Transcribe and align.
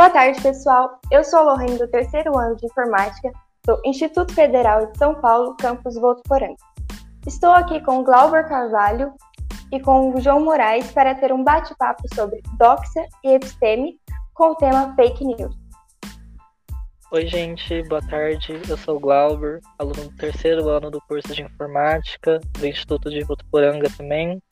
Boa 0.00 0.08
tarde, 0.08 0.40
pessoal. 0.40 0.98
Eu 1.10 1.22
sou 1.22 1.40
a 1.40 1.42
Lorraine 1.42 1.76
do 1.76 1.86
terceiro 1.86 2.34
ano 2.34 2.56
de 2.56 2.64
Informática 2.64 3.30
do 3.66 3.78
Instituto 3.84 4.32
Federal 4.32 4.86
de 4.86 4.96
São 4.96 5.14
Paulo, 5.20 5.54
campus 5.60 5.94
Votuporanga. 5.94 6.56
Estou 7.26 7.50
aqui 7.50 7.78
com 7.82 8.02
Glauber 8.02 8.48
Carvalho 8.48 9.12
e 9.70 9.78
com 9.78 10.18
João 10.18 10.42
Moraes 10.42 10.90
para 10.90 11.14
ter 11.14 11.34
um 11.34 11.44
bate-papo 11.44 12.02
sobre 12.14 12.40
doxa 12.56 13.06
e 13.22 13.34
episteme 13.34 14.00
com 14.32 14.52
o 14.52 14.54
tema 14.54 14.94
fake 14.94 15.22
news. 15.22 15.54
Oi, 17.12 17.26
gente, 17.26 17.82
boa 17.86 18.00
tarde. 18.00 18.58
Eu 18.70 18.78
sou 18.78 18.96
o 18.96 19.00
Glauber, 19.00 19.60
aluno 19.78 20.08
do 20.08 20.16
terceiro 20.16 20.66
ano 20.70 20.90
do 20.90 21.02
curso 21.02 21.34
de 21.34 21.42
Informática 21.42 22.40
do 22.58 22.66
Instituto 22.66 23.10
de 23.10 23.22
Votuporanga 23.22 23.90
também. 23.98 24.42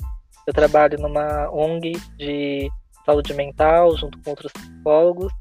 Eu 0.46 0.53
trabalho 0.53 0.99
numa 0.99 1.49
ONG 1.50 1.93
de 2.18 2.71
saúde 3.08 3.32
mental, 3.32 3.96
junto 3.96 4.18
com 4.22 4.30
outros 4.30 4.53
psicólogos. 4.53 5.32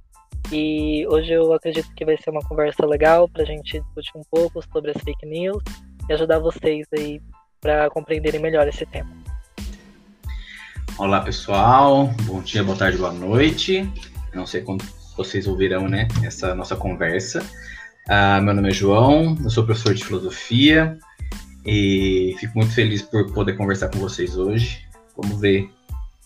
E 0.52 1.06
hoje 1.08 1.34
eu 1.34 1.52
acredito 1.52 1.94
que 1.94 2.06
vai 2.06 2.16
ser 2.16 2.30
uma 2.30 2.42
conversa 2.42 2.86
legal 2.86 3.28
para 3.28 3.44
a 3.44 3.46
gente 3.46 3.82
discutir 3.82 4.12
um 4.16 4.24
pouco 4.32 4.64
sobre 4.72 4.92
as 4.92 4.98
fake 5.04 5.26
news 5.26 5.62
e 6.08 6.14
ajudar 6.14 6.40
vocês 6.40 6.88
aí 6.98 7.22
para 7.60 7.90
compreenderem 7.90 8.40
melhor 8.40 8.66
esse 8.66 8.86
tema. 8.86 9.10
Olá 10.98 11.20
pessoal, 11.20 12.10
bom 12.24 12.42
dia, 12.42 12.64
boa 12.64 12.78
tarde, 12.78 12.98
boa 12.98 13.12
noite. 13.12 13.92
Não 14.34 14.48
sei 14.48 14.62
quando 14.62 14.86
vocês 15.18 15.48
ouvirão 15.48 15.90
né, 15.90 16.08
essa 16.24 16.56
nossa 16.56 16.78
conversa. 16.78 17.42
Uh, 18.08 18.42
meu 18.42 18.54
nome 18.54 18.70
é 18.70 18.74
João, 18.74 19.36
eu 19.44 19.50
sou 19.50 19.66
professor 19.66 19.94
de 19.94 20.06
filosofia 20.06 20.98
e 21.66 22.34
fico 22.40 22.58
muito 22.58 22.74
feliz 22.74 23.02
por 23.02 23.34
poder 23.34 23.58
conversar 23.58 23.90
com 23.90 24.00
vocês 24.00 24.38
hoje. 24.38 24.88
Vamos 25.18 25.42
ver 25.42 25.70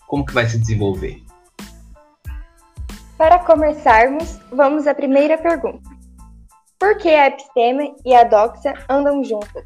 como 0.06 0.24
que 0.24 0.32
vai 0.32 0.46
se 0.46 0.60
desenvolver. 0.60 1.20
Para 3.22 3.38
começarmos, 3.38 4.40
vamos 4.50 4.88
à 4.88 4.96
primeira 4.96 5.38
pergunta. 5.38 5.88
Por 6.76 6.98
que 6.98 7.08
a 7.08 7.28
episteme 7.28 7.94
e 8.04 8.12
a 8.16 8.24
doxa 8.24 8.74
andam 8.90 9.22
juntas? 9.22 9.64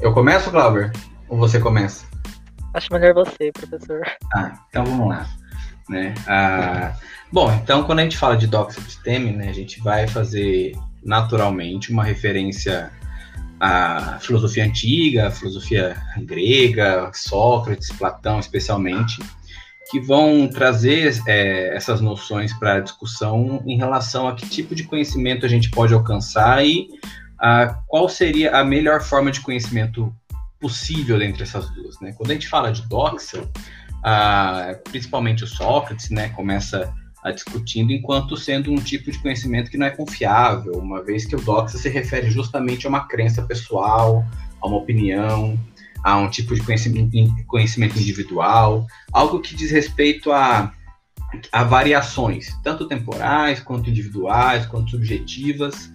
Eu 0.00 0.14
começo, 0.14 0.48
Glauber? 0.52 0.92
Ou 1.28 1.36
você 1.36 1.58
começa? 1.58 2.06
Acho 2.72 2.92
melhor 2.92 3.14
você, 3.14 3.50
professor. 3.50 4.00
Ah, 4.32 4.52
então 4.68 4.84
vamos 4.84 5.08
lá. 5.08 5.26
Né? 5.88 6.14
Ah, 6.28 6.94
bom, 7.32 7.52
então 7.52 7.82
quando 7.82 7.98
a 7.98 8.02
gente 8.04 8.16
fala 8.16 8.36
de 8.36 8.46
doxa 8.46 8.78
episteme, 8.78 9.32
né, 9.32 9.48
a 9.48 9.52
gente 9.52 9.80
vai 9.80 10.06
fazer 10.06 10.70
naturalmente 11.02 11.90
uma 11.90 12.04
referência 12.04 12.92
à 13.58 14.20
filosofia 14.20 14.64
antiga, 14.64 15.26
à 15.26 15.30
filosofia 15.32 15.96
grega, 16.18 17.10
Sócrates, 17.12 17.90
Platão 17.90 18.38
especialmente, 18.38 19.20
que 19.94 20.00
vão 20.00 20.48
trazer 20.48 21.22
é, 21.24 21.76
essas 21.76 22.00
noções 22.00 22.52
para 22.52 22.78
a 22.78 22.80
discussão 22.80 23.62
em 23.64 23.76
relação 23.76 24.26
a 24.26 24.34
que 24.34 24.44
tipo 24.44 24.74
de 24.74 24.82
conhecimento 24.82 25.46
a 25.46 25.48
gente 25.48 25.70
pode 25.70 25.94
alcançar 25.94 26.66
e 26.66 26.88
a, 27.38 27.78
qual 27.86 28.08
seria 28.08 28.56
a 28.56 28.64
melhor 28.64 29.00
forma 29.04 29.30
de 29.30 29.40
conhecimento 29.40 30.12
possível 30.58 31.22
entre 31.22 31.44
essas 31.44 31.70
duas. 31.70 32.00
Né? 32.00 32.12
Quando 32.12 32.32
a 32.32 32.34
gente 32.34 32.48
fala 32.48 32.72
de 32.72 32.82
doxa, 32.88 33.48
a, 34.02 34.76
principalmente 34.82 35.44
o 35.44 35.46
Sócrates 35.46 36.10
né, 36.10 36.30
começa 36.30 36.92
a 37.22 37.30
discutindo 37.30 37.92
enquanto 37.92 38.36
sendo 38.36 38.72
um 38.72 38.80
tipo 38.82 39.12
de 39.12 39.18
conhecimento 39.20 39.70
que 39.70 39.78
não 39.78 39.86
é 39.86 39.90
confiável, 39.90 40.72
uma 40.72 41.04
vez 41.04 41.24
que 41.24 41.36
o 41.36 41.40
doxa 41.40 41.78
se 41.78 41.88
refere 41.88 42.32
justamente 42.32 42.84
a 42.84 42.88
uma 42.88 43.06
crença 43.06 43.42
pessoal, 43.42 44.24
a 44.60 44.66
uma 44.66 44.78
opinião, 44.78 45.56
a 46.04 46.18
um 46.18 46.28
tipo 46.28 46.54
de 46.54 46.60
conhecimento, 46.60 47.16
conhecimento 47.46 47.98
individual, 47.98 48.86
algo 49.10 49.40
que 49.40 49.56
diz 49.56 49.70
respeito 49.70 50.30
a, 50.30 50.70
a 51.50 51.64
variações, 51.64 52.54
tanto 52.62 52.86
temporais, 52.86 53.60
quanto 53.60 53.88
individuais, 53.88 54.66
quanto 54.66 54.90
subjetivas, 54.90 55.90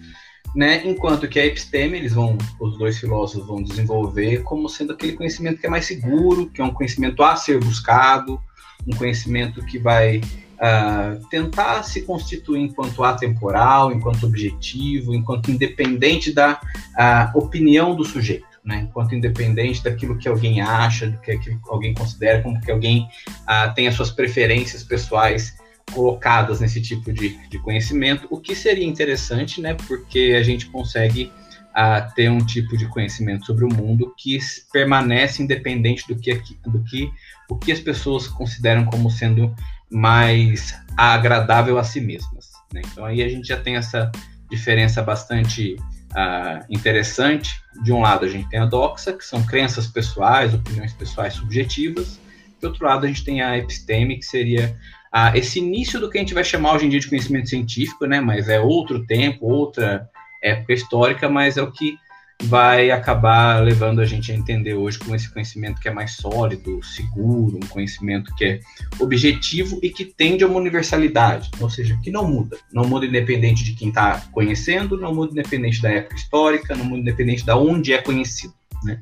né? 0.54 0.82
Enquanto 0.84 1.28
que 1.28 1.38
a 1.38 1.46
episteme, 1.46 1.96
eles 1.96 2.12
vão, 2.12 2.36
os 2.58 2.76
dois 2.76 2.98
filósofos 2.98 3.46
vão 3.46 3.62
desenvolver 3.62 4.42
como 4.42 4.68
sendo 4.68 4.94
aquele 4.94 5.12
conhecimento 5.12 5.60
que 5.60 5.66
é 5.68 5.70
mais 5.70 5.86
seguro, 5.86 6.50
que 6.50 6.60
é 6.60 6.64
um 6.64 6.74
conhecimento 6.74 7.22
a 7.22 7.36
ser 7.36 7.60
buscado, 7.60 8.40
um 8.84 8.96
conhecimento 8.96 9.64
que 9.64 9.78
vai 9.78 10.18
uh, 10.18 11.24
tentar 11.28 11.84
se 11.84 12.02
constituir 12.02 12.62
enquanto 12.62 13.04
atemporal, 13.04 13.92
enquanto 13.92 14.26
objetivo, 14.26 15.14
enquanto 15.14 15.52
independente 15.52 16.32
da 16.32 16.60
uh, 16.60 17.38
opinião 17.38 17.94
do 17.94 18.04
sujeito 18.04 18.49
né? 18.64 18.86
Enquanto 18.88 19.14
independente 19.14 19.82
daquilo 19.82 20.18
que 20.18 20.28
alguém 20.28 20.60
acha, 20.60 21.06
do 21.06 21.18
que 21.18 21.38
alguém 21.68 21.94
considera, 21.94 22.42
como 22.42 22.60
que 22.60 22.70
alguém 22.70 23.08
ah, 23.46 23.68
tem 23.68 23.88
as 23.88 23.94
suas 23.94 24.10
preferências 24.10 24.82
pessoais 24.82 25.56
colocadas 25.92 26.60
nesse 26.60 26.80
tipo 26.80 27.12
de, 27.12 27.36
de 27.48 27.58
conhecimento, 27.58 28.26
o 28.30 28.40
que 28.40 28.54
seria 28.54 28.86
interessante, 28.86 29.60
né? 29.60 29.74
Porque 29.74 30.36
a 30.38 30.42
gente 30.42 30.66
consegue 30.66 31.32
ah, 31.74 32.00
ter 32.00 32.30
um 32.30 32.44
tipo 32.44 32.76
de 32.76 32.86
conhecimento 32.86 33.46
sobre 33.46 33.64
o 33.64 33.72
mundo 33.72 34.14
que 34.16 34.38
permanece 34.72 35.42
independente 35.42 36.06
do 36.06 36.16
que, 36.16 36.34
do 36.64 36.82
que 36.84 37.10
o 37.48 37.56
que 37.56 37.72
as 37.72 37.80
pessoas 37.80 38.28
consideram 38.28 38.84
como 38.84 39.10
sendo 39.10 39.54
mais 39.90 40.74
agradável 40.96 41.78
a 41.78 41.84
si 41.84 42.00
mesmas. 42.00 42.50
Né? 42.72 42.82
Então 42.86 43.04
aí 43.04 43.22
a 43.22 43.28
gente 43.28 43.48
já 43.48 43.56
tem 43.56 43.76
essa 43.76 44.10
diferença 44.50 45.02
bastante 45.02 45.76
ah, 46.14 46.64
interessante. 46.68 47.60
De 47.82 47.92
um 47.92 48.00
lado, 48.00 48.24
a 48.24 48.28
gente 48.28 48.48
tem 48.48 48.60
a 48.60 48.66
doxa, 48.66 49.12
que 49.12 49.24
são 49.24 49.44
crenças 49.44 49.86
pessoais, 49.86 50.52
opiniões 50.54 50.92
pessoais 50.92 51.34
subjetivas. 51.34 52.20
De 52.60 52.66
outro 52.66 52.84
lado, 52.84 53.04
a 53.04 53.08
gente 53.08 53.24
tem 53.24 53.40
a 53.40 53.56
episteme, 53.56 54.18
que 54.18 54.26
seria 54.26 54.76
ah, 55.12 55.36
esse 55.36 55.58
início 55.58 55.98
do 55.98 56.10
que 56.10 56.18
a 56.18 56.20
gente 56.20 56.34
vai 56.34 56.44
chamar 56.44 56.74
hoje 56.74 56.86
em 56.86 56.88
dia 56.88 57.00
de 57.00 57.08
conhecimento 57.08 57.48
científico, 57.48 58.06
né? 58.06 58.20
Mas 58.20 58.48
é 58.48 58.60
outro 58.60 59.04
tempo, 59.06 59.46
outra 59.46 60.08
época 60.42 60.72
histórica, 60.72 61.28
mas 61.28 61.56
é 61.56 61.62
o 61.62 61.70
que 61.70 61.96
vai 62.42 62.90
acabar 62.90 63.62
levando 63.62 64.00
a 64.00 64.06
gente 64.06 64.32
a 64.32 64.34
entender 64.34 64.74
hoje 64.74 64.98
com 64.98 65.14
esse 65.14 65.30
conhecimento 65.30 65.80
que 65.80 65.88
é 65.88 65.92
mais 65.92 66.12
sólido, 66.12 66.82
seguro, 66.82 67.56
um 67.56 67.68
conhecimento 67.68 68.34
que 68.34 68.44
é 68.44 68.60
objetivo 68.98 69.78
e 69.82 69.90
que 69.90 70.04
tende 70.04 70.42
a 70.42 70.46
uma 70.46 70.58
universalidade, 70.58 71.50
ou 71.60 71.68
seja, 71.68 71.98
que 72.02 72.10
não 72.10 72.26
muda. 72.28 72.56
Não 72.72 72.84
muda 72.84 73.06
independente 73.06 73.62
de 73.62 73.74
quem 73.74 73.88
está 73.88 74.22
conhecendo, 74.32 74.96
não 74.96 75.14
muda 75.14 75.32
independente 75.32 75.82
da 75.82 75.90
época 75.90 76.16
histórica, 76.16 76.74
não 76.74 76.84
muda 76.84 77.00
independente 77.02 77.44
de 77.44 77.52
onde 77.52 77.92
é 77.92 77.98
conhecido. 77.98 78.54
Né? 78.82 79.00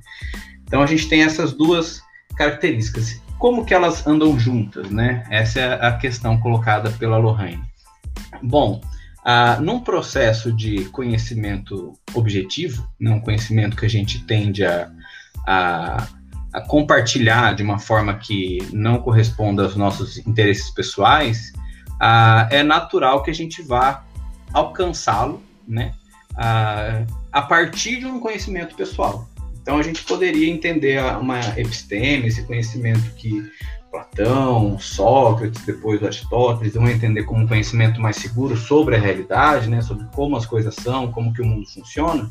Então 0.65 0.83
a 0.83 0.87
gente 0.87 1.09
tem 1.09 1.23
essas 1.23 1.53
duas 1.53 2.03
características. 2.37 3.23
Como 3.39 3.65
que 3.65 3.73
elas 3.73 4.07
andam 4.07 4.39
juntas? 4.39 4.91
Né? 4.91 5.25
Essa 5.31 5.61
é 5.61 5.87
a 5.87 5.93
questão 5.97 6.39
colocada 6.41 6.91
pela 6.91 7.19
Lorraine. 7.19 7.63
Bom, 8.43 8.81
ah, 9.31 9.61
num 9.61 9.79
processo 9.79 10.51
de 10.51 10.87
conhecimento 10.87 11.93
objetivo, 12.15 12.89
né, 12.99 13.11
um 13.11 13.21
conhecimento 13.21 13.77
que 13.77 13.85
a 13.85 13.89
gente 13.89 14.25
tende 14.25 14.65
a, 14.65 14.91
a, 15.47 16.09
a, 16.51 16.61
compartilhar 16.63 17.55
de 17.55 17.63
uma 17.63 17.79
forma 17.79 18.15
que 18.15 18.67
não 18.73 19.03
corresponda 19.03 19.65
aos 19.65 19.77
nossos 19.77 20.17
interesses 20.17 20.71
pessoais, 20.71 21.53
ah, 22.01 22.49
é 22.51 22.63
natural 22.63 23.23
que 23.23 23.31
a 23.31 23.35
gente 23.35 23.61
vá 23.61 24.03
alcançá-lo 24.51 25.43
né, 25.69 25.93
ah, 26.35 27.05
a 27.31 27.43
partir 27.43 27.99
de 27.99 28.07
um 28.07 28.21
conhecimento 28.21 28.75
pessoal. 28.75 29.29
Então 29.61 29.77
a 29.77 29.83
gente 29.83 30.05
poderia 30.05 30.51
entender 30.51 31.05
uma 31.21 31.39
episteme, 31.59 32.29
esse 32.29 32.45
conhecimento 32.45 33.15
que 33.17 33.47
Platão, 33.91 34.79
Sócrates, 34.79 35.65
depois 35.65 36.03
Aristóteles, 36.03 36.75
vão 36.75 36.89
entender 36.89 37.25
como 37.25 37.43
um 37.43 37.47
conhecimento 37.47 38.01
mais 38.01 38.17
seguro 38.17 38.57
sobre 38.57 38.97
a 38.97 38.99
realidade, 38.99 39.69
né, 39.69 39.81
sobre 39.81 40.07
como 40.15 40.37
as 40.37 40.47
coisas 40.47 40.75
são, 40.75 41.11
como 41.11 41.33
que 41.33 41.43
o 41.43 41.47
mundo 41.47 41.67
funciona, 41.69 42.31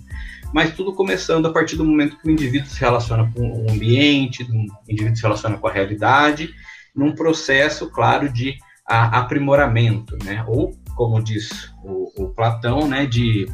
mas 0.54 0.74
tudo 0.74 0.94
começando 0.94 1.48
a 1.48 1.52
partir 1.52 1.76
do 1.76 1.86
momento 1.86 2.18
que 2.18 2.28
o 2.28 2.32
indivíduo 2.32 2.70
se 2.70 2.80
relaciona 2.80 3.32
com 3.36 3.66
o 3.66 3.72
ambiente, 3.72 4.44
o 4.44 4.92
indivíduo 4.92 5.16
se 5.16 5.24
relaciona 5.24 5.58
com 5.58 5.68
a 5.68 5.72
realidade, 5.72 6.50
num 6.96 7.14
processo, 7.14 7.90
claro, 7.90 8.32
de 8.32 8.58
aprimoramento, 8.86 10.18
né, 10.24 10.44
ou, 10.48 10.78
como 10.96 11.22
diz 11.22 11.74
o, 11.84 12.24
o 12.24 12.30
Platão, 12.30 12.88
né, 12.88 13.06
de 13.06 13.48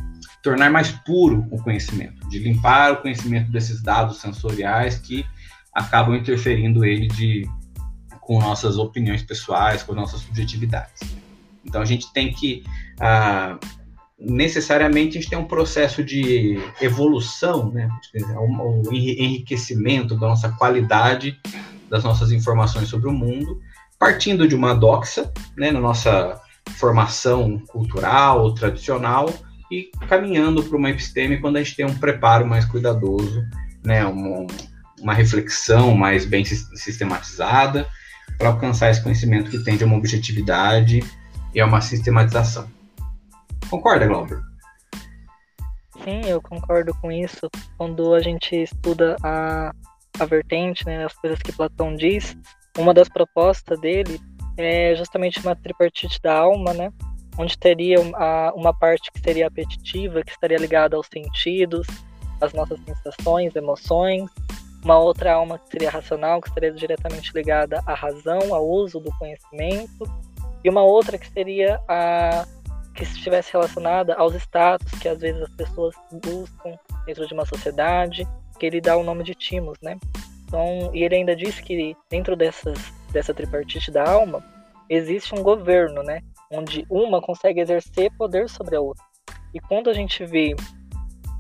tornar 0.44 0.70
mais 0.70 0.92
puro 0.92 1.48
o 1.50 1.62
conhecimento, 1.62 2.28
de 2.28 2.38
limpar 2.40 2.92
o 2.92 2.98
conhecimento 2.98 3.50
desses 3.50 3.82
dados 3.82 4.18
sensoriais 4.18 5.00
que 5.00 5.26
acabam 5.74 6.16
interferindo 6.16 6.86
ele 6.86 7.08
de 7.08 7.50
com 8.26 8.40
nossas 8.40 8.78
opiniões 8.78 9.22
pessoais, 9.22 9.84
com 9.84 9.94
nossas 9.94 10.22
subjetividades. 10.22 11.02
Então 11.66 11.82
a 11.82 11.86
gente 11.86 12.12
tem 12.14 12.32
que 12.32 12.64
ah, 13.00 13.58
necessariamente 14.20 15.18
a 15.18 15.22
gente 15.22 15.30
tem 15.30 15.40
um 15.40 15.46
processo 15.46 16.04
de 16.04 16.58
evolução, 16.82 17.72
né, 17.72 17.90
um, 18.38 18.88
um 18.88 18.94
enriquecimento 18.94 20.16
da 20.16 20.28
nossa 20.28 20.50
qualidade 20.50 21.40
das 21.90 22.04
nossas 22.04 22.32
informações 22.32 22.88
sobre 22.88 23.08
o 23.08 23.14
mundo, 23.14 23.60
partindo 24.00 24.48
de 24.48 24.56
uma 24.56 24.74
doxa, 24.74 25.32
né, 25.56 25.72
na 25.72 25.80
nossa 25.80 26.42
formação 26.78 27.60
cultural, 27.68 28.54
tradicional, 28.54 29.32
e 29.70 29.92
caminhando 30.08 30.64
para 30.64 30.78
uma 30.78 30.90
episteme 30.90 31.40
quando 31.40 31.58
a 31.58 31.64
gente 31.64 31.76
tem 31.76 31.86
um 31.86 31.96
preparo 31.96 32.48
mais 32.48 32.66
cuidadoso, 32.66 33.44
né, 33.84 34.06
uma, 34.06 34.48
uma 35.00 35.14
reflexão 35.14 35.94
mais 35.96 36.26
bem 36.26 36.44
sistematizada, 36.46 37.88
para 38.38 38.50
alcançar 38.50 38.90
esse 38.90 39.02
conhecimento 39.02 39.50
que 39.50 39.64
tende 39.64 39.84
a 39.84 39.88
uma 39.88 39.98
objetividade 39.98 41.00
e 41.54 41.62
a 41.62 41.66
uma 41.66 41.82
sistematização. 41.82 42.68
Concorda, 43.70 44.06
Glauber? 44.06 44.42
Sim, 46.04 46.22
eu 46.26 46.42
concordo 46.42 46.94
com 47.02 47.12
isso. 47.12 47.50
Quando 47.78 48.14
a 48.14 48.20
gente 48.20 48.56
estuda 48.56 49.16
a, 49.24 49.74
a 50.20 50.26
vertente, 50.26 50.86
né, 50.86 51.06
as 51.06 51.14
coisas 51.14 51.40
que 51.40 51.52
Platão 51.52 51.96
diz, 51.96 52.36
uma 52.78 52.94
das 52.94 53.08
propostas 53.08 53.80
dele 53.80 54.20
é 54.58 54.96
justamente 54.96 55.40
uma 55.40 55.56
tripartite 55.56 56.20
da 56.22 56.38
alma, 56.38 56.74
né, 56.74 56.92
onde 57.38 57.58
teria 57.58 58.00
uma 58.56 58.74
parte 58.74 59.12
que 59.12 59.20
seria 59.20 59.48
apetitiva, 59.48 60.24
que 60.24 60.32
estaria 60.32 60.58
ligada 60.58 60.96
aos 60.96 61.08
sentidos, 61.08 61.88
às 62.42 62.54
nossas 62.54 62.80
sensações, 62.84 63.56
emoções, 63.56 64.30
uma 64.84 65.00
outra 65.00 65.34
alma 65.34 65.58
que 65.58 65.70
seria 65.70 65.90
racional, 65.90 66.42
que 66.42 66.50
estaria 66.50 66.72
diretamente 66.72 67.32
ligada 67.34 67.82
à 67.86 67.94
razão, 67.94 68.54
ao 68.54 68.68
uso 68.68 69.00
do 69.00 69.12
conhecimento, 69.18 70.06
e 70.64 70.70
uma 70.70 70.84
outra 70.84 71.18
que 71.18 71.30
seria 71.30 71.80
a 71.88 72.46
que 72.96 73.04
estivesse 73.04 73.52
relacionada 73.52 74.14
aos 74.14 74.36
status 74.36 74.92
que 75.00 75.10
às 75.10 75.20
vezes 75.20 75.42
as 75.42 75.56
pessoas 75.56 75.96
buscam 76.12 76.78
dentro 77.08 77.26
de 77.26 77.34
uma 77.34 77.46
sociedade, 77.46 78.28
que 78.60 78.66
ele 78.68 78.80
dá 78.80 78.96
o 78.96 79.04
nome 79.04 79.24
de 79.24 79.34
timos, 79.34 79.80
né? 79.82 79.98
Então, 80.46 80.92
e 80.94 81.04
ele 81.04 81.16
ainda 81.16 81.36
diz 81.36 81.60
que 81.60 81.98
dentro 82.10 82.36
dessas, 82.36 82.78
dessa 83.12 83.34
tripartite 83.34 83.90
da 83.90 84.08
alma 84.08 84.44
existe 84.88 85.34
um 85.34 85.42
governo, 85.42 86.04
né? 86.04 86.22
Onde 86.52 86.86
uma 86.88 87.20
consegue 87.20 87.60
exercer 87.60 88.12
poder 88.16 88.48
sobre 88.48 88.76
a 88.76 88.82
outra. 88.82 89.04
E 89.54 89.60
quando 89.60 89.90
a 89.90 89.94
gente 89.94 90.24
vê 90.24 90.56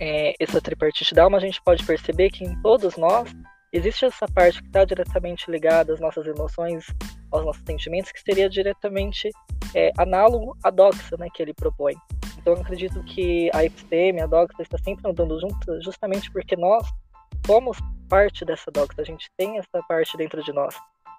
é, 0.04 0.36
essa 0.38 0.60
tripartite 0.60 1.16
da 1.16 1.24
alma, 1.24 1.38
a 1.38 1.40
gente 1.40 1.62
pode 1.62 1.82
perceber 1.86 2.30
que 2.30 2.44
em 2.44 2.62
todos 2.62 2.98
nós 2.98 3.32
existe 3.72 4.04
essa 4.04 4.28
parte 4.28 4.62
que 4.62 4.68
está 4.68 4.84
diretamente 4.84 5.50
ligada 5.50 5.94
às 5.94 6.00
nossas 6.02 6.28
emoções, 6.28 6.86
aos 7.32 7.46
nossos 7.46 7.64
sentimentos, 7.66 8.12
que 8.12 8.20
seria 8.20 8.50
diretamente 8.50 9.30
é, 9.74 9.92
análogo 9.98 10.58
à 10.62 10.70
doxa 10.70 11.16
né, 11.18 11.30
que 11.34 11.42
ele 11.42 11.54
propõe. 11.54 11.96
Então 12.38 12.54
eu 12.54 12.60
acredito 12.60 13.02
que 13.06 13.50
a 13.54 13.64
episteme, 13.64 14.20
a 14.20 14.28
doxa, 14.28 14.62
está 14.62 14.78
sempre 14.78 15.10
andando 15.10 15.40
juntas 15.40 15.82
justamente 15.86 16.30
porque 16.34 16.58
nós 16.58 16.86
somos 17.46 17.78
parte 18.10 18.44
dessa 18.44 18.70
doxa, 18.70 19.00
a 19.00 19.06
gente 19.06 19.30
tem 19.38 19.58
essa 19.58 19.82
parte 19.88 20.18
dentro 20.18 20.44
de 20.44 20.52
nós. 20.52 20.76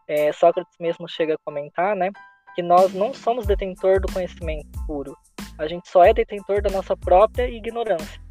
É, 0.07 0.31
Sócrates 0.31 0.77
mesmo 0.79 1.09
chega 1.09 1.37
a 1.37 1.39
comentar 1.43 1.97
né, 1.97 2.11
que 2.55 2.61
nós 2.61 2.93
não 2.93 3.15
somos 3.15 3.47
detentor 3.47 3.99
do 3.99 4.13
conhecimento 4.13 4.69
puro, 4.87 5.17
a 5.57 5.67
gente 5.67 5.89
só 5.89 6.05
é 6.05 6.13
detentor 6.13 6.61
da 6.61 6.69
nossa 6.69 6.95
própria 6.95 7.49
ignorância. 7.49 8.24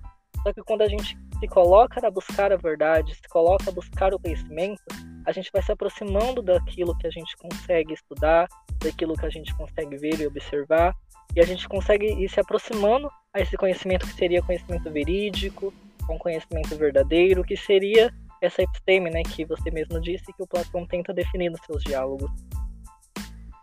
Só 0.43 0.53
que 0.53 0.61
quando 0.61 0.81
a 0.81 0.89
gente 0.89 1.17
se 1.39 1.47
coloca 1.47 2.05
a 2.05 2.11
buscar 2.11 2.51
a 2.51 2.57
verdade, 2.57 3.15
se 3.15 3.27
coloca 3.29 3.69
a 3.69 3.73
buscar 3.73 4.13
o 4.13 4.19
conhecimento, 4.19 4.83
a 5.25 5.31
gente 5.31 5.49
vai 5.53 5.63
se 5.63 5.71
aproximando 5.71 6.41
daquilo 6.41 6.97
que 6.97 7.07
a 7.07 7.09
gente 7.09 7.35
consegue 7.37 7.93
estudar, 7.93 8.47
daquilo 8.83 9.15
que 9.15 9.25
a 9.25 9.29
gente 9.29 9.55
consegue 9.55 9.97
ver 9.97 10.19
e 10.19 10.27
observar, 10.27 10.93
e 11.35 11.39
a 11.39 11.45
gente 11.45 11.67
consegue 11.67 12.07
ir 12.07 12.29
se 12.29 12.39
aproximando 12.39 13.09
a 13.33 13.39
esse 13.39 13.57
conhecimento 13.57 14.05
que 14.05 14.13
seria 14.13 14.43
conhecimento 14.43 14.91
verídico, 14.91 15.73
um 16.09 16.17
conhecimento 16.17 16.75
verdadeiro, 16.77 17.43
que 17.43 17.55
seria 17.55 18.13
essa 18.41 18.61
episteme, 18.61 19.09
né, 19.09 19.23
que 19.23 19.45
você 19.45 19.71
mesmo 19.71 19.99
disse 20.01 20.25
que 20.25 20.43
o 20.43 20.47
Platão 20.47 20.85
tenta 20.85 21.13
definir 21.13 21.49
nos 21.49 21.61
seus 21.65 21.81
diálogos. 21.83 22.29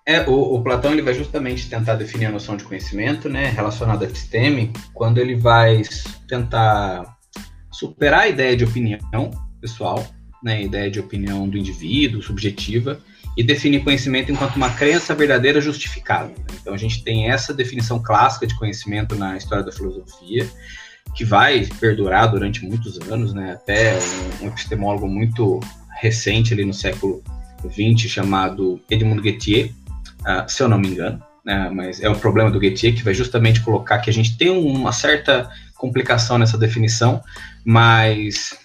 É, 0.06 0.22
o, 0.28 0.54
o, 0.54 0.62
Platão 0.62 0.92
ele 0.92 1.02
vai 1.02 1.14
justamente 1.14 1.68
tentar 1.68 1.94
definir 1.94 2.26
a 2.26 2.30
noção 2.30 2.56
de 2.56 2.64
conhecimento, 2.64 3.28
né, 3.28 3.50
relacionada 3.50 4.04
à 4.04 4.08
episteme, 4.08 4.72
quando 4.94 5.18
ele 5.18 5.36
vai 5.36 5.82
tentar 6.26 7.16
superar 7.70 8.20
a 8.20 8.28
ideia 8.28 8.56
de 8.56 8.64
opinião 8.64 9.30
pessoal, 9.60 10.04
né, 10.42 10.56
a 10.56 10.60
ideia 10.60 10.90
de 10.90 10.98
opinião 10.98 11.48
do 11.48 11.58
indivíduo, 11.58 12.22
subjetiva, 12.22 13.00
e 13.36 13.44
definir 13.44 13.84
conhecimento 13.84 14.32
enquanto 14.32 14.56
uma 14.56 14.70
crença 14.70 15.14
verdadeira 15.14 15.60
justificável. 15.60 16.34
Né? 16.36 16.56
Então 16.60 16.74
a 16.74 16.78
gente 16.78 17.04
tem 17.04 17.30
essa 17.30 17.54
definição 17.54 18.02
clássica 18.02 18.46
de 18.46 18.56
conhecimento 18.56 19.14
na 19.14 19.36
história 19.36 19.64
da 19.64 19.70
filosofia, 19.70 20.48
que 21.14 21.24
vai 21.24 21.66
perdurar 21.78 22.30
durante 22.30 22.64
muitos 22.64 22.98
anos, 23.08 23.32
né, 23.32 23.52
até 23.52 23.98
um, 24.40 24.46
um 24.46 24.48
epistemólogo 24.48 25.06
muito 25.06 25.60
recente 26.00 26.54
ali 26.54 26.64
no 26.64 26.74
século 26.74 27.22
XX 27.68 28.10
chamado 28.10 28.80
Edmund 28.90 29.22
Gettier, 29.22 29.70
uh, 30.20 30.48
se 30.48 30.62
eu 30.62 30.68
não 30.68 30.78
me 30.78 30.88
engano, 30.88 31.22
né, 31.44 31.70
mas 31.72 32.02
é 32.02 32.08
um 32.08 32.18
problema 32.18 32.50
do 32.50 32.60
Gettier 32.60 32.94
que 32.94 33.04
vai 33.04 33.14
justamente 33.14 33.60
colocar 33.60 33.98
que 33.98 34.10
a 34.10 34.12
gente 34.12 34.36
tem 34.36 34.50
uma 34.50 34.92
certa 34.92 35.50
complicação 35.76 36.38
nessa 36.38 36.58
definição, 36.58 37.22
mas 37.64 38.58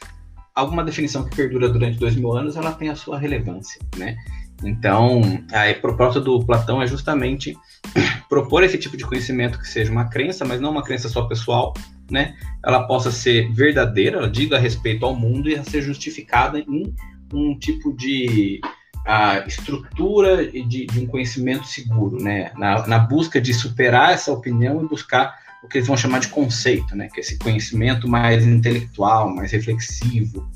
alguma 0.54 0.84
definição 0.84 1.24
que 1.24 1.36
perdura 1.36 1.70
durante 1.70 1.98
dois 1.98 2.16
mil 2.16 2.34
anos, 2.34 2.56
ela 2.56 2.72
tem 2.72 2.90
a 2.90 2.96
sua 2.96 3.18
relevância, 3.18 3.80
né? 3.98 4.16
Então, 4.64 5.22
a 5.52 5.74
proposta 5.80 6.22
do 6.22 6.44
Platão 6.46 6.82
é 6.82 6.88
justamente 6.88 7.58
propor 8.30 8.64
esse 8.64 8.78
tipo 8.78 8.96
de 8.96 9.06
conhecimento 9.06 9.60
que 9.60 9.68
seja 9.68 9.92
uma 9.92 10.06
crença, 10.06 10.46
mas 10.46 10.62
não 10.62 10.72
uma 10.72 10.84
crença 10.84 11.10
só 11.10 11.24
pessoal, 11.24 11.74
né? 12.10 12.36
Ela 12.64 12.88
possa 12.88 13.12
ser 13.12 13.52
verdadeira, 13.54 14.30
diga 14.30 14.58
respeito 14.58 15.06
ao 15.06 15.16
mundo 15.16 15.50
e 15.50 15.62
ser 15.66 15.82
justificada 15.82 16.60
em 16.60 16.94
um 17.34 17.58
tipo 17.58 17.94
de 17.96 18.62
a 19.06 19.46
estrutura 19.46 20.48
de, 20.48 20.88
de, 20.88 21.00
um 21.00 21.06
conhecimento 21.06 21.68
seguro, 21.68 22.22
né? 22.22 22.52
Na, 22.58 22.88
na, 22.88 23.00
busca 23.00 23.40
de 23.40 23.54
superar 23.54 24.14
essa 24.14 24.32
opinião 24.32 24.84
e 24.84 24.88
buscar 24.88 25.38
o 25.64 25.68
que 25.68 25.78
eles 25.78 25.88
vão 25.88 25.96
chamar 25.96 26.20
de 26.20 26.30
conceito, 26.30 26.96
né? 26.96 27.08
Que 27.14 27.20
é 27.20 27.22
esse 27.22 27.38
conhecimento 27.38 28.08
mais 28.08 28.46
intelectual, 28.46 29.30
mais 29.30 29.52
reflexivo, 29.52 30.50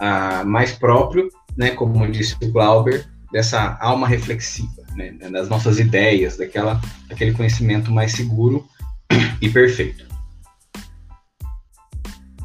uh, 0.00 0.46
mais 0.46 0.72
próprio, 0.72 1.30
né? 1.56 1.70
Como 1.70 2.06
disse 2.10 2.36
o 2.42 2.52
Glauber, 2.52 3.06
dessa 3.32 3.78
alma 3.80 4.06
reflexiva, 4.06 4.82
né? 4.94 5.12
Das 5.30 5.48
nossas 5.48 5.78
ideias, 5.78 6.36
daquela, 6.36 6.78
daquele 7.08 7.32
conhecimento 7.32 7.90
mais 7.90 8.12
seguro 8.12 8.68
e 9.40 9.48
perfeito. 9.48 10.04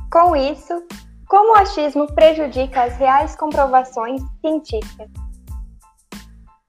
Com 0.10 0.36
isso, 0.36 0.84
como 1.28 1.54
o 1.54 1.58
achismo 1.58 2.08
prejudica 2.14 2.84
as 2.84 2.98
reais 2.98 3.36
comprovações 3.36 4.22
científicas? 4.42 5.29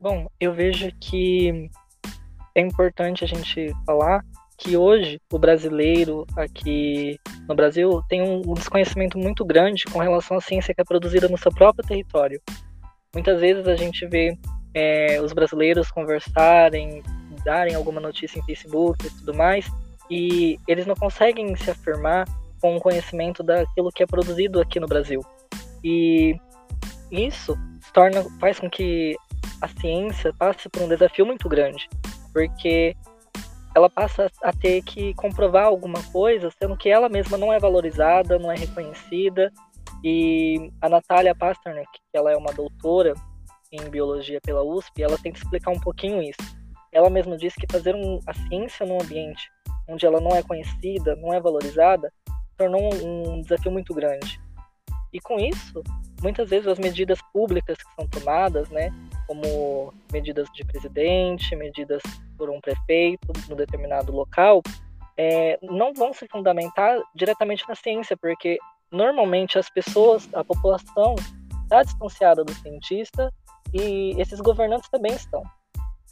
Bom, 0.00 0.26
eu 0.41 0.55
vejo 0.55 0.88
que 0.99 1.70
é 2.55 2.61
importante 2.62 3.23
a 3.23 3.26
gente 3.26 3.70
falar 3.85 4.25
que 4.56 4.75
hoje 4.75 5.20
o 5.31 5.38
brasileiro 5.38 6.26
aqui 6.35 7.20
no 7.47 7.55
Brasil 7.55 8.02
tem 8.08 8.23
um 8.23 8.41
desconhecimento 8.55 9.19
muito 9.19 9.44
grande 9.44 9.85
com 9.85 9.99
relação 9.99 10.38
à 10.38 10.41
ciência 10.41 10.75
que 10.75 10.81
é 10.81 10.85
produzida 10.85 11.29
no 11.29 11.37
seu 11.37 11.52
próprio 11.52 11.87
território. 11.87 12.41
Muitas 13.12 13.41
vezes 13.43 13.69
a 13.69 13.76
gente 13.76 14.06
vê 14.06 14.39
é, 14.72 15.20
os 15.20 15.34
brasileiros 15.34 15.91
conversarem, 15.91 17.03
darem 17.44 17.75
alguma 17.75 18.01
notícia 18.01 18.39
em 18.39 18.44
Facebook 18.44 19.06
e 19.06 19.10
tudo 19.10 19.34
mais, 19.34 19.70
e 20.10 20.58
eles 20.67 20.86
não 20.86 20.94
conseguem 20.94 21.55
se 21.56 21.70
afirmar 21.70 22.27
com 22.58 22.75
o 22.75 22.81
conhecimento 22.81 23.43
daquilo 23.43 23.93
que 23.93 24.03
é 24.03 24.06
produzido 24.06 24.63
aqui 24.63 24.81
no 24.81 24.86
Brasil. 24.86 25.20
E 25.84 26.34
isso 27.10 27.55
torna, 27.93 28.25
faz 28.39 28.58
com 28.58 28.70
que 28.70 29.15
a 29.60 29.69
ciência 29.69 30.32
passe 30.38 30.69
por 30.69 30.82
um 30.82 30.88
desafio 30.88 31.26
muito 31.26 31.48
grande, 31.48 31.88
porque 32.32 32.96
ela 33.74 33.88
passa 33.88 34.31
a 34.43 34.52
ter 34.52 34.82
que 34.82 35.14
comprovar 35.14 35.67
alguma 35.67 36.02
coisa, 36.12 36.50
sendo 36.60 36.76
que 36.76 36.88
ela 36.88 37.08
mesma 37.08 37.38
não 37.38 37.52
é 37.52 37.58
valorizada, 37.58 38.38
não 38.38 38.50
é 38.50 38.56
reconhecida. 38.56 39.52
E 40.02 40.70
a 40.81 40.88
Natália 40.88 41.34
Pasternak, 41.34 41.88
que 41.93 42.19
ela 42.19 42.32
é 42.32 42.36
uma 42.36 42.52
doutora 42.52 43.14
em 43.70 43.88
biologia 43.88 44.40
pela 44.40 44.62
USP, 44.62 45.02
ela 45.02 45.19
tenta 45.19 45.38
explicar 45.38 45.70
um 45.70 45.79
pouquinho 45.79 46.22
isso. 46.22 46.38
Ela 46.93 47.08
mesma 47.08 47.36
diz 47.36 47.55
que 47.55 47.67
fazer 47.70 47.94
um, 47.94 48.19
a 48.26 48.34
ciência 48.34 48.84
num 48.84 49.00
ambiente 49.00 49.48
onde 49.88 50.06
ela 50.06 50.20
não 50.20 50.31
é 50.31 50.43
conhecida, 50.43 51.17
não 51.17 51.32
é 51.32 51.40
valorizada, 51.40 52.12
tornou 52.56 52.94
um 52.94 53.40
desafio 53.43 53.72
muito 53.72 53.93
grande. 53.93 54.40
E 55.12 55.20
com 55.20 55.38
isso, 55.38 55.82
muitas 56.22 56.48
vezes 56.48 56.69
as 56.69 56.79
medidas 56.79 57.19
públicas 57.32 57.76
que 57.76 57.94
são 57.94 58.06
tomadas, 58.06 58.69
né, 58.70 58.90
como 59.31 59.94
medidas 60.13 60.49
de 60.53 60.65
presidente, 60.65 61.55
medidas 61.55 62.03
por 62.37 62.51
um 62.51 62.60
prefeito 62.60 63.32
no 63.49 63.55
determinado 63.55 64.10
local, 64.10 64.60
é, 65.17 65.56
não 65.63 65.94
vão 65.94 66.13
se 66.13 66.27
fundamentar 66.27 67.01
diretamente 67.15 67.65
na 67.69 67.77
ciência, 67.77 68.17
porque 68.17 68.58
normalmente 68.91 69.56
as 69.56 69.70
pessoas, 69.70 70.29
a 70.34 70.43
população 70.43 71.15
está 71.63 71.84
distanciada 71.84 72.44
do 72.44 72.53
cientista 72.55 73.32
e 73.72 74.20
esses 74.20 74.41
governantes 74.41 74.91
também 74.91 75.13
estão. 75.13 75.44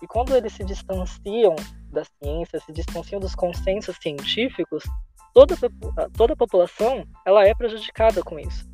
E 0.00 0.06
quando 0.06 0.36
eles 0.36 0.52
se 0.52 0.62
distanciam 0.62 1.56
da 1.90 2.04
ciência, 2.04 2.60
se 2.60 2.72
distanciam 2.72 3.18
dos 3.18 3.34
consensos 3.34 3.96
científicos, 4.00 4.84
toda, 5.34 5.56
toda 6.16 6.34
a 6.34 6.36
população 6.36 7.04
ela 7.26 7.44
é 7.44 7.52
prejudicada 7.52 8.22
com 8.22 8.38
isso. 8.38 8.64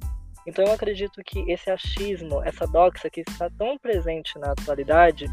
Então 0.46 0.64
eu 0.64 0.72
acredito 0.72 1.22
que 1.24 1.50
esse 1.50 1.70
achismo, 1.70 2.42
essa 2.42 2.66
doxa 2.66 3.08
que 3.10 3.20
está 3.20 3.48
tão 3.50 3.78
presente 3.78 4.38
na 4.38 4.52
atualidade, 4.52 5.26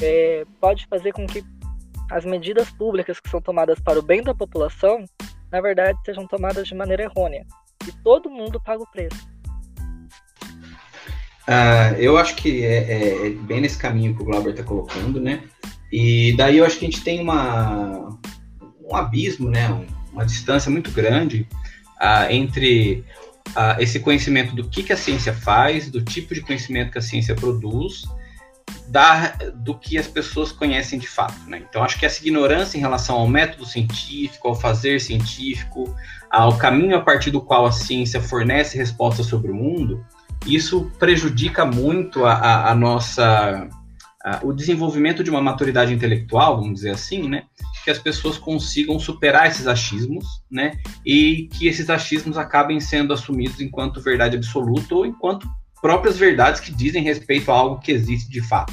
é, 0.00 0.44
pode 0.60 0.86
fazer 0.86 1.12
com 1.12 1.26
que 1.26 1.44
as 2.10 2.24
medidas 2.24 2.70
públicas 2.70 3.18
que 3.18 3.28
são 3.28 3.40
tomadas 3.40 3.80
para 3.80 3.98
o 3.98 4.02
bem 4.02 4.22
da 4.22 4.34
população, 4.34 5.04
na 5.50 5.60
verdade, 5.60 5.98
sejam 6.04 6.26
tomadas 6.26 6.68
de 6.68 6.74
maneira 6.74 7.04
errônea. 7.04 7.44
E 7.86 7.92
todo 8.02 8.30
mundo 8.30 8.60
paga 8.60 8.82
o 8.82 8.90
preço. 8.90 9.28
Uh, 11.46 11.94
eu 11.98 12.16
acho 12.16 12.36
que 12.36 12.64
é, 12.64 12.76
é, 12.76 13.26
é, 13.26 13.30
bem 13.30 13.60
nesse 13.60 13.76
caminho 13.76 14.16
que 14.16 14.22
o 14.22 14.24
Glauber 14.24 14.50
está 14.50 14.62
colocando, 14.62 15.20
né? 15.20 15.42
E 15.92 16.34
daí 16.36 16.58
eu 16.58 16.64
acho 16.64 16.78
que 16.78 16.86
a 16.86 16.90
gente 16.90 17.04
tem 17.04 17.20
uma, 17.20 18.18
um 18.80 18.96
abismo, 18.96 19.50
né, 19.50 19.68
uma 20.12 20.24
distância 20.24 20.70
muito 20.70 20.90
grande 20.90 21.46
uh, 22.00 22.30
entre 22.30 23.04
uh, 23.50 23.80
esse 23.80 24.00
conhecimento 24.00 24.54
do 24.54 24.68
que, 24.68 24.82
que 24.82 24.92
a 24.92 24.96
ciência 24.96 25.32
faz, 25.32 25.90
do 25.90 26.02
tipo 26.02 26.34
de 26.34 26.40
conhecimento 26.40 26.92
que 26.92 26.98
a 26.98 27.02
ciência 27.02 27.34
produz, 27.34 28.04
da, 28.88 29.36
do 29.54 29.74
que 29.74 29.98
as 29.98 30.06
pessoas 30.06 30.52
conhecem 30.52 30.98
de 30.98 31.08
fato. 31.08 31.38
Né? 31.48 31.62
Então, 31.68 31.82
acho 31.82 31.98
que 31.98 32.06
essa 32.06 32.20
ignorância 32.20 32.76
em 32.76 32.80
relação 32.80 33.16
ao 33.16 33.26
método 33.26 33.66
científico, 33.66 34.48
ao 34.48 34.54
fazer 34.54 35.00
científico, 35.00 35.94
ao 36.30 36.56
caminho 36.56 36.96
a 36.96 37.00
partir 37.00 37.30
do 37.30 37.40
qual 37.40 37.66
a 37.66 37.72
ciência 37.72 38.20
fornece 38.20 38.76
respostas 38.76 39.26
sobre 39.26 39.50
o 39.50 39.54
mundo, 39.54 40.04
isso 40.46 40.90
prejudica 40.98 41.64
muito 41.64 42.24
a, 42.24 42.34
a, 42.34 42.70
a 42.72 42.74
nossa 42.74 43.68
o 44.42 44.52
desenvolvimento 44.52 45.22
de 45.22 45.30
uma 45.30 45.42
maturidade 45.42 45.92
intelectual, 45.92 46.56
vamos 46.56 46.76
dizer 46.76 46.90
assim, 46.92 47.28
né, 47.28 47.44
que 47.84 47.90
as 47.90 47.98
pessoas 47.98 48.38
consigam 48.38 48.98
superar 48.98 49.48
esses 49.48 49.66
achismos, 49.66 50.24
né, 50.50 50.78
e 51.04 51.48
que 51.52 51.66
esses 51.66 51.90
achismos 51.90 52.38
acabem 52.38 52.80
sendo 52.80 53.12
assumidos 53.12 53.60
enquanto 53.60 54.00
verdade 54.00 54.36
absoluta 54.36 54.94
ou 54.94 55.04
enquanto 55.04 55.46
próprias 55.80 56.16
verdades 56.16 56.60
que 56.60 56.72
dizem 56.72 57.02
respeito 57.02 57.52
a 57.52 57.54
algo 57.54 57.80
que 57.80 57.92
existe 57.92 58.30
de 58.30 58.40
fato, 58.40 58.72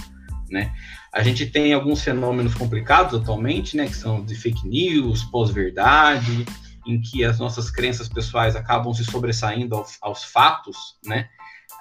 né. 0.50 0.72
A 1.14 1.22
gente 1.22 1.46
tem 1.46 1.74
alguns 1.74 2.02
fenômenos 2.02 2.54
complicados 2.54 3.20
atualmente, 3.20 3.76
né, 3.76 3.86
que 3.86 3.98
são 3.98 4.24
de 4.24 4.34
fake 4.34 4.66
news, 4.66 5.26
pós-verdade, 5.26 6.46
em 6.88 7.02
que 7.02 7.26
as 7.26 7.38
nossas 7.38 7.70
crenças 7.70 8.08
pessoais 8.08 8.56
acabam 8.56 8.94
se 8.94 9.04
sobressaindo 9.04 9.76
aos, 9.76 9.98
aos 10.02 10.24
fatos, 10.24 10.78
né, 11.06 11.28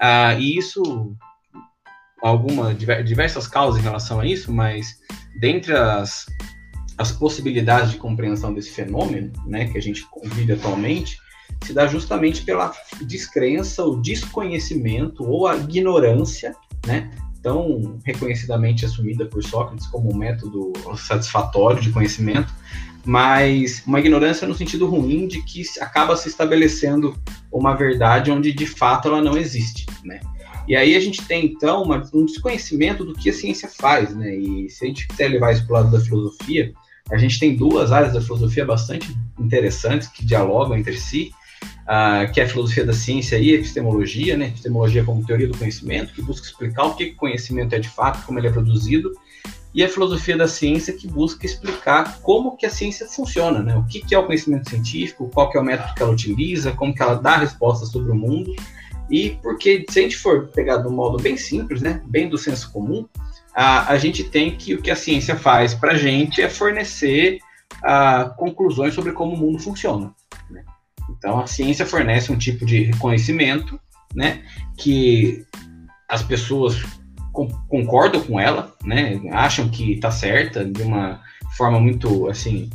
ah, 0.01 0.35
e 0.35 0.57
isso 0.59 1.17
alguma 2.23 2.75
diversas 2.75 3.47
causas 3.47 3.81
em 3.81 3.85
relação 3.85 4.21
a 4.21 4.27
isso, 4.27 4.53
mas 4.53 4.99
dentre 5.39 5.73
as, 5.73 6.27
as 6.99 7.13
possibilidades 7.13 7.93
de 7.93 7.97
compreensão 7.97 8.53
desse 8.53 8.71
fenômeno, 8.71 9.33
né, 9.47 9.67
que 9.69 9.79
a 9.79 9.83
gente 9.83 10.05
convive 10.11 10.53
atualmente, 10.53 11.19
se 11.65 11.73
dá 11.73 11.87
justamente 11.87 12.43
pela 12.43 12.73
descrença, 13.03 13.85
o 13.85 14.01
desconhecimento 14.01 15.25
ou 15.25 15.47
a 15.47 15.57
ignorância, 15.57 16.55
né, 16.87 17.11
tão 17.43 17.99
reconhecidamente 18.05 18.85
assumida 18.85 19.25
por 19.27 19.43
Sócrates 19.43 19.87
como 19.87 20.13
um 20.13 20.17
método 20.17 20.73
satisfatório 20.97 21.81
de 21.81 21.91
conhecimento, 21.91 22.53
mas 23.05 23.83
uma 23.87 23.99
ignorância 23.99 24.47
no 24.47 24.55
sentido 24.55 24.87
ruim 24.87 25.27
de 25.27 25.43
que 25.43 25.63
acaba 25.81 26.17
se 26.17 26.29
estabelecendo 26.29 27.17
uma 27.51 27.75
verdade 27.75 28.31
onde 28.31 28.53
de 28.53 28.67
fato 28.67 29.09
ela 29.09 29.23
não 29.23 29.37
existe, 29.39 29.87
né? 30.05 30.21
E 30.69 30.77
aí 30.77 30.95
a 30.95 31.01
gente 31.01 31.23
tem, 31.23 31.47
então, 31.47 31.83
uma, 31.83 32.03
um 32.15 32.25
desconhecimento 32.25 33.05
do 33.05 33.15
que 33.15 33.31
a 33.31 33.33
ciência 33.33 33.69
faz, 33.69 34.15
né? 34.15 34.37
E 34.37 34.69
se 34.71 34.85
a 34.85 34.89
gente 34.89 35.09
quiser 35.09 35.29
levar 35.29 35.53
isso 35.53 35.67
para 35.67 35.73
o 35.73 35.77
lado 35.83 35.91
da 35.91 36.01
filosofia, 36.05 36.73
a 37.11 37.19
gente 37.19 37.41
tem 37.41 37.57
duas 37.57 37.91
áreas 37.91 38.13
da 38.13 38.21
filosofia 38.21 38.65
bastante 38.65 39.15
interessantes 39.39 40.09
que 40.09 40.25
dialogam 40.25 40.77
entre 40.77 40.97
si, 40.97 41.33
uh, 41.83 42.31
que 42.33 42.41
é 42.41 42.45
a 42.45 42.49
filosofia 42.49 42.85
da 42.85 42.93
ciência 42.93 43.37
e 43.37 43.51
a 43.51 43.55
epistemologia, 43.55 44.37
né? 44.37 44.47
Epistemologia 44.49 45.05
como 45.05 45.27
teoria 45.27 45.49
do 45.49 45.59
conhecimento, 45.59 46.15
que 46.15 46.23
busca 46.23 46.47
explicar 46.47 46.85
o 46.85 46.95
que 46.95 47.05
o 47.05 47.17
conhecimento 47.17 47.75
é 47.75 47.79
de 47.79 47.89
fato, 47.89 48.25
como 48.25 48.39
ele 48.39 48.47
é 48.47 48.53
produzido, 48.53 49.13
e 49.75 49.85
a 49.85 49.89
filosofia 49.89 50.37
da 50.37 50.49
ciência 50.49 50.93
que 50.93 51.07
busca 51.07 51.47
explicar 51.47 52.21
como 52.23 52.57
que 52.57 52.67
a 52.67 52.71
ciência 52.71 53.07
funciona, 53.07 53.61
né? 53.61 53.77
O 53.77 53.85
que, 53.85 54.01
que 54.01 54.15
é 54.15 54.19
o 54.19 54.27
conhecimento 54.27 54.69
científico, 54.69 55.31
qual 55.33 55.51
que 55.51 55.59
é 55.59 55.61
o 55.61 55.65
método 55.65 55.95
que 55.95 56.03
ela 56.03 56.13
utiliza, 56.13 56.73
como 56.73 56.95
que 56.95 57.03
ela 57.03 57.15
dá 57.15 57.37
respostas 57.37 57.89
sobre 57.89 58.13
o 58.13 58.15
mundo 58.15 58.55
e 59.11 59.31
porque, 59.43 59.85
se 59.91 59.99
a 59.99 60.03
gente 60.03 60.17
for 60.17 60.49
pegar 60.49 60.79
de 60.79 60.89
um 60.89 60.93
modo 60.93 61.21
bem 61.23 61.37
simples, 61.37 61.83
né, 61.83 62.01
bem 62.07 62.29
do 62.29 62.39
senso 62.39 62.71
comum, 62.73 63.07
a, 63.55 63.93
a 63.93 63.99
gente 63.99 64.25
tem 64.25 64.57
que 64.57 64.75
o 64.75 64.81
que 64.81 64.91
a 64.91 64.97
ciência 64.97 65.35
faz 65.37 65.75
para 65.75 65.93
a 65.93 65.97
gente 65.97 66.41
é 66.41 66.49
fornecer 66.49 67.39
a, 67.83 68.33
conclusões 68.37 68.95
sobre 68.95 69.13
como 69.13 69.35
o 69.35 69.39
mundo 69.39 69.59
funciona. 69.59 70.15
Né? 70.49 70.65
Então, 71.11 71.41
a 71.41 71.47
ciência 71.47 71.85
fornece 71.85 72.31
um 72.31 72.39
tipo 72.39 72.65
de 72.65 72.91
conhecimento 72.99 73.81
né, 74.15 74.43
que 74.79 75.45
as 76.09 76.23
pessoas 76.23 76.83
concordam 77.69 78.21
com 78.23 78.39
ela, 78.39 78.75
né, 78.85 79.21
acham 79.33 79.69
que 79.69 79.93
está 79.93 80.11
certa 80.11 80.65
de 80.65 80.83
uma 80.83 81.21
forma 81.57 81.79
muito 81.79 82.29
assim 82.29 82.69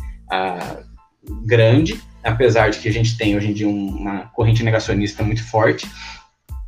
grande, 1.46 2.02
apesar 2.24 2.70
de 2.70 2.80
que 2.80 2.90
a 2.90 2.94
gente 2.94 3.18
tem 3.18 3.36
hoje 3.36 3.50
em 3.50 3.54
dia 3.54 3.68
uma 3.68 4.28
corrente 4.28 4.64
negacionista 4.64 5.24
muito 5.24 5.44
forte, 5.44 5.88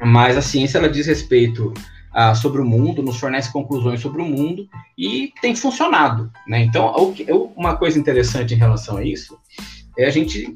mas 0.01 0.37
a 0.37 0.41
ciência 0.41 0.77
ela 0.77 0.89
diz 0.89 1.07
respeito 1.07 1.73
uh, 2.15 2.35
sobre 2.35 2.61
o 2.61 2.65
mundo, 2.65 3.01
nos 3.01 3.17
fornece 3.17 3.51
conclusões 3.51 3.99
sobre 3.99 4.21
o 4.21 4.25
mundo 4.25 4.67
e 4.97 5.31
tem 5.41 5.55
funcionado. 5.55 6.31
Né? 6.47 6.63
Então, 6.63 6.93
uma 7.55 7.75
coisa 7.75 7.99
interessante 7.99 8.53
em 8.53 8.57
relação 8.57 8.97
a 8.97 9.03
isso 9.03 9.37
é 9.97 10.05
a 10.05 10.11
gente 10.11 10.55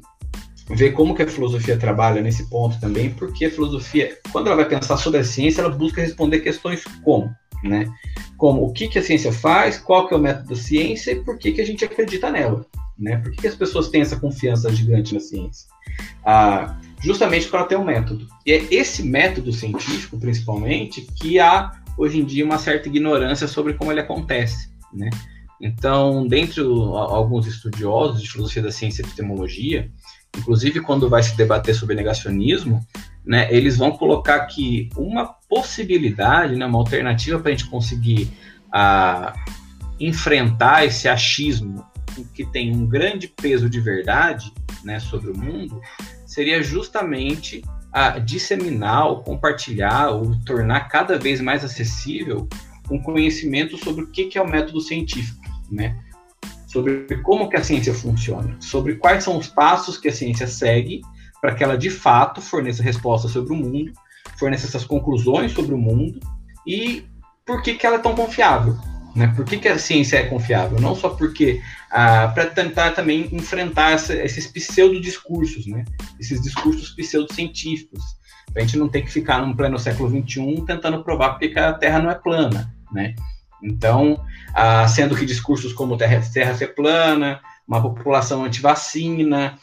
ver 0.70 0.92
como 0.92 1.14
que 1.14 1.22
a 1.22 1.28
filosofia 1.28 1.76
trabalha 1.76 2.20
nesse 2.20 2.48
ponto 2.48 2.78
também, 2.80 3.10
porque 3.10 3.46
a 3.46 3.50
filosofia, 3.50 4.18
quando 4.30 4.46
ela 4.46 4.56
vai 4.56 4.68
pensar 4.68 4.96
sobre 4.96 5.20
a 5.20 5.24
ciência, 5.24 5.60
ela 5.60 5.70
busca 5.70 6.00
responder 6.00 6.40
questões 6.40 6.84
como, 7.02 7.30
né? 7.62 7.92
Como 8.36 8.64
o 8.64 8.72
que, 8.72 8.88
que 8.88 8.98
a 8.98 9.02
ciência 9.02 9.32
faz, 9.32 9.78
qual 9.78 10.08
que 10.08 10.14
é 10.14 10.16
o 10.16 10.20
método 10.20 10.50
da 10.50 10.56
ciência 10.56 11.12
e 11.12 11.16
por 11.16 11.38
que, 11.38 11.52
que 11.52 11.60
a 11.60 11.66
gente 11.66 11.84
acredita 11.84 12.30
nela, 12.30 12.64
né? 12.98 13.16
Por 13.18 13.32
que, 13.32 13.42
que 13.42 13.48
as 13.48 13.54
pessoas 13.54 13.88
têm 13.88 14.02
essa 14.02 14.18
confiança 14.18 14.72
gigante 14.72 15.14
na 15.14 15.20
ciência? 15.20 15.68
Ah, 16.24 16.76
justamente 17.02 17.48
para 17.48 17.64
ter 17.64 17.76
um 17.76 17.84
método. 17.84 18.26
E 18.46 18.52
é 18.52 18.66
esse 18.70 19.02
método 19.02 19.52
científico, 19.52 20.18
principalmente, 20.18 21.02
que 21.02 21.38
há 21.38 21.72
hoje 21.98 22.20
em 22.20 22.24
dia 22.24 22.44
uma 22.44 22.58
certa 22.58 22.88
ignorância 22.88 23.46
sobre 23.46 23.74
como 23.74 23.90
ele 23.90 24.00
acontece, 24.00 24.70
né? 24.92 25.10
Então, 25.60 26.26
dentre 26.26 26.60
alguns 26.60 27.46
estudiosos 27.46 28.20
de 28.20 28.28
filosofia 28.28 28.62
da 28.62 28.72
ciência 28.72 29.02
e 29.02 29.04
epistemologia, 29.04 29.88
inclusive 30.36 30.80
quando 30.80 31.08
vai 31.08 31.22
se 31.22 31.36
debater 31.36 31.74
sobre 31.74 31.94
negacionismo, 31.94 32.80
né, 33.24 33.46
eles 33.54 33.76
vão 33.76 33.92
colocar 33.92 34.40
que 34.46 34.90
uma 34.96 35.26
possibilidade, 35.48 36.56
né, 36.56 36.66
uma 36.66 36.78
alternativa 36.78 37.38
para 37.38 37.52
a 37.52 37.54
gente 37.54 37.68
conseguir 37.68 38.28
a, 38.72 39.34
enfrentar 40.00 40.84
esse 40.84 41.08
achismo 41.08 41.86
que 42.34 42.44
tem 42.44 42.74
um 42.74 42.84
grande 42.84 43.28
peso 43.28 43.70
de 43.70 43.80
verdade 43.80 44.52
né, 44.82 44.98
sobre 44.98 45.30
o 45.30 45.38
mundo, 45.38 45.80
seria 46.32 46.62
justamente 46.62 47.62
a 47.92 48.18
disseminar, 48.18 49.06
ou 49.06 49.22
compartilhar, 49.22 50.08
ou 50.08 50.34
tornar 50.46 50.88
cada 50.88 51.18
vez 51.18 51.42
mais 51.42 51.62
acessível 51.62 52.48
um 52.90 52.98
conhecimento 52.98 53.76
sobre 53.76 54.04
o 54.04 54.06
que 54.06 54.38
é 54.38 54.40
o 54.40 54.48
método 54.48 54.80
científico, 54.80 55.42
né? 55.70 55.94
Sobre 56.66 57.18
como 57.18 57.50
que 57.50 57.56
a 57.56 57.62
ciência 57.62 57.92
funciona, 57.92 58.56
sobre 58.60 58.94
quais 58.94 59.22
são 59.24 59.36
os 59.36 59.46
passos 59.46 59.98
que 59.98 60.08
a 60.08 60.12
ciência 60.12 60.46
segue 60.46 61.02
para 61.38 61.54
que 61.54 61.62
ela 61.62 61.76
de 61.76 61.90
fato 61.90 62.40
forneça 62.40 62.82
respostas 62.82 63.32
sobre 63.32 63.52
o 63.52 63.56
mundo, 63.56 63.92
forneça 64.38 64.66
essas 64.66 64.84
conclusões 64.84 65.52
sobre 65.52 65.74
o 65.74 65.78
mundo 65.78 66.18
e 66.66 67.04
por 67.44 67.60
que, 67.60 67.74
que 67.74 67.86
ela 67.86 67.96
é 67.96 67.98
tão 68.00 68.14
confiável, 68.14 68.74
né? 69.14 69.30
Por 69.36 69.44
que, 69.44 69.58
que 69.58 69.68
a 69.68 69.78
ciência 69.78 70.16
é 70.16 70.22
confiável? 70.24 70.80
Não 70.80 70.96
só 70.96 71.10
porque 71.10 71.60
ah, 71.92 72.28
para 72.28 72.46
tentar 72.46 72.92
também 72.92 73.28
enfrentar 73.32 73.92
essa, 73.92 74.14
esses 74.14 74.46
pseudo-discursos, 74.46 75.66
né? 75.66 75.84
esses 76.18 76.40
discursos 76.40 76.90
pseudocientíficos, 76.90 78.02
para 78.52 78.62
a 78.62 78.66
gente 78.66 78.78
não 78.78 78.88
ter 78.88 79.02
que 79.02 79.10
ficar 79.10 79.46
no 79.46 79.54
pleno 79.54 79.78
século 79.78 80.08
XXI 80.08 80.64
tentando 80.66 81.04
provar 81.04 81.38
porque 81.38 81.58
a 81.58 81.72
Terra 81.72 82.00
não 82.00 82.10
é 82.10 82.14
plana. 82.14 82.74
Né? 82.92 83.14
Então, 83.62 84.24
ah, 84.54 84.88
sendo 84.88 85.14
que 85.14 85.26
discursos 85.26 85.72
como 85.72 85.96
Terra, 85.96 86.20
terra 86.32 86.54
ser 86.54 86.74
plana, 86.74 87.40
uma 87.68 87.80
população 87.80 88.44
anti-vacina, 88.44 89.58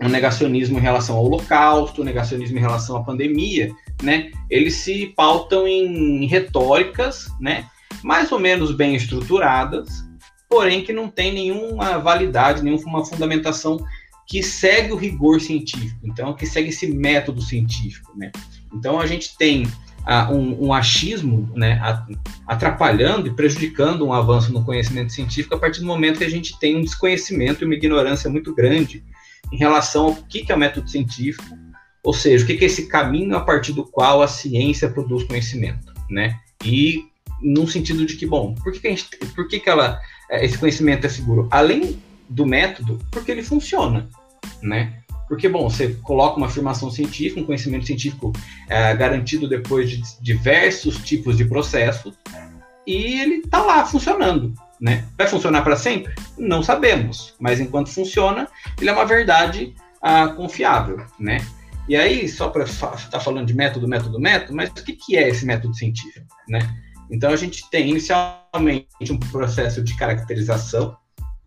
um 0.00 0.08
negacionismo 0.08 0.78
em 0.78 0.82
relação 0.82 1.16
ao 1.16 1.24
holocausto, 1.24 2.02
um 2.02 2.04
negacionismo 2.04 2.58
em 2.58 2.60
relação 2.60 2.96
à 2.96 3.02
pandemia, 3.02 3.72
né? 4.02 4.30
Eles 4.50 4.74
se 4.74 5.06
pautam 5.16 5.66
em 5.66 6.26
retóricas, 6.26 7.28
né? 7.40 7.66
mais 8.02 8.30
ou 8.30 8.38
menos 8.38 8.72
bem 8.72 8.94
estruturadas, 8.94 10.05
porém 10.48 10.84
que 10.84 10.92
não 10.92 11.08
tem 11.08 11.32
nenhuma 11.32 11.98
validade, 11.98 12.62
nenhuma 12.62 13.04
fundamentação 13.04 13.84
que 14.26 14.42
segue 14.42 14.92
o 14.92 14.96
rigor 14.96 15.40
científico, 15.40 16.00
então 16.04 16.34
que 16.34 16.46
segue 16.46 16.70
esse 16.70 16.86
método 16.88 17.40
científico, 17.40 18.12
né? 18.16 18.32
Então 18.72 18.98
a 18.98 19.06
gente 19.06 19.36
tem 19.38 19.62
uh, 19.62 20.32
um, 20.32 20.66
um, 20.66 20.72
achismo, 20.72 21.48
né, 21.54 21.80
atrapalhando 22.46 23.28
e 23.28 23.34
prejudicando 23.34 24.04
um 24.04 24.12
avanço 24.12 24.52
no 24.52 24.64
conhecimento 24.64 25.12
científico 25.12 25.54
a 25.54 25.58
partir 25.58 25.80
do 25.80 25.86
momento 25.86 26.18
que 26.18 26.24
a 26.24 26.30
gente 26.30 26.58
tem 26.58 26.76
um 26.76 26.82
desconhecimento 26.82 27.62
e 27.62 27.64
uma 27.64 27.74
ignorância 27.74 28.28
muito 28.28 28.52
grande 28.52 29.04
em 29.52 29.56
relação 29.56 30.06
ao 30.06 30.16
que, 30.16 30.44
que 30.44 30.50
é 30.50 30.54
o 30.54 30.58
método 30.58 30.90
científico, 30.90 31.56
ou 32.02 32.12
seja, 32.12 32.44
o 32.44 32.46
que, 32.46 32.56
que 32.56 32.64
é 32.64 32.66
esse 32.66 32.88
caminho 32.88 33.36
a 33.36 33.40
partir 33.40 33.72
do 33.72 33.84
qual 33.84 34.22
a 34.22 34.28
ciência 34.28 34.88
produz 34.88 35.24
conhecimento, 35.24 35.92
né? 36.10 36.36
E 36.64 37.04
num 37.42 37.66
sentido 37.66 38.04
de 38.06 38.16
que, 38.16 38.26
bom, 38.26 38.54
por 38.54 38.72
que, 38.72 38.80
que, 38.80 38.88
gente, 38.88 39.08
por 39.34 39.46
que, 39.48 39.60
que 39.60 39.68
ela, 39.68 40.00
esse 40.30 40.58
conhecimento 40.58 41.06
é 41.06 41.08
seguro? 41.08 41.48
Além 41.50 42.00
do 42.28 42.46
método, 42.46 42.98
porque 43.10 43.30
ele 43.30 43.42
funciona, 43.42 44.08
né? 44.62 45.00
Porque, 45.28 45.48
bom, 45.48 45.68
você 45.68 45.88
coloca 46.02 46.36
uma 46.36 46.46
afirmação 46.46 46.90
científica, 46.90 47.40
um 47.40 47.44
conhecimento 47.44 47.86
científico 47.86 48.32
é, 48.68 48.94
garantido 48.94 49.48
depois 49.48 49.90
de 49.90 50.02
diversos 50.20 50.98
tipos 50.98 51.36
de 51.36 51.44
processos, 51.44 52.14
e 52.86 53.20
ele 53.20 53.34
está 53.38 53.62
lá 53.62 53.84
funcionando, 53.84 54.54
né? 54.80 55.04
Vai 55.18 55.26
funcionar 55.26 55.62
para 55.62 55.76
sempre? 55.76 56.14
Não 56.38 56.62
sabemos, 56.62 57.34
mas 57.40 57.58
enquanto 57.58 57.90
funciona, 57.90 58.48
ele 58.80 58.88
é 58.88 58.92
uma 58.92 59.04
verdade 59.04 59.74
ah, 60.00 60.28
confiável, 60.28 61.04
né? 61.18 61.44
E 61.88 61.96
aí, 61.96 62.28
só 62.28 62.48
para 62.48 62.64
estar 62.64 62.96
tá 63.10 63.20
falando 63.20 63.46
de 63.46 63.54
método, 63.54 63.88
método, 63.88 64.20
método, 64.20 64.54
mas 64.54 64.70
o 64.70 64.74
que, 64.74 64.92
que 64.92 65.16
é 65.16 65.28
esse 65.28 65.44
método 65.44 65.74
científico, 65.74 66.26
né? 66.48 66.60
Então, 67.10 67.30
a 67.30 67.36
gente 67.36 67.68
tem 67.70 67.90
inicialmente 67.90 68.86
um 69.10 69.18
processo 69.18 69.82
de 69.82 69.96
caracterização 69.96 70.96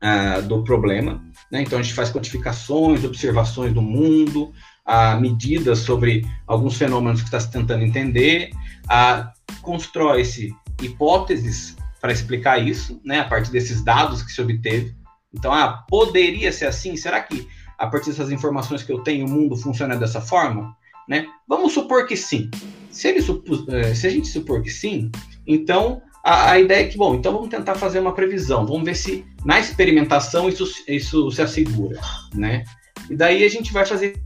ah, 0.02 0.40
do 0.40 0.64
problema, 0.64 1.22
né? 1.52 1.62
Então, 1.62 1.78
a 1.80 1.82
gente 1.82 1.94
faz 1.94 2.12
quantificações, 2.12 3.04
observações 3.04 3.74
do 3.74 3.82
mundo, 3.82 4.54
ah, 4.86 5.16
medidas 5.16 5.80
sobre 5.80 6.26
alguns 6.48 6.78
fenômenos 6.78 7.22
que 7.22 7.28
está 7.28 7.40
se 7.40 7.52
tentando 7.52 7.84
entender, 7.84 8.52
ah, 8.88 9.32
constrói-se 9.62 10.54
hipóteses 10.82 11.76
para 12.02 12.12
explicar 12.12 12.58
isso, 12.66 13.00
né, 13.04 13.20
a 13.20 13.26
partir 13.26 13.52
desses 13.52 13.84
dados 13.84 14.24
que 14.24 14.32
se 14.32 14.42
obteve. 14.42 14.96
Então, 15.34 15.54
ah, 15.54 15.86
poderia 15.88 16.52
ser 16.52 16.66
assim? 16.66 16.96
Será 16.96 17.22
que 17.22 17.48
a 17.78 17.88
partir 17.88 18.10
dessas 18.10 18.32
informações 18.32 18.84
que 18.84 18.92
eu 18.92 19.00
tenho 19.00 19.26
o 19.26 19.30
mundo 19.30 19.56
funciona 19.56 19.96
dessa 19.96 20.22
forma? 20.22 20.76
Né? 21.08 21.26
Vamos 21.48 21.74
supor 21.74 22.06
que 22.06 22.16
sim. 22.16 22.50
Se, 22.92 23.08
ele 23.08 23.20
eh, 23.20 23.96
se 23.96 24.08
a 24.08 24.10
gente 24.10 24.28
supor 24.28 24.62
que 24.62 24.70
sim, 24.70 25.12
então 25.50 26.02
a, 26.24 26.52
a, 26.52 26.60
ideia 26.60 26.86
é 26.86 26.88
que, 26.88 26.96
bom, 26.96 27.16
então 27.16 27.34
vamos 27.34 27.50
tentar 27.50 27.74
fazer 27.74 28.00
uma 28.00 28.14
previsão, 28.14 28.66
vamos 28.66 28.84
ver 28.84 28.96
se 28.96 29.26
na 29.44 29.60
experimentação 29.60 30.48
isso, 30.48 30.66
isso 30.88 31.32
se 31.32 31.42
assegura, 31.42 32.00
né? 32.36 32.64
E 33.10 33.16
daí 33.16 33.44
a 33.44 33.50
gente 33.50 33.74
vai 33.74 33.84
fazer 33.84 34.22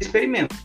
experimento. 0.00 0.56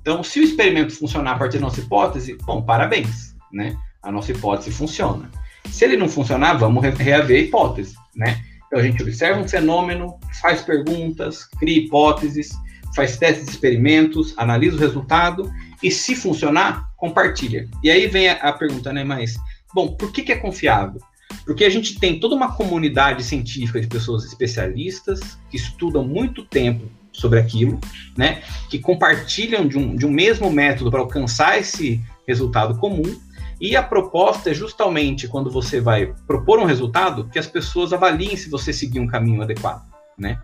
Então, 0.00 0.22
se 0.22 0.38
o 0.38 0.44
experimento 0.44 0.94
funcionar 0.94 1.32
a 1.32 1.38
partir 1.38 1.56
da 1.58 1.62
nossa 1.62 1.80
hipótese, 1.80 2.36
bom, 2.44 2.62
parabéns, 2.62 3.34
né? 3.52 3.76
A 4.02 4.12
nossa 4.12 4.30
hipótese 4.30 4.70
funciona. 4.70 5.30
Se 5.70 5.84
ele 5.84 5.96
não 5.96 6.08
funcionar, 6.08 6.54
vamos 6.54 6.84
reaver 6.84 7.38
a 7.38 7.40
hipótese, 7.40 7.96
né? 8.14 8.40
Então, 8.66 8.78
a 8.78 8.82
gente 8.82 9.02
observa 9.02 9.40
um 9.40 9.48
fenômeno, 9.48 10.18
faz 10.40 10.62
perguntas, 10.62 11.46
cria 11.58 11.78
hipóteses, 11.78 12.52
faz 12.94 13.16
testes 13.16 13.46
de 13.46 13.50
experimentos, 13.52 14.34
analisa 14.36 14.76
o 14.76 14.80
resultado 14.80 15.50
e, 15.82 15.90
se 15.90 16.14
funcionar, 16.14 16.86
compartilha. 17.04 17.68
E 17.82 17.90
aí 17.90 18.06
vem 18.06 18.30
a, 18.30 18.32
a 18.34 18.52
pergunta, 18.52 18.90
né? 18.90 19.04
Mas, 19.04 19.36
bom, 19.74 19.88
por 19.88 20.10
que, 20.10 20.22
que 20.22 20.32
é 20.32 20.36
confiável? 20.36 21.02
Porque 21.44 21.64
a 21.64 21.68
gente 21.68 21.98
tem 21.98 22.18
toda 22.18 22.34
uma 22.34 22.56
comunidade 22.56 23.22
científica 23.22 23.78
de 23.78 23.86
pessoas 23.86 24.24
especialistas 24.24 25.20
que 25.50 25.56
estudam 25.58 26.02
muito 26.02 26.46
tempo 26.46 26.90
sobre 27.12 27.38
aquilo, 27.38 27.78
né? 28.16 28.42
Que 28.70 28.78
compartilham 28.78 29.68
de 29.68 29.76
um, 29.76 29.94
de 29.94 30.06
um 30.06 30.10
mesmo 30.10 30.50
método 30.50 30.90
para 30.90 31.00
alcançar 31.00 31.58
esse 31.58 32.00
resultado 32.26 32.78
comum. 32.78 33.20
E 33.60 33.76
a 33.76 33.82
proposta 33.82 34.50
é 34.50 34.54
justamente 34.54 35.28
quando 35.28 35.50
você 35.50 35.82
vai 35.82 36.14
propor 36.26 36.58
um 36.58 36.64
resultado 36.64 37.28
que 37.28 37.38
as 37.38 37.46
pessoas 37.46 37.92
avaliem 37.92 38.34
se 38.34 38.48
você 38.48 38.72
seguir 38.72 38.98
um 38.98 39.06
caminho 39.06 39.42
adequado, 39.42 39.84
né? 40.18 40.38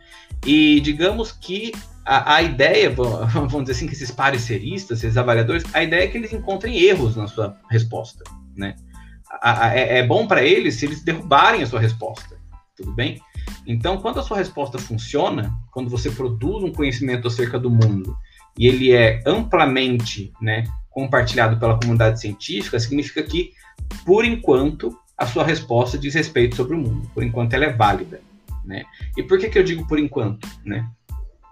E 0.45 0.79
digamos 0.81 1.33
que 1.33 1.73
a, 2.05 2.37
a 2.37 2.43
ideia, 2.43 2.91
vamos 2.95 3.63
dizer 3.63 3.73
assim, 3.73 3.87
que 3.87 3.93
esses 3.93 4.11
pareceristas, 4.11 5.03
esses 5.03 5.17
avaliadores, 5.17 5.65
a 5.75 5.83
ideia 5.83 6.05
é 6.05 6.07
que 6.09 6.19
eles 6.19 6.33
encontrem 6.33 6.79
erros 6.81 7.17
na 7.17 7.27
sua 7.27 7.57
resposta, 7.71 8.25
né? 8.57 8.75
A, 9.43 9.67
a, 9.67 9.75
é, 9.75 9.99
é 9.99 10.07
bom 10.07 10.27
para 10.27 10.43
eles 10.43 10.75
se 10.75 10.87
eles 10.87 11.03
derrubarem 11.03 11.63
a 11.63 11.67
sua 11.67 11.81
resposta, 11.81 12.37
tudo 12.77 12.93
bem? 12.93 13.21
Então, 13.67 13.99
quando 13.99 14.19
a 14.19 14.23
sua 14.23 14.39
resposta 14.39 14.79
funciona, 14.79 15.55
quando 15.71 15.89
você 15.89 16.11
produz 16.11 16.65
um 16.65 16.73
conhecimento 16.73 17.29
acerca 17.29 17.59
do 17.59 17.71
mundo 17.71 18.17
e 18.59 18.67
ele 18.67 18.93
é 18.93 19.23
amplamente 19.25 20.33
né, 20.41 20.65
compartilhado 20.91 21.59
pela 21.59 21.79
comunidade 21.79 22.21
científica, 22.21 22.81
significa 22.81 23.23
que, 23.23 23.53
por 24.05 24.25
enquanto, 24.25 24.99
a 25.17 25.27
sua 25.27 25.45
resposta 25.45 25.99
diz 25.99 26.15
respeito 26.15 26.57
sobre 26.57 26.75
o 26.75 26.79
mundo. 26.79 27.09
Por 27.15 27.23
enquanto, 27.23 27.53
ela 27.55 27.67
é 27.67 27.73
válida. 27.73 28.21
Né? 28.65 28.85
E 29.17 29.23
por 29.23 29.39
que, 29.39 29.49
que 29.49 29.59
eu 29.59 29.65
digo 29.65 29.87
por 29.87 29.99
enquanto? 29.99 30.49
Né? 30.65 30.89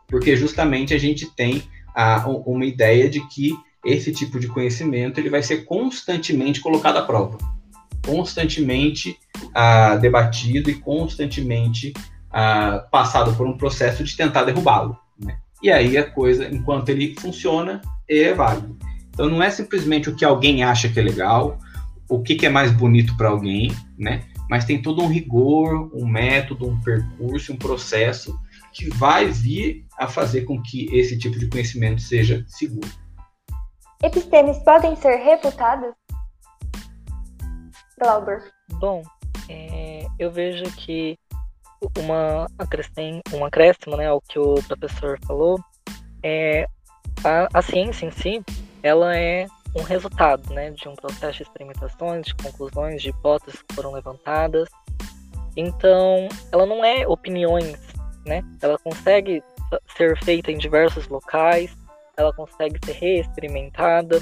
Porque 0.09 0.37
justamente 0.37 0.93
a 0.93 0.99
gente 0.99 1.27
tem 1.37 1.63
a, 1.95 2.27
uma 2.29 2.65
ideia 2.65 3.09
de 3.09 3.27
que 3.29 3.55
esse 3.85 4.11
tipo 4.13 4.41
de 4.41 4.49
conhecimento 4.49 5.21
ele 5.21 5.31
vai 5.31 5.43
ser 5.43 5.65
constantemente 5.65 6.61
colocado 6.61 6.97
à 6.97 7.03
prova 7.03 7.39
constantemente 8.09 9.19
ah, 9.55 9.97
debatido 9.97 10.71
e 10.71 10.75
constantemente 10.75 11.93
ah, 12.31 12.87
passado 12.91 13.35
por 13.35 13.47
um 13.47 13.57
processo 13.57 14.03
de 14.03 14.17
tentar 14.17 14.45
derrubá-lo. 14.45 14.97
Né? 15.23 15.37
E 15.63 15.71
aí 15.71 15.99
a 15.99 16.11
coisa, 16.11 16.49
enquanto 16.49 16.89
ele 16.89 17.15
funciona, 17.19 17.83
é 18.09 18.33
válido. 18.33 18.79
Então 19.11 19.29
não 19.29 19.43
é 19.43 19.51
simplesmente 19.51 20.09
o 20.09 20.17
que 20.17 20.25
alguém 20.25 20.63
acha 20.63 20.89
que 20.89 20.99
é 20.99 21.03
legal, 21.03 21.59
o 22.09 22.23
que, 22.23 22.35
que 22.35 22.47
é 22.47 22.49
mais 22.49 22.73
bonito 22.73 23.15
para 23.15 23.29
alguém, 23.29 23.71
né? 23.99 24.23
mas 24.49 24.65
tem 24.65 24.81
todo 24.81 25.03
um 25.03 25.09
rigor, 25.09 25.91
um 25.95 26.07
método, 26.07 26.67
um 26.67 26.81
percurso, 26.81 27.53
um 27.53 27.57
processo 27.57 28.39
que 28.79 28.89
vai 28.91 29.27
vir 29.27 29.85
a 29.99 30.07
fazer 30.07 30.43
com 30.43 30.63
que 30.63 30.87
esse 30.97 31.19
tipo 31.19 31.37
de 31.37 31.49
conhecimento 31.49 32.01
seja 32.01 32.45
seguro. 32.47 32.89
Epistemes 34.01 34.57
podem 34.61 34.95
ser 34.95 35.17
refutadas? 35.17 35.93
Glauber? 37.99 38.53
Bom, 38.75 39.03
é, 39.49 40.07
eu 40.17 40.31
vejo 40.31 40.65
que 40.77 41.19
uma 41.99 42.47
acréscimo, 42.57 43.21
um 43.35 43.45
acréscimo 43.45 43.97
né, 43.97 44.07
ao 44.07 44.21
que 44.21 44.39
o 44.39 44.55
professor 44.69 45.19
falou, 45.27 45.59
é 46.23 46.65
a, 47.25 47.49
a 47.53 47.61
ciência 47.61 48.07
em 48.07 48.13
si, 48.13 48.45
ela 48.81 49.17
é 49.17 49.49
um 49.75 49.83
resultado 49.83 50.55
né, 50.55 50.71
de 50.71 50.89
um 50.89 50.95
processo 50.95 51.39
de 51.39 51.43
experimentações, 51.43 52.27
de 52.27 52.35
conclusões, 52.37 53.03
de 53.03 53.09
hipóteses 53.11 53.61
que 53.61 53.75
foram 53.75 53.91
levantadas. 53.91 54.69
Então, 55.57 56.29
ela 56.53 56.65
não 56.65 56.85
é 56.85 57.07
opiniões, 57.07 57.77
né? 58.29 58.43
Ela 58.63 58.79
consegue 58.79 59.43
ser 59.97 60.17
feita 60.23 60.53
em 60.53 60.59
diversos 60.59 61.09
locais, 61.09 61.77
ela 62.17 62.33
consegue 62.33 62.79
ser 62.85 62.93
reexperimentada. 62.93 64.21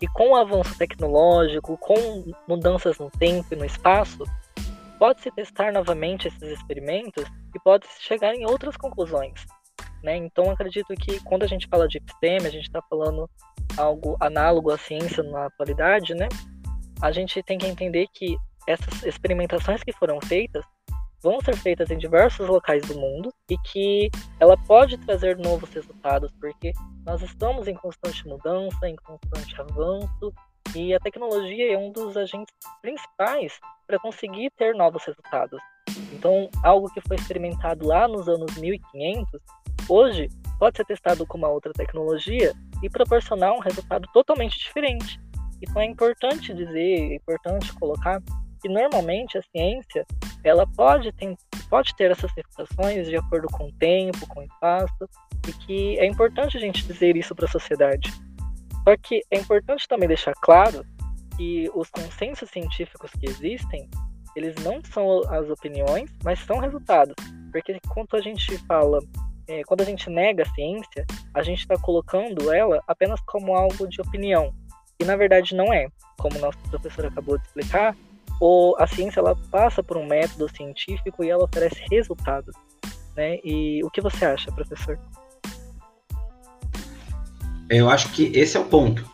E 0.00 0.06
com 0.08 0.30
o 0.30 0.36
avanço 0.36 0.76
tecnológico, 0.78 1.76
com 1.76 2.32
mudanças 2.48 2.98
no 2.98 3.10
tempo 3.10 3.52
e 3.52 3.56
no 3.56 3.66
espaço, 3.66 4.24
pode-se 4.98 5.30
testar 5.30 5.72
novamente 5.72 6.28
esses 6.28 6.42
experimentos 6.42 7.24
e 7.54 7.60
pode-se 7.60 8.02
chegar 8.02 8.34
em 8.34 8.46
outras 8.46 8.76
conclusões. 8.78 9.44
Né? 10.02 10.16
Então, 10.16 10.50
acredito 10.50 10.94
que 10.94 11.20
quando 11.24 11.42
a 11.42 11.46
gente 11.46 11.68
fala 11.68 11.86
de 11.86 11.98
episteme, 11.98 12.46
a 12.46 12.50
gente 12.50 12.64
está 12.64 12.80
falando 12.88 13.28
algo 13.76 14.16
análogo 14.20 14.70
à 14.70 14.78
ciência 14.78 15.22
na 15.22 15.46
atualidade, 15.46 16.14
né? 16.14 16.28
a 17.00 17.10
gente 17.10 17.42
tem 17.42 17.58
que 17.58 17.66
entender 17.66 18.06
que 18.12 18.36
essas 18.66 19.02
experimentações 19.02 19.82
que 19.82 19.92
foram 19.92 20.20
feitas 20.20 20.64
vão 21.22 21.40
ser 21.40 21.56
feitas 21.56 21.90
em 21.90 21.98
diversos 21.98 22.48
locais 22.48 22.82
do 22.86 22.98
mundo 22.98 23.32
e 23.50 23.56
que 23.58 24.10
ela 24.38 24.56
pode 24.56 24.96
trazer 24.98 25.36
novos 25.38 25.70
resultados, 25.70 26.30
porque 26.40 26.72
nós 27.04 27.22
estamos 27.22 27.68
em 27.68 27.74
constante 27.74 28.26
mudança, 28.26 28.88
em 28.88 28.96
constante 28.96 29.60
avanço, 29.60 30.32
e 30.74 30.94
a 30.94 31.00
tecnologia 31.00 31.72
é 31.72 31.76
um 31.76 31.90
dos 31.90 32.16
agentes 32.16 32.54
principais 32.80 33.58
para 33.86 33.98
conseguir 33.98 34.50
ter 34.56 34.74
novos 34.74 35.04
resultados. 35.04 35.60
Então, 36.12 36.48
algo 36.62 36.88
que 36.92 37.00
foi 37.00 37.16
experimentado 37.16 37.86
lá 37.86 38.06
nos 38.06 38.28
anos 38.28 38.56
1500, 38.56 39.40
hoje 39.88 40.28
pode 40.58 40.76
ser 40.76 40.84
testado 40.84 41.26
com 41.26 41.38
uma 41.38 41.48
outra 41.48 41.72
tecnologia 41.72 42.52
e 42.82 42.88
proporcionar 42.88 43.52
um 43.52 43.58
resultado 43.58 44.08
totalmente 44.12 44.58
diferente. 44.58 45.18
Então 45.62 45.82
é 45.82 45.86
importante 45.86 46.54
dizer, 46.54 47.12
é 47.12 47.14
importante 47.14 47.72
colocar 47.74 48.22
que 48.62 48.68
normalmente 48.68 49.38
a 49.38 49.42
ciência 49.42 50.06
ela 50.44 50.66
pode 50.66 51.12
ter, 51.12 51.36
pode 51.68 51.94
ter 51.94 52.10
essas 52.10 52.30
reputações 52.32 53.06
de 53.06 53.16
acordo 53.16 53.48
com 53.48 53.68
o 53.68 53.72
tempo, 53.72 54.26
com 54.28 54.40
o 54.40 54.44
espaço, 54.44 55.08
e 55.48 55.52
que 55.52 55.98
é 55.98 56.06
importante 56.06 56.56
a 56.56 56.60
gente 56.60 56.86
dizer 56.86 57.16
isso 57.16 57.34
para 57.34 57.46
a 57.46 57.50
sociedade. 57.50 58.12
Só 58.84 58.96
que 58.96 59.22
é 59.30 59.38
importante 59.38 59.86
também 59.86 60.08
deixar 60.08 60.32
claro 60.40 60.84
que 61.36 61.70
os 61.74 61.88
consensos 61.90 62.50
científicos 62.50 63.10
que 63.12 63.26
existem, 63.26 63.88
eles 64.36 64.54
não 64.62 64.80
são 64.84 65.22
as 65.28 65.48
opiniões, 65.48 66.10
mas 66.24 66.38
são 66.40 66.58
resultados. 66.58 67.14
Porque 67.52 67.78
quando 67.88 68.14
a 68.14 68.20
gente 68.20 68.56
fala, 68.66 68.98
é, 69.48 69.62
quando 69.64 69.82
a 69.82 69.84
gente 69.84 70.08
nega 70.08 70.42
a 70.42 70.54
ciência, 70.54 71.06
a 71.34 71.42
gente 71.42 71.60
está 71.60 71.76
colocando 71.78 72.52
ela 72.52 72.82
apenas 72.86 73.20
como 73.26 73.54
algo 73.54 73.88
de 73.88 74.00
opinião. 74.00 74.52
E 75.00 75.04
na 75.04 75.16
verdade 75.16 75.54
não 75.54 75.72
é. 75.72 75.88
Como 76.18 76.36
o 76.36 76.40
nosso 76.40 76.58
professor 76.70 77.06
acabou 77.06 77.38
de 77.38 77.46
explicar, 77.46 77.96
ou 78.40 78.74
a 78.78 78.86
ciência 78.86 79.20
ela 79.20 79.36
passa 79.50 79.82
por 79.82 79.98
um 79.98 80.06
método 80.06 80.48
científico 80.56 81.22
e 81.22 81.28
ela 81.28 81.44
oferece 81.44 81.82
resultados, 81.90 82.54
né? 83.14 83.38
E 83.44 83.84
o 83.84 83.90
que 83.90 84.00
você 84.00 84.24
acha, 84.24 84.50
professor? 84.50 84.98
Eu 87.68 87.88
acho 87.90 88.10
que 88.12 88.32
esse 88.34 88.56
é 88.56 88.60
o 88.60 88.64
ponto. 88.64 89.08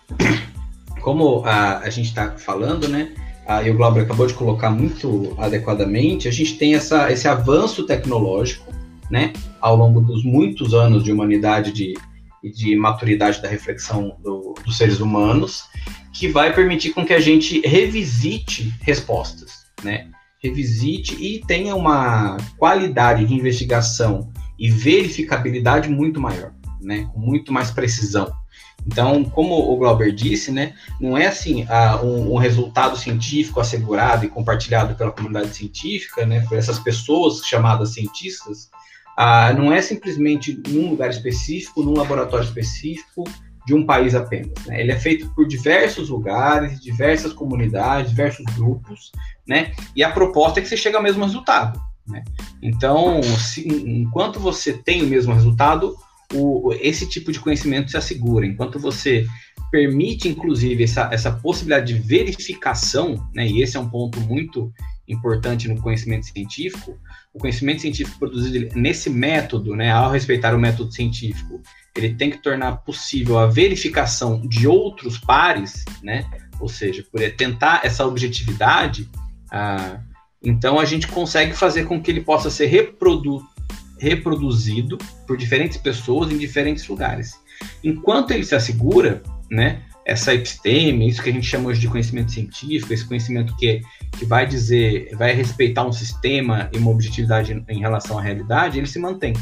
Como 1.03 1.45
a, 1.45 1.81
a 1.81 1.91
gente 1.91 2.07
está 2.07 2.31
falando, 2.39 2.89
né? 2.89 3.13
A, 3.47 3.63
e 3.63 3.71
o 3.71 3.77
Glauber 3.77 4.03
acabou 4.03 4.27
de 4.27 4.35
colocar 4.35 4.71
muito 4.71 5.35
adequadamente, 5.39 6.27
a 6.27 6.33
gente 6.33 6.57
tem 6.57 6.75
essa, 6.75 7.13
esse 7.13 7.29
avanço 7.29 7.85
tecnológico, 7.85 8.73
né? 9.11 9.33
Ao 9.61 9.77
longo 9.77 10.01
dos 10.01 10.25
muitos 10.25 10.73
anos 10.73 11.05
de 11.05 11.13
humanidade 11.13 11.73
de, 11.73 11.95
de 12.43 12.77
maturidade 12.77 13.43
da 13.43 13.49
reflexão 13.49 14.17
do, 14.23 14.55
dos 14.65 14.77
seres 14.77 15.01
humanos, 15.01 15.65
que 16.13 16.29
vai 16.29 16.53
permitir 16.55 16.93
com 16.93 17.05
que 17.05 17.13
a 17.13 17.21
gente 17.21 17.61
revisite 17.67 18.73
respostas. 18.81 19.67
né, 19.83 20.09
revisite 20.43 21.15
e 21.15 21.41
tenha 21.47 21.75
uma 21.75 22.37
qualidade 22.57 23.25
de 23.25 23.35
investigação 23.35 24.31
e 24.59 24.71
verificabilidade 24.71 25.89
muito 25.89 26.21
maior, 26.21 26.53
né, 26.81 27.09
com 27.13 27.19
muito 27.19 27.53
mais 27.53 27.71
precisão. 27.71 28.33
Então, 28.87 29.25
como 29.25 29.55
o 29.55 29.77
Glauber 29.77 30.13
disse, 30.13 30.53
né, 30.53 30.75
não 31.01 31.19
é 31.19 31.27
assim 31.27 31.67
um, 32.03 32.35
um, 32.35 32.37
resultado 32.37 32.97
científico 32.97 33.59
assegurado 33.59 34.25
e 34.25 34.29
compartilhado 34.29 34.95
pela 34.95 35.11
comunidade 35.11 35.55
científica, 35.55 36.25
né, 36.25 36.41
por 36.41 36.57
essas 36.57 36.79
pessoas 36.79 37.41
chamadas 37.45 37.95
cientistas, 37.95 38.71
ah, 39.17 39.53
não 39.53 39.73
é 39.73 39.81
simplesmente 39.81 40.61
num 40.69 40.91
lugar 40.91 41.11
específico, 41.11 41.83
num 41.83 41.97
laboratório 41.97 42.45
específico 42.45 43.25
de 43.67 43.75
um 43.75 43.85
país 43.85 44.15
apenas. 44.15 44.53
Né? 44.67 44.81
Ele 44.81 44.93
é 44.93 44.99
feito 44.99 45.29
por 45.35 45.47
diversos 45.47 46.09
lugares, 46.09 46.81
diversas 46.81 47.33
comunidades, 47.33 48.11
diversos 48.11 48.45
grupos, 48.55 49.11
né? 49.47 49.73
E 49.95 50.05
a 50.05 50.11
proposta 50.11 50.61
é 50.61 50.63
que 50.63 50.69
você 50.69 50.77
chegue 50.77 50.97
ao 50.97 51.03
mesmo 51.03 51.25
resultado. 51.25 51.81
Né? 52.07 52.23
Então, 52.63 53.21
se, 53.23 53.67
enquanto 53.67 54.39
você 54.39 54.73
tem 54.73 55.03
o 55.03 55.07
mesmo 55.07 55.33
resultado, 55.33 55.97
o, 56.33 56.73
esse 56.75 57.09
tipo 57.09 57.33
de 57.33 57.41
conhecimento 57.41 57.91
se 57.91 57.97
assegura. 57.97 58.47
Enquanto 58.47 58.79
você 58.79 59.27
permite, 59.71 60.29
inclusive, 60.29 60.85
essa, 60.85 61.09
essa 61.13 61.33
possibilidade 61.33 61.93
de 61.93 62.01
verificação, 62.01 63.29
né, 63.35 63.47
e 63.47 63.63
esse 63.63 63.77
é 63.77 63.81
um 63.81 63.89
ponto 63.89 64.21
muito 64.21 64.73
importante 65.09 65.69
no 65.69 65.81
conhecimento 65.81 66.27
científico, 66.27 66.99
o 67.33 67.39
conhecimento 67.39 67.83
científico 67.83 68.19
produzido 68.19 68.75
nesse 68.75 69.09
método, 69.09 69.77
né, 69.77 69.91
ao 69.91 70.11
respeitar 70.11 70.55
o 70.55 70.59
método 70.59 70.93
científico, 70.93 71.61
ele 71.97 72.15
tem 72.15 72.31
que 72.31 72.39
tornar 72.39 72.77
possível 72.79 73.39
a 73.39 73.47
verificação 73.47 74.41
de 74.41 74.67
outros 74.67 75.19
pares, 75.19 75.85
né, 76.03 76.29
ou 76.59 76.69
seja, 76.69 77.05
por 77.11 77.21
tentar 77.33 77.81
essa 77.85 78.07
objetividade, 78.07 79.09
ah, 79.51 80.01
então 80.43 80.79
a 80.79 80.85
gente 80.85 81.07
consegue 81.09 81.53
fazer 81.53 81.85
com 81.85 82.01
que 82.01 82.11
ele 82.11 82.21
possa 82.21 82.51
ser 82.51 82.67
reprodu 82.67 83.43
reproduzido 83.99 84.99
por 85.27 85.39
diferentes 85.39 85.79
pessoas 85.79 86.31
em 86.31 86.37
diferentes 86.37 86.87
lugares. 86.87 87.41
Enquanto 87.83 88.31
ele 88.31 88.45
se 88.45 88.55
assegura, 88.55 89.23
né, 89.51 89.83
essa 90.07 90.33
episteme, 90.33 91.09
isso 91.09 91.21
que 91.21 91.29
a 91.29 91.33
gente 91.33 91.47
chama 91.47 91.69
hoje 91.69 91.81
de 91.81 91.89
conhecimento 91.89 92.31
científico, 92.31 92.95
esse 92.95 93.05
conhecimento 93.05 93.57
que, 93.57 93.83
que 94.17 94.25
vai 94.25 94.47
dizer, 94.47 95.11
vai 95.17 95.35
respeitar 95.35 95.85
um 95.85 95.93
sistema 95.93 96.71
e 96.73 96.79
uma 96.79 96.93
objetividade 96.93 97.61
em 97.69 97.81
relação 97.81 98.17
à 98.17 98.23
realidade, 98.23 98.79
ele 98.79 98.87
se 98.87 99.01
mantém. 99.01 99.33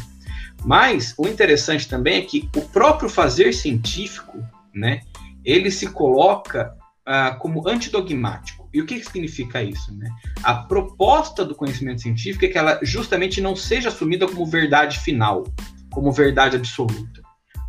Mas 0.64 1.14
o 1.18 1.28
interessante 1.28 1.86
também 1.86 2.16
é 2.16 2.22
que 2.22 2.48
o 2.56 2.62
próprio 2.62 3.10
fazer 3.10 3.52
científico, 3.52 4.42
né, 4.74 5.02
ele 5.44 5.70
se 5.70 5.86
coloca 5.88 6.74
ah, 7.04 7.36
como 7.38 7.68
antidogmático. 7.68 8.66
E 8.72 8.80
o 8.80 8.86
que 8.86 9.04
significa 9.04 9.62
isso? 9.62 9.94
Né? 9.94 10.08
A 10.42 10.54
proposta 10.54 11.44
do 11.44 11.54
conhecimento 11.54 12.00
científico 12.00 12.46
é 12.46 12.48
que 12.48 12.56
ela 12.56 12.80
justamente 12.82 13.38
não 13.38 13.54
seja 13.54 13.90
assumida 13.90 14.26
como 14.26 14.46
verdade 14.46 14.98
final, 14.98 15.44
como 15.90 16.10
verdade 16.10 16.56
absoluta. 16.56 17.23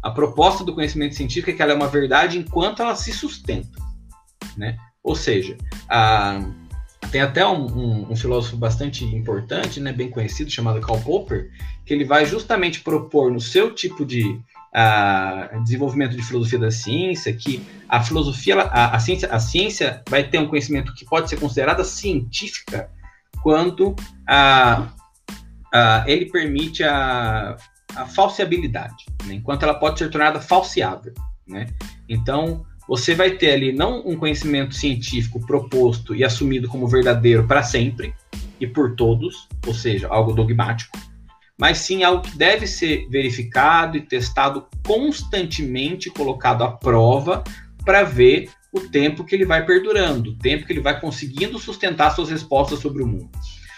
A 0.06 0.12
proposta 0.12 0.64
do 0.64 0.76
conhecimento 0.76 1.16
científico 1.16 1.50
é 1.50 1.54
que 1.54 1.64
ela 1.64 1.72
é 1.72 1.76
uma 1.76 1.88
verdade 1.88 2.38
enquanto 2.38 2.80
ela 2.80 2.96
se 2.96 3.12
sustenta. 3.12 3.82
Né? 4.56 4.78
Ou 5.04 5.16
seja, 5.16 5.58
a, 5.90 6.48
tem 7.12 7.22
até 7.22 7.44
um, 7.44 7.66
um, 7.66 8.12
um, 8.12 8.16
filósofo 8.16 8.56
bastante 8.56 9.04
importante, 9.04 9.80
né, 9.80 9.92
bem 9.92 10.12
conhecido, 10.12 10.52
chamado 10.52 10.80
Karl 10.80 11.02
Popper, 11.02 11.50
que 11.84 11.92
ele 11.92 12.06
vai 12.06 12.24
justamente 12.24 12.82
propor 12.82 13.32
no 13.32 13.40
seu 13.40 13.74
tipo 13.74 14.06
de 14.06 14.40
desenvolvimento 15.64 16.16
de 16.16 16.22
filosofia 16.22 16.60
da 16.60 16.70
ciência, 16.70 17.34
que 17.34 17.66
a 17.90 18.04
filosofia, 18.04 18.62
a, 18.62 18.96
a, 18.96 19.00
ciência, 19.00 19.28
a 19.32 19.40
ciência 19.40 20.04
vai 20.08 20.24
ter 20.24 20.38
um 20.38 20.48
conhecimento 20.48 20.94
que 20.94 21.06
pode 21.06 21.32
ser 21.32 21.40
considerada 21.40 21.84
científica 21.84 22.92
quando 23.42 23.96
ele 26.06 26.26
permite 26.26 26.84
a, 26.84 27.58
a 27.96 28.06
falseabilidade, 28.06 29.06
né? 29.26 29.36
enquanto 29.36 29.64
ela 29.64 29.76
pode 29.76 30.00
ser 30.00 30.10
tornada 30.10 30.40
falseável. 30.42 31.14
Né? 31.48 31.68
Então, 32.10 32.66
você 32.88 33.16
vai 33.16 33.32
ter 33.32 33.52
ali 33.52 33.72
não 33.72 34.06
um 34.06 34.16
conhecimento 34.16 34.76
científico 34.76 35.46
proposto 35.46 36.14
e 36.16 36.24
assumido 36.24 36.68
como 36.68 36.88
verdadeiro 36.88 37.48
para 37.48 37.64
sempre 37.64 38.14
e 38.60 38.68
por 38.68 38.96
todos, 38.96 39.48
ou 39.66 39.74
seja, 39.74 40.08
algo 40.08 40.34
dogmático, 40.34 40.98
mas 41.58 41.80
sim 41.80 42.04
algo 42.04 42.24
que 42.24 42.38
deve 42.38 42.68
ser 42.68 43.08
verificado 43.10 43.98
e 43.98 44.02
testado 44.02 44.68
constantemente, 44.86 46.10
colocado 46.10 46.64
à 46.64 46.72
prova, 46.72 47.44
para 47.84 48.04
ver 48.04 48.50
o 48.72 48.82
tempo 48.82 49.24
que 49.24 49.34
ele 49.34 49.46
vai 49.46 49.66
perdurando, 49.66 50.32
o 50.32 50.38
tempo 50.38 50.66
que 50.66 50.74
ele 50.74 50.82
vai 50.82 51.00
conseguindo 51.00 51.58
sustentar 51.58 52.12
suas 52.12 52.30
respostas 52.30 52.80
sobre 52.80 53.02
o 53.02 53.08
mundo. 53.08 53.30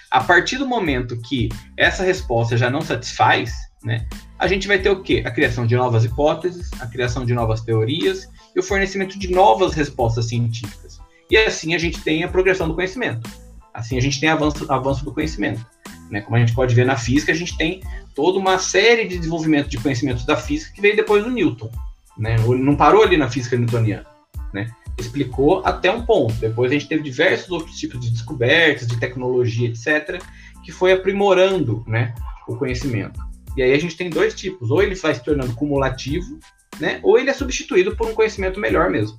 A 0.09 0.23
partir 0.23 0.57
do 0.57 0.67
momento 0.67 1.21
que 1.21 1.49
essa 1.75 2.03
resposta 2.03 2.57
já 2.57 2.69
não 2.69 2.81
satisfaz, 2.81 3.53
né, 3.87 4.05
a 4.37 4.47
gente 4.47 4.67
vai 4.67 4.77
ter 4.77 4.89
o 4.89 5.01
quê? 5.01 5.23
A 5.25 5.31
criação 5.31 5.65
de 5.65 5.75
novas 5.75 6.03
hipóteses, 6.03 6.69
a 6.81 6.85
criação 6.85 7.25
de 7.25 7.33
novas 7.33 7.61
teorias 7.61 8.29
e 8.53 8.59
o 8.59 8.63
fornecimento 8.63 9.17
de 9.17 9.31
novas 9.31 9.73
respostas 9.73 10.25
científicas. 10.25 10.99
E 11.31 11.37
assim 11.37 11.73
a 11.73 11.77
gente 11.77 12.01
tem 12.01 12.23
a 12.23 12.27
progressão 12.27 12.67
do 12.67 12.75
conhecimento. 12.75 13.29
Assim 13.73 13.97
a 13.97 14.01
gente 14.01 14.19
tem 14.19 14.29
avanço, 14.29 14.69
avanço 14.69 15.05
do 15.05 15.13
conhecimento. 15.13 15.65
Né? 16.11 16.19
Como 16.19 16.35
a 16.35 16.39
gente 16.39 16.53
pode 16.53 16.75
ver 16.75 16.85
na 16.85 16.97
física, 16.97 17.31
a 17.31 17.35
gente 17.35 17.57
tem 17.57 17.81
toda 18.13 18.37
uma 18.37 18.59
série 18.59 19.07
de 19.07 19.17
desenvolvimento 19.17 19.69
de 19.69 19.77
conhecimentos 19.77 20.25
da 20.25 20.35
física 20.35 20.73
que 20.73 20.81
veio 20.81 20.95
depois 20.95 21.23
do 21.23 21.31
Newton. 21.31 21.71
Né? 22.17 22.35
Não 22.37 22.75
parou 22.75 23.03
ali 23.03 23.15
na 23.15 23.29
física 23.29 23.55
newtoniana. 23.55 24.05
Né? 24.53 24.69
Explicou 24.97 25.61
até 25.65 25.89
um 25.89 26.05
ponto. 26.05 26.33
Depois 26.35 26.71
a 26.71 26.73
gente 26.73 26.87
teve 26.87 27.03
diversos 27.03 27.49
outros 27.51 27.77
tipos 27.77 28.01
de 28.01 28.11
descobertas, 28.11 28.85
de 28.85 28.99
tecnologia, 28.99 29.69
etc., 29.69 30.21
que 30.63 30.71
foi 30.71 30.91
aprimorando 30.91 31.85
né, 31.87 32.13
o 32.47 32.57
conhecimento. 32.57 33.27
E 33.57 33.63
aí 33.63 33.73
a 33.73 33.79
gente 33.79 33.97
tem 33.97 34.09
dois 34.09 34.33
tipos: 34.33 34.71
ou 34.71 34.81
ele 34.81 34.95
vai 34.95 35.13
se 35.13 35.23
tornando 35.23 35.55
cumulativo, 35.55 36.39
né, 36.79 36.99
ou 37.03 37.17
ele 37.17 37.29
é 37.29 37.33
substituído 37.33 37.95
por 37.95 38.07
um 38.07 38.13
conhecimento 38.13 38.59
melhor 38.59 38.89
mesmo. 38.89 39.17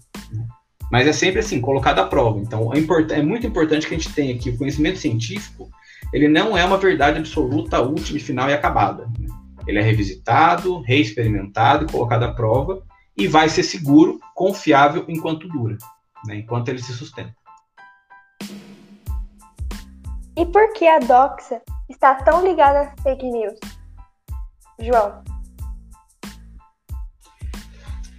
Mas 0.91 1.07
é 1.07 1.13
sempre 1.13 1.41
assim, 1.41 1.61
colocado 1.61 1.99
à 1.99 2.07
prova. 2.07 2.39
Então 2.39 2.73
é, 2.73 2.79
é 3.19 3.23
muito 3.23 3.47
importante 3.47 3.87
que 3.87 3.95
a 3.95 3.99
gente 3.99 4.15
tenha 4.15 4.35
aqui 4.35 4.51
o 4.51 4.57
conhecimento 4.57 4.99
científico 4.99 5.69
ele 6.13 6.27
não 6.27 6.57
é 6.57 6.65
uma 6.65 6.79
verdade 6.79 7.19
absoluta, 7.19 7.83
última, 7.83 8.19
final 8.19 8.49
e 8.49 8.55
acabada. 8.55 9.11
Ele 9.67 9.79
é 9.79 9.83
revisitado, 9.83 10.81
reexperimentado 10.81 11.91
colocado 11.91 12.23
à 12.23 12.33
prova 12.33 12.83
e 13.17 13.29
vai 13.29 13.49
ser 13.49 13.63
seguro, 13.63 14.19
confiável 14.35 15.05
enquanto 15.07 15.49
dura, 15.49 15.77
né? 16.27 16.37
enquanto 16.37 16.69
ele 16.69 16.83
se 16.83 16.95
sustenta. 16.95 17.35
E 20.35 20.47
por 20.47 20.73
que 20.73 20.87
a 20.87 20.99
doxa 21.01 21.61
está 21.91 22.15
tão 22.15 22.43
ligada 22.43 22.81
às 22.81 23.03
fake 23.03 23.27
news? 23.27 23.59
João. 24.81 25.23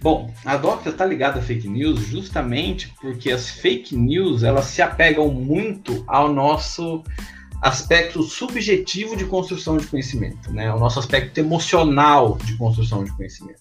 Bom, 0.02 0.32
a 0.46 0.56
doxa 0.56 0.88
está 0.88 1.04
ligada 1.04 1.40
a 1.40 1.42
fake 1.42 1.68
news 1.68 2.00
justamente 2.00 2.94
porque 3.00 3.30
as 3.30 3.50
fake 3.50 3.94
news 3.94 4.42
elas 4.42 4.64
se 4.66 4.80
apegam 4.80 5.28
muito 5.28 6.02
ao 6.06 6.32
nosso 6.32 7.04
aspecto 7.60 8.22
subjetivo 8.22 9.14
de 9.14 9.26
construção 9.26 9.76
de 9.76 9.86
conhecimento, 9.86 10.50
né? 10.52 10.72
O 10.72 10.78
nosso 10.78 10.98
aspecto 10.98 11.36
emocional 11.36 12.38
de 12.38 12.56
construção 12.56 13.04
de 13.04 13.14
conhecimento. 13.14 13.60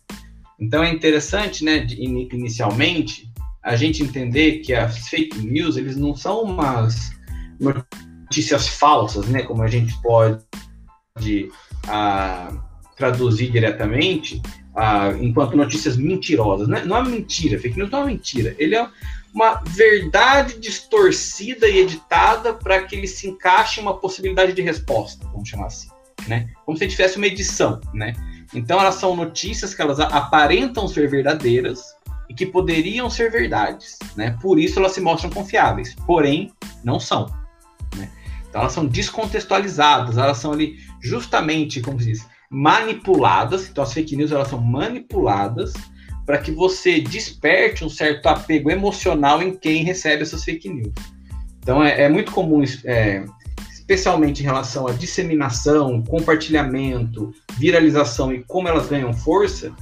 Então 0.57 0.81
é 0.81 0.93
interessante, 0.93 1.63
né, 1.63 1.85
inicialmente, 1.89 3.29
a 3.63 3.75
gente 3.75 4.03
entender 4.03 4.59
que 4.59 4.73
as 4.73 5.07
fake 5.09 5.39
news, 5.39 5.77
eles 5.77 5.95
não 5.95 6.15
são 6.15 6.43
umas 6.43 7.11
notícias 7.59 8.67
falsas, 8.67 9.27
né, 9.27 9.43
como 9.43 9.63
a 9.63 9.67
gente 9.67 9.93
pode 10.01 11.49
a, 11.87 12.51
traduzir 12.99 13.49
diretamente, 13.49 14.41
a, 14.75 15.13
enquanto 15.19 15.55
notícias 15.55 15.97
mentirosas. 15.97 16.67
Né? 16.67 16.83
Não 16.85 16.97
é 16.97 17.03
mentira, 17.03 17.57
fake 17.57 17.77
news 17.77 17.89
não 17.89 18.03
é 18.03 18.05
mentira. 18.07 18.53
Ele 18.59 18.75
é 18.75 18.87
uma 19.33 19.61
verdade 19.65 20.59
distorcida 20.59 21.67
e 21.67 21.79
editada 21.79 22.53
para 22.53 22.81
que 22.83 22.95
ele 22.95 23.07
se 23.07 23.27
encaixe 23.27 23.79
em 23.79 23.83
uma 23.83 23.97
possibilidade 23.97 24.53
de 24.53 24.61
resposta, 24.61 25.25
vamos 25.31 25.47
chamar 25.47 25.67
assim, 25.67 25.89
né? 26.27 26.49
Como 26.65 26.77
se 26.77 26.87
tivesse 26.87 27.17
uma 27.17 27.27
edição, 27.27 27.79
né? 27.93 28.13
Então 28.53 28.79
elas 28.79 28.95
são 28.95 29.15
notícias 29.15 29.73
que 29.73 29.81
elas 29.81 29.99
aparentam 29.99 30.87
ser 30.87 31.07
verdadeiras 31.07 31.81
e 32.27 32.33
que 32.33 32.45
poderiam 32.45 33.09
ser 33.09 33.31
verdades, 33.31 33.99
né? 34.15 34.35
Por 34.41 34.59
isso 34.59 34.79
elas 34.79 34.93
se 34.93 35.01
mostram 35.01 35.29
confiáveis, 35.29 35.95
porém 36.07 36.51
não 36.83 36.99
são, 36.99 37.27
né? 37.95 38.09
Então 38.49 38.61
elas 38.61 38.73
são 38.73 38.87
descontextualizadas, 38.87 40.17
elas 40.17 40.39
são 40.39 40.51
ali 40.51 40.79
justamente, 40.99 41.81
como 41.81 41.99
se 41.99 42.07
diz, 42.07 42.27
manipuladas. 42.49 43.69
Então 43.69 43.83
as 43.83 43.93
fake 43.93 44.15
news 44.15 44.31
elas 44.31 44.47
são 44.47 44.59
manipuladas 44.59 45.73
para 46.25 46.37
que 46.37 46.51
você 46.51 46.99
desperte 46.99 47.83
um 47.83 47.89
certo 47.89 48.27
apego 48.27 48.69
emocional 48.69 49.41
em 49.41 49.55
quem 49.55 49.83
recebe 49.83 50.23
essas 50.23 50.43
fake 50.43 50.69
news. 50.69 50.93
Então 51.57 51.83
é, 51.83 52.03
é 52.03 52.09
muito 52.09 52.31
comum, 52.31 52.63
é, 52.85 53.25
especialmente 53.71 54.41
em 54.41 54.45
relação 54.45 54.87
à 54.87 54.91
disseminação, 54.91 56.03
compartilhamento, 56.03 57.33
viralização 57.57 58.31
e 58.31 58.43
como 58.43 58.67
elas 58.67 58.87
ganham 58.87 59.11
força, 59.13 59.73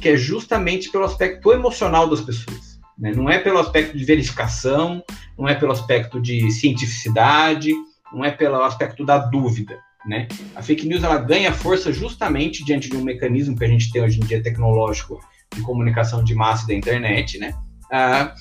que 0.00 0.10
é 0.10 0.16
justamente 0.16 0.90
pelo 0.90 1.04
aspecto 1.04 1.52
emocional 1.52 2.08
das 2.08 2.20
pessoas. 2.20 2.78
Né? 2.98 3.12
Não 3.12 3.28
é 3.28 3.38
pelo 3.38 3.58
aspecto 3.58 3.96
de 3.96 4.04
verificação, 4.04 5.02
não 5.36 5.48
é 5.48 5.54
pelo 5.54 5.72
aspecto 5.72 6.20
de 6.20 6.50
cientificidade, 6.50 7.72
não 8.12 8.24
é 8.24 8.30
pelo 8.30 8.62
aspecto 8.62 9.04
da 9.04 9.18
dúvida. 9.18 9.78
Né? 10.06 10.28
A 10.54 10.62
fake 10.62 10.86
news 10.86 11.02
ela 11.02 11.18
ganha 11.18 11.52
força 11.52 11.92
justamente 11.92 12.64
diante 12.64 12.88
de 12.88 12.96
um 12.96 13.02
mecanismo 13.02 13.56
que 13.56 13.64
a 13.64 13.68
gente 13.68 13.90
tem 13.90 14.02
hoje 14.02 14.20
em 14.20 14.24
dia 14.24 14.42
tecnológico 14.42 15.18
de 15.54 15.62
comunicação 15.62 16.22
de 16.22 16.34
massa 16.34 16.66
da 16.66 16.74
internet, 16.74 17.38
né? 17.38 17.54
Ah, 17.90 18.32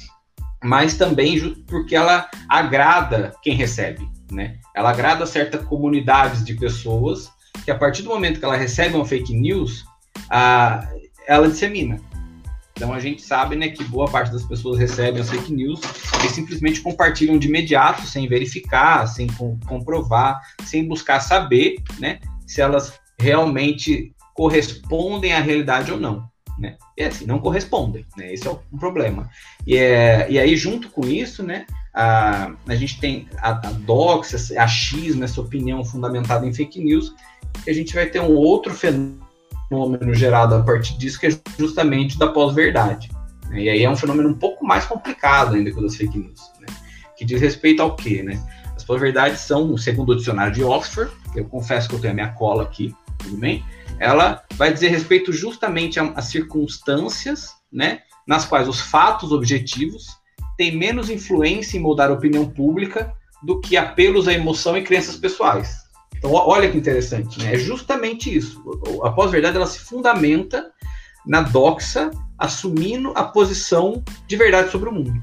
mas 0.63 0.95
também 0.95 1.39
porque 1.67 1.95
ela 1.95 2.30
agrada 2.49 3.34
quem 3.41 3.56
recebe, 3.56 4.08
né? 4.32 4.58
Ela 4.75 4.91
agrada 4.91 5.25
certas 5.25 5.63
comunidades 5.65 6.43
de 6.43 6.54
pessoas 6.54 7.32
que 7.63 7.71
a 7.71 7.75
partir 7.75 8.04
do 8.04 8.10
momento 8.10 8.39
que 8.39 8.45
ela 8.45 8.58
recebe 8.58 8.95
uma 8.95 9.06
fake 9.06 9.34
news, 9.34 9.86
ah, 10.30 10.88
ela 11.28 11.47
dissemina. 11.47 11.99
Então 12.75 12.91
a 12.91 12.99
gente 12.99 13.21
sabe, 13.21 13.55
né, 13.55 13.69
que 13.69 13.83
boa 13.85 14.09
parte 14.09 14.31
das 14.31 14.43
pessoas 14.43 14.77
recebem 14.77 15.21
as 15.21 15.29
fake 15.29 15.53
news 15.53 15.79
e 16.25 16.29
simplesmente 16.29 16.81
compartilham 16.81 17.39
de 17.39 17.47
imediato, 17.47 18.05
sem 18.05 18.27
verificar, 18.27 19.07
sem 19.07 19.27
comprovar, 19.65 20.41
sem 20.65 20.85
buscar 20.85 21.21
saber, 21.21 21.77
né, 21.99 22.19
se 22.45 22.61
elas 22.61 22.99
realmente 23.17 24.13
correspondem 24.33 25.33
à 25.33 25.39
realidade 25.39 25.91
ou 25.91 25.99
não. 25.99 26.29
Né? 26.59 26.77
E 26.97 27.03
assim, 27.03 27.25
não 27.25 27.39
correspondem, 27.39 28.05
né? 28.15 28.33
Esse 28.33 28.47
é 28.47 28.51
o 28.51 28.59
problema. 28.79 29.29
E, 29.67 29.75
é, 29.75 30.25
e 30.29 30.39
aí, 30.39 30.55
junto 30.55 30.89
com 30.89 31.05
isso, 31.05 31.43
né, 31.43 31.65
a, 31.93 32.53
a 32.65 32.75
gente 32.75 32.99
tem 32.99 33.27
a, 33.39 33.51
a 33.51 34.63
a 34.63 34.67
X, 34.67 35.15
nessa 35.15 35.41
opinião 35.41 35.83
fundamentada 35.83 36.45
em 36.45 36.53
fake 36.53 36.81
news, 36.81 37.13
que 37.63 37.69
a 37.69 37.73
gente 37.73 37.93
vai 37.93 38.05
ter 38.05 38.21
um 38.21 38.33
outro 38.33 38.73
fenômeno 39.69 40.13
gerado 40.13 40.56
a 40.56 40.63
partir 40.63 40.97
disso, 40.97 41.19
que 41.19 41.28
é 41.28 41.39
justamente 41.58 42.17
da 42.17 42.28
pós-verdade. 42.28 43.10
Né? 43.49 43.63
E 43.63 43.69
aí 43.69 43.84
é 43.84 43.89
um 43.89 43.95
fenômeno 43.95 44.30
um 44.30 44.38
pouco 44.38 44.65
mais 44.65 44.86
complicado 44.86 45.56
ainda 45.56 45.71
que 45.71 45.80
o 45.80 45.82
das 45.82 45.95
fake 45.95 46.17
news, 46.17 46.41
né? 46.60 46.67
que 47.17 47.25
diz 47.25 47.41
respeito 47.41 47.82
ao 47.82 47.95
quê? 47.95 48.23
Né? 48.23 48.41
As 48.75 48.84
pós-verdades 48.84 49.41
são, 49.41 49.78
segundo 49.78 50.12
o 50.12 50.15
dicionário 50.15 50.54
de 50.54 50.63
Oxford, 50.63 51.12
eu 51.36 51.45
confesso 51.45 51.89
que 51.89 51.95
eu 51.95 51.99
tenho 51.99 52.12
a 52.12 52.15
minha 52.15 52.30
cola 52.30 52.63
aqui, 52.63 52.93
tudo 53.17 53.38
bem? 53.38 53.63
ela 53.99 54.43
vai 54.56 54.73
dizer 54.73 54.89
respeito 54.89 55.32
justamente 55.32 55.99
às 55.99 56.25
circunstâncias, 56.25 57.51
né, 57.71 57.99
nas 58.28 58.45
quais 58.45 58.67
os 58.67 58.80
fatos 58.80 59.32
objetivos 59.32 60.08
têm 60.58 60.75
menos 60.75 61.10
influência 61.10 61.78
em 61.78 61.82
moldar 61.82 62.10
a 62.10 62.13
opinião 62.13 62.49
pública 62.49 63.13
do 63.43 63.60
que 63.60 63.78
apelos 63.78 64.28
à 64.28 64.34
emoção 64.34 64.78
e 64.78 64.82
crenças 64.82 65.17
pessoais. 65.17 65.85
Então, 66.25 66.33
olha 66.33 66.71
que 66.71 66.77
interessante, 66.77 67.39
né? 67.39 67.53
É 67.53 67.57
justamente 67.57 68.35
isso. 68.35 68.63
A 69.03 69.11
pós-verdade 69.11 69.57
ela 69.57 69.67
se 69.67 69.79
fundamenta 69.79 70.71
na 71.25 71.41
doxa, 71.41 72.09
assumindo 72.38 73.11
a 73.15 73.23
posição 73.23 74.03
de 74.27 74.35
verdade 74.35 74.71
sobre 74.71 74.89
o 74.89 74.91
mundo, 74.91 75.21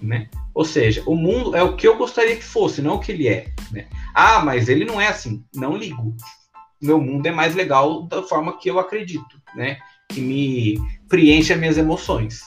né? 0.00 0.28
Ou 0.54 0.64
seja, 0.64 1.02
o 1.06 1.16
mundo 1.16 1.56
é 1.56 1.62
o 1.62 1.74
que 1.74 1.88
eu 1.88 1.96
gostaria 1.96 2.36
que 2.36 2.44
fosse, 2.44 2.80
não 2.80 2.94
o 2.94 3.00
que 3.00 3.10
ele 3.10 3.26
é. 3.26 3.52
Né? 3.72 3.86
Ah, 4.14 4.44
mas 4.44 4.68
ele 4.68 4.84
não 4.84 5.00
é 5.00 5.08
assim. 5.08 5.44
Não 5.52 5.76
ligo 5.76 6.14
meu 6.84 7.00
mundo 7.00 7.26
é 7.26 7.30
mais 7.30 7.54
legal 7.54 8.02
da 8.02 8.22
forma 8.22 8.58
que 8.58 8.70
eu 8.70 8.78
acredito, 8.78 9.40
né? 9.56 9.78
Que 10.10 10.20
me 10.20 10.78
preenche 11.08 11.52
as 11.52 11.58
minhas 11.58 11.78
emoções, 11.78 12.42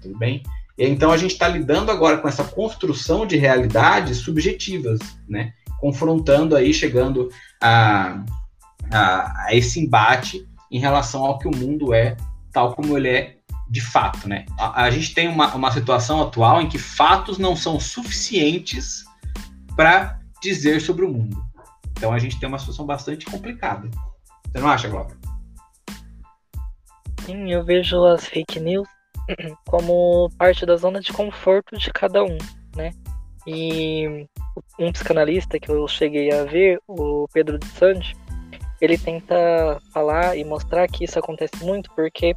tudo 0.00 0.18
bem? 0.18 0.42
E 0.78 0.86
então 0.86 1.12
a 1.12 1.16
gente 1.16 1.32
está 1.32 1.46
lidando 1.46 1.90
agora 1.90 2.16
com 2.16 2.26
essa 2.26 2.42
construção 2.42 3.26
de 3.26 3.36
realidades 3.36 4.18
subjetivas, 4.18 4.98
né? 5.28 5.52
Confrontando 5.78 6.56
aí, 6.56 6.72
chegando 6.72 7.28
a, 7.62 8.24
a, 8.90 9.46
a 9.46 9.54
esse 9.54 9.80
embate 9.80 10.46
em 10.70 10.78
relação 10.78 11.24
ao 11.24 11.38
que 11.38 11.46
o 11.46 11.56
mundo 11.56 11.94
é, 11.94 12.16
tal 12.52 12.74
como 12.74 12.96
ele 12.96 13.08
é 13.08 13.36
de 13.68 13.80
fato, 13.80 14.28
né? 14.28 14.44
A, 14.58 14.84
a, 14.84 14.90
gente 14.90 15.14
tem 15.14 15.28
uma, 15.28 15.54
uma 15.54 15.70
situação 15.70 16.20
atual 16.20 16.60
em 16.60 16.68
que 16.68 16.78
fatos 16.78 17.38
não 17.38 17.56
são 17.56 17.80
suficientes 17.80 19.04
para 19.74 20.18
dizer 20.42 20.80
sobre 20.80 21.04
o 21.04 21.08
mundo. 21.08 21.42
Então 21.92 22.12
a 22.12 22.18
gente 22.18 22.38
tem 22.38 22.48
uma 22.48 22.58
situação 22.58 22.84
bastante 22.84 23.24
complicada. 23.24 23.88
Você 24.46 24.60
não 24.60 24.68
acha, 24.68 24.88
Glauber? 24.88 25.16
Sim, 27.24 27.50
eu 27.50 27.64
vejo 27.64 28.04
as 28.04 28.26
fake 28.26 28.58
news 28.60 28.88
como 29.66 30.28
parte 30.36 30.66
da 30.66 30.76
zona 30.76 31.00
de 31.00 31.12
conforto 31.12 31.78
de 31.78 31.90
cada 31.92 32.24
um, 32.24 32.36
né? 32.76 32.90
E 33.46 34.26
um 34.78 34.92
psicanalista 34.92 35.58
que 35.58 35.70
eu 35.70 35.86
cheguei 35.88 36.32
a 36.32 36.44
ver, 36.44 36.80
o 36.86 37.26
Pedro 37.32 37.58
de 37.58 37.66
Sante, 37.66 38.16
ele 38.80 38.98
tenta 38.98 39.80
falar 39.92 40.36
e 40.36 40.44
mostrar 40.44 40.88
que 40.88 41.04
isso 41.04 41.18
acontece 41.18 41.64
muito 41.64 41.90
porque 41.94 42.34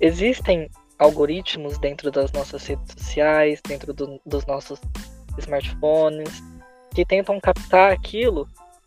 existem 0.00 0.68
algoritmos 0.98 1.78
dentro 1.78 2.10
das 2.10 2.30
nossas 2.32 2.66
redes 2.66 2.92
sociais, 2.96 3.60
dentro 3.66 3.92
do, 3.92 4.20
dos 4.24 4.44
nossos 4.46 4.80
smartphones, 5.38 6.42
que 6.94 7.04
tentam 7.04 7.40
captar 7.40 7.92
aquilo 7.92 8.46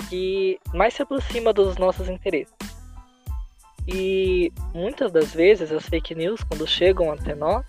que 0.09 0.59
mais 0.73 0.93
se 0.93 1.01
aproxima 1.01 1.51
dos 1.51 1.77
nossos 1.77 2.07
interesses. 2.07 2.53
E 3.87 4.51
muitas 4.73 5.11
das 5.11 5.33
vezes 5.33 5.71
as 5.71 5.87
fake 5.87 6.15
news, 6.15 6.43
quando 6.43 6.65
chegam 6.65 7.11
até 7.11 7.35
nós, 7.35 7.65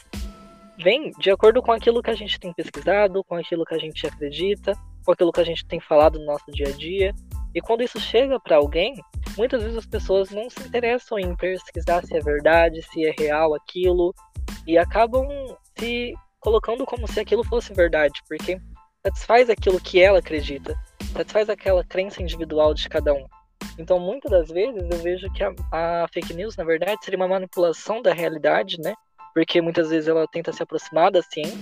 vêm 0.82 1.10
de 1.18 1.30
acordo 1.30 1.62
com 1.62 1.72
aquilo 1.72 2.02
que 2.02 2.10
a 2.10 2.14
gente 2.14 2.38
tem 2.38 2.52
pesquisado, 2.52 3.24
com 3.24 3.36
aquilo 3.36 3.64
que 3.64 3.74
a 3.74 3.78
gente 3.78 4.06
acredita, 4.06 4.72
com 5.04 5.12
aquilo 5.12 5.32
que 5.32 5.40
a 5.40 5.44
gente 5.44 5.66
tem 5.66 5.80
falado 5.80 6.18
no 6.18 6.26
nosso 6.26 6.50
dia 6.50 6.68
a 6.68 6.72
dia. 6.72 7.14
E 7.54 7.60
quando 7.60 7.82
isso 7.82 7.98
chega 7.98 8.38
para 8.38 8.56
alguém, 8.56 8.94
muitas 9.36 9.62
vezes 9.62 9.78
as 9.78 9.86
pessoas 9.86 10.30
não 10.30 10.48
se 10.50 10.60
interessam 10.60 11.18
em 11.18 11.34
pesquisar 11.36 12.04
se 12.04 12.16
é 12.16 12.20
verdade, 12.20 12.82
se 12.82 13.04
é 13.04 13.14
real 13.18 13.54
aquilo, 13.54 14.14
e 14.66 14.76
acabam 14.76 15.26
se 15.78 16.14
colocando 16.40 16.84
como 16.84 17.08
se 17.08 17.18
aquilo 17.18 17.44
fosse 17.44 17.72
verdade, 17.72 18.20
porque 18.28 18.60
satisfaz 19.02 19.48
aquilo 19.48 19.80
que 19.80 20.00
ela 20.00 20.18
acredita 20.18 20.76
satisfaz 21.16 21.48
aquela 21.48 21.82
crença 21.82 22.22
individual 22.22 22.74
de 22.74 22.88
cada 22.88 23.12
um. 23.12 23.26
Então, 23.78 23.98
muitas 23.98 24.30
das 24.30 24.48
vezes 24.48 24.82
eu 24.90 24.98
vejo 24.98 25.30
que 25.32 25.42
a, 25.42 25.52
a, 25.72 26.06
fake 26.12 26.34
news, 26.34 26.56
na 26.56 26.64
verdade, 26.64 27.02
seria 27.02 27.18
uma 27.18 27.28
manipulação 27.28 28.02
da 28.02 28.12
realidade, 28.12 28.78
né? 28.80 28.94
Porque 29.36 29.60
muitas 29.60 29.90
vezes 29.90 30.08
ela 30.08 30.26
tenta 30.26 30.50
se 30.50 30.62
aproximar 30.62 31.12
da 31.12 31.20
ciência, 31.20 31.58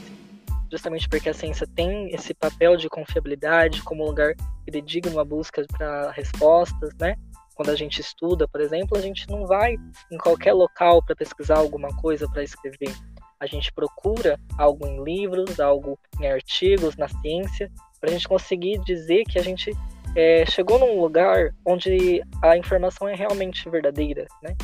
justamente 0.71 1.09
porque 1.09 1.29
a 1.29 1.35
ciência 1.35 1.67
tem 1.75 2.09
esse 2.15 2.33
papel 2.33 2.77
de 2.77 2.89
confiabilidade 2.89 3.83
como 3.83 4.07
lugar 4.07 4.33
fidedigno 4.65 5.11
uma 5.11 5.25
busca 5.25 5.67
para 5.77 6.13
respostas, 6.13 6.95
né? 7.01 7.17
Quando 7.57 7.71
a 7.71 7.75
gente 7.75 8.01
estuda, 8.01 8.47
por 8.47 8.61
exemplo, 8.61 8.97
a 8.97 9.01
gente 9.01 9.29
não 9.29 9.45
vai 9.45 9.75
em 10.09 10.17
qualquer 10.17 10.53
local 10.53 11.03
para 11.03 11.17
pesquisar 11.17 11.59
alguma 11.59 11.89
coisa 11.97 12.29
para 12.31 12.45
escrever. 12.45 12.95
A 13.41 13.47
gente 13.47 13.73
procura 13.73 14.39
algo 14.57 14.87
em 14.87 15.03
livros, 15.03 15.59
algo 15.59 15.99
em 16.21 16.29
artigos, 16.29 16.97
na 16.97 17.09
ciência, 17.09 17.69
para 17.99 18.09
a 18.09 18.13
gente 18.13 18.29
conseguir 18.29 18.79
dizer 18.85 19.25
que 19.25 19.37
a 19.37 19.43
gente 19.43 19.73
é, 20.15 20.47
chegou 20.47 20.79
num 20.79 21.01
lugar 21.01 21.53
onde 21.67 22.23
a 22.41 22.57
informação 22.57 23.09
é 23.09 23.17
realmente 23.17 23.69
verdadeira, 23.69 24.29
né? 24.41 24.55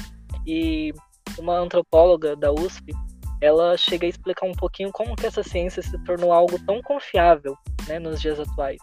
E 0.47 0.95
uma 1.39 1.59
antropóloga 1.59 2.37
da 2.37 2.53
USP, 2.53 2.93
ela 3.41 3.77
chega 3.77 4.07
a 4.07 4.09
explicar 4.09 4.47
um 4.47 4.53
pouquinho 4.53 4.91
como 4.93 5.17
que 5.17 5.27
essa 5.27 5.43
ciência 5.43 5.83
se 5.83 5.99
tornou 6.05 6.33
algo 6.33 6.59
tão 6.65 6.83
confiável, 6.83 7.57
né, 7.89 7.99
nos 7.99 8.21
dias 8.21 8.39
atuais. 8.39 8.79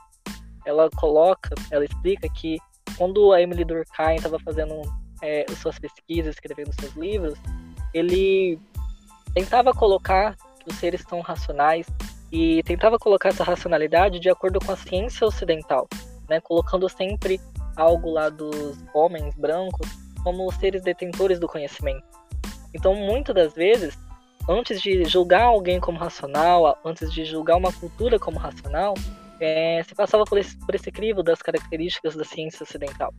Ela 0.66 0.90
coloca, 0.92 1.54
ela 1.72 1.86
explica 1.86 2.28
que 2.30 2.58
quando 2.98 3.32
a 3.32 3.42
Emily 3.42 3.64
Durkheim 3.64 4.16
estava 4.16 4.40
fazendo 4.40 4.82
é, 5.22 5.46
suas 5.62 5.78
pesquisas, 5.78 6.36
escrevendo 6.36 6.74
seus 6.80 6.94
livros, 6.96 7.38
ele 7.94 8.60
tentava 9.34 9.74
colocar 9.74 10.36
que 10.36 10.70
os 10.70 10.76
seres 10.76 11.04
são 11.08 11.22
racionais, 11.22 11.86
e 12.32 12.62
tentava 12.64 12.98
colocar 12.98 13.30
essa 13.30 13.44
racionalidade 13.44 14.20
de 14.20 14.30
acordo 14.30 14.60
com 14.60 14.72
a 14.72 14.76
ciência 14.78 15.26
ocidental, 15.26 15.88
né, 16.30 16.42
colocando 16.42 16.90
sempre 16.90 17.40
algo 17.76 18.12
lá 18.12 18.30
dos 18.30 18.78
homens 18.94 19.34
brancos 19.36 19.88
como 20.24 20.48
os 20.48 20.56
seres 20.56 20.82
detentores 20.82 21.40
do 21.40 21.48
conhecimento. 21.48 22.06
Então, 22.78 22.94
muitas 22.94 23.34
das 23.34 23.54
vezes, 23.56 23.98
antes 24.48 24.80
de 24.80 25.04
julgar 25.06 25.46
alguém 25.46 25.80
como 25.80 25.98
racional, 25.98 26.80
antes 26.86 27.12
de 27.12 27.26
julgar 27.26 27.58
uma 27.58 27.74
cultura 27.74 28.20
como 28.20 28.38
racional, 28.38 28.94
é, 29.40 29.82
se 29.84 29.96
passava 29.96 30.24
por 30.26 30.38
esse, 30.38 30.56
por 30.60 30.76
esse 30.76 30.92
crivo 30.92 31.24
das 31.24 31.42
características 31.42 32.16
da 32.16 32.24
ciência 32.24 32.64
ocidental. 32.64 33.12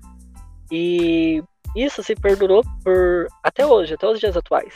E 0.71 1.43
isso 1.75 2.05
se 2.05 2.15
perdurou 2.15 2.63
por 2.85 3.27
até 3.43 3.67
hoje, 3.67 3.95
até 3.95 4.07
os 4.07 4.21
dias 4.21 4.37
atuais, 4.37 4.75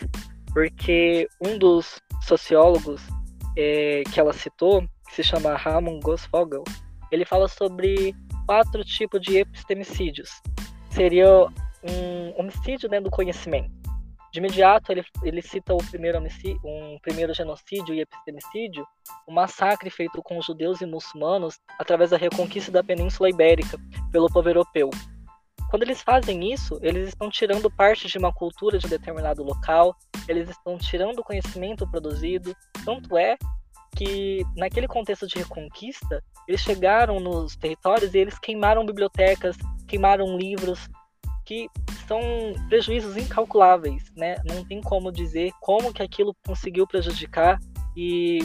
porque 0.53 1.29
um 1.41 1.57
dos 1.57 2.01
sociólogos 2.23 3.03
é, 3.57 4.03
que 4.13 4.19
ela 4.19 4.33
citou, 4.33 4.83
que 5.09 5.15
se 5.15 5.23
chama 5.23 5.55
Ramon 5.55 6.01
Gosfogel, 6.01 6.65
ele 7.13 7.25
fala 7.25 7.47
sobre 7.47 8.17
quatro 8.47 8.85
tipos 8.85 9.21
de 9.21 9.39
epistemicídios. 9.39 10.29
Seria 10.91 11.47
um 11.85 12.41
homicídio 12.41 12.89
dentro 12.89 13.11
do 13.11 13.11
conhecimento. 13.11 13.82
De 14.33 14.39
imediato, 14.39 14.91
ele, 14.91 15.05
ele 15.23 15.43
cita 15.43 15.75
o 15.75 15.77
primeiro 15.77 16.19
um 16.65 16.99
primeiro 17.03 17.35
genocídio 17.35 17.95
e 17.95 18.01
epistemicídio, 18.01 18.87
o 19.27 19.31
um 19.31 19.35
massacre 19.35 19.91
feito 19.91 20.23
com 20.23 20.41
judeus 20.41 20.81
e 20.81 20.87
muçulmanos 20.87 21.59
através 21.79 22.11
da 22.11 22.17
reconquista 22.17 22.73
da 22.73 22.83
Península 22.83 23.29
Ibérica 23.29 23.79
pelo 24.11 24.33
povo 24.33 24.49
europeu. 24.49 24.89
Quando 25.69 25.83
eles 25.83 26.03
fazem 26.03 26.51
isso, 26.51 26.79
eles 26.83 27.09
estão 27.09 27.29
tirando 27.29 27.71
parte 27.71 28.09
de 28.09 28.17
uma 28.17 28.33
cultura 28.33 28.79
de 28.79 28.89
determinado 28.89 29.43
local, 29.43 29.95
eles 30.27 30.49
estão 30.49 30.79
tirando 30.79 31.19
o 31.19 31.25
conhecimento 31.25 31.87
produzido, 31.87 32.57
tanto 32.87 33.19
é 33.19 33.37
que 33.95 34.45
naquele 34.57 34.89
contexto 34.89 35.27
de 35.27 35.37
reconquista, 35.37 36.25
eles 36.49 36.63
chegaram 36.63 37.21
nos 37.21 37.55
territórios 37.57 38.15
e 38.15 38.19
eles 38.19 38.39
queimaram 38.39 38.87
bibliotecas, 38.87 39.57
queimaram 39.87 40.39
livros, 40.39 40.89
que 41.53 41.69
são 42.09 42.21
prejuízos 42.69 43.17
incalculáveis, 43.17 44.11
né? 44.17 44.37
Não 44.45 44.65
tem 44.65 44.81
como 44.81 45.13
dizer 45.13 45.53
como 45.61 45.93
que 45.93 46.03
aquilo 46.03 46.35
conseguiu 46.47 46.87
prejudicar 46.87 47.59
e 47.95 48.39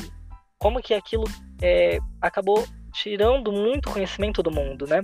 como 0.60 0.82
que 0.82 0.94
aquilo 0.94 1.24
é, 1.62 2.00
acabou 2.22 2.66
tirando 2.92 3.52
muito 3.52 3.90
conhecimento 3.90 4.44
do 4.44 4.52
mundo, 4.52 4.86
né? 4.86 5.02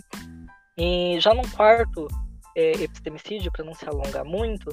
E 0.78 1.18
já 1.20 1.34
no 1.34 1.48
quarto 1.52 2.08
é, 2.58 2.72
epistemicídio, 2.84 3.52
para 3.52 3.64
não 3.64 3.74
se 3.74 3.88
alongar 3.88 4.26
muito, 4.26 4.70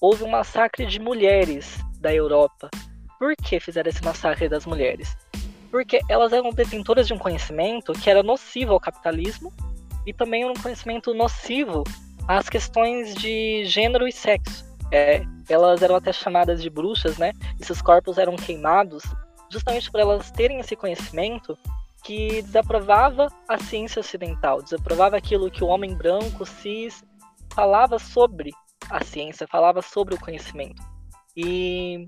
houve 0.00 0.24
um 0.24 0.30
massacre 0.30 0.86
de 0.86 0.98
mulheres 0.98 1.78
da 2.00 2.14
Europa. 2.14 2.70
Por 3.18 3.36
que 3.36 3.60
fizeram 3.60 3.90
esse 3.90 4.02
massacre 4.02 4.48
das 4.48 4.64
mulheres? 4.64 5.14
Porque 5.70 6.00
elas 6.08 6.32
eram 6.32 6.50
detentoras 6.50 7.06
de 7.06 7.12
um 7.12 7.18
conhecimento 7.18 7.92
que 7.92 8.08
era 8.08 8.22
nocivo 8.22 8.72
ao 8.72 8.80
capitalismo 8.80 9.52
e 10.06 10.14
também 10.14 10.44
um 10.46 10.54
conhecimento 10.54 11.12
nocivo 11.12 11.84
às 12.38 12.48
questões 12.48 13.12
de 13.16 13.64
gênero 13.64 14.06
e 14.06 14.12
sexo. 14.12 14.64
É, 14.92 15.22
elas 15.48 15.82
eram 15.82 15.96
até 15.96 16.12
chamadas 16.12 16.62
de 16.62 16.70
bruxas, 16.70 17.18
né? 17.18 17.32
E 17.58 17.64
seus 17.64 17.82
corpos 17.82 18.18
eram 18.18 18.36
queimados 18.36 19.02
justamente 19.50 19.90
por 19.90 19.98
elas 19.98 20.30
terem 20.30 20.60
esse 20.60 20.76
conhecimento 20.76 21.58
que 22.04 22.40
desaprovava 22.42 23.26
a 23.48 23.58
ciência 23.58 23.98
ocidental, 23.98 24.62
desaprovava 24.62 25.16
aquilo 25.16 25.50
que 25.50 25.64
o 25.64 25.66
homem 25.66 25.92
branco, 25.94 26.46
cis, 26.46 27.02
falava 27.52 27.98
sobre 27.98 28.52
a 28.88 29.02
ciência, 29.02 29.48
falava 29.48 29.82
sobre 29.82 30.14
o 30.14 30.20
conhecimento. 30.20 30.80
E 31.36 32.06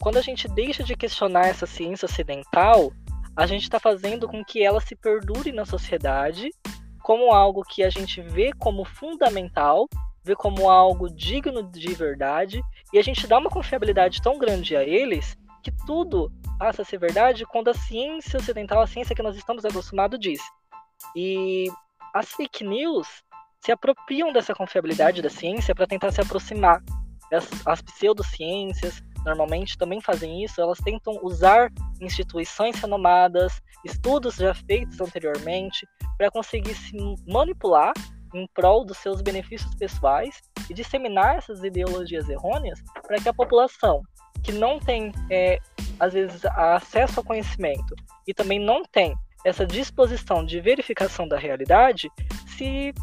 quando 0.00 0.16
a 0.18 0.22
gente 0.22 0.48
deixa 0.48 0.82
de 0.82 0.96
questionar 0.96 1.46
essa 1.46 1.66
ciência 1.66 2.06
ocidental, 2.06 2.92
a 3.36 3.46
gente 3.46 3.62
está 3.62 3.78
fazendo 3.78 4.26
com 4.26 4.44
que 4.44 4.64
ela 4.64 4.80
se 4.80 4.96
perdure 4.96 5.52
na 5.52 5.64
sociedade 5.64 6.50
como 7.10 7.32
algo 7.32 7.64
que 7.64 7.82
a 7.82 7.90
gente 7.90 8.20
vê 8.20 8.52
como 8.52 8.84
fundamental, 8.84 9.88
vê 10.22 10.36
como 10.36 10.70
algo 10.70 11.10
digno 11.10 11.60
de 11.60 11.92
verdade, 11.92 12.62
e 12.92 13.00
a 13.00 13.02
gente 13.02 13.26
dá 13.26 13.36
uma 13.36 13.50
confiabilidade 13.50 14.22
tão 14.22 14.38
grande 14.38 14.76
a 14.76 14.84
eles 14.84 15.36
que 15.60 15.72
tudo 15.84 16.30
passa 16.56 16.82
a 16.82 16.84
ser 16.84 16.98
verdade 16.98 17.44
quando 17.44 17.66
a 17.66 17.74
ciência 17.74 18.38
ocidental, 18.38 18.80
a 18.80 18.86
ciência 18.86 19.12
que 19.12 19.24
nós 19.24 19.34
estamos 19.34 19.64
acostumados, 19.64 20.20
diz. 20.20 20.40
E 21.16 21.66
as 22.14 22.30
fake 22.30 22.62
news 22.62 23.08
se 23.58 23.72
apropriam 23.72 24.32
dessa 24.32 24.54
confiabilidade 24.54 25.20
da 25.20 25.28
ciência 25.28 25.74
para 25.74 25.88
tentar 25.88 26.12
se 26.12 26.20
aproximar. 26.20 26.80
As, 27.32 27.66
as 27.66 27.82
pseudociências 27.82 29.02
normalmente 29.24 29.76
também 29.76 30.00
fazem 30.00 30.44
isso, 30.44 30.60
elas 30.60 30.78
tentam 30.78 31.18
usar 31.22 31.70
instituições 32.00 32.76
renomadas, 32.80 33.60
estudos 33.84 34.36
já 34.36 34.54
feitos 34.54 35.00
anteriormente, 35.00 35.86
para 36.16 36.30
conseguir 36.30 36.74
se 36.74 36.96
manipular 37.26 37.92
em 38.34 38.46
prol 38.54 38.84
dos 38.84 38.98
seus 38.98 39.20
benefícios 39.20 39.74
pessoais 39.74 40.40
e 40.68 40.74
disseminar 40.74 41.36
essas 41.36 41.62
ideologias 41.64 42.28
errôneas 42.28 42.80
para 43.06 43.18
que 43.18 43.28
a 43.28 43.34
população 43.34 44.02
que 44.42 44.52
não 44.52 44.78
tem, 44.78 45.12
é, 45.30 45.58
às 45.98 46.14
vezes, 46.14 46.44
acesso 46.46 47.20
ao 47.20 47.24
conhecimento 47.24 47.94
e 48.26 48.32
também 48.32 48.58
não 48.58 48.82
tem 48.84 49.14
essa 49.44 49.66
disposição 49.66 50.44
de 50.44 50.60
verificação 50.60 51.26
da 51.26 51.38
realidade, 51.38 52.10
se 52.56 52.94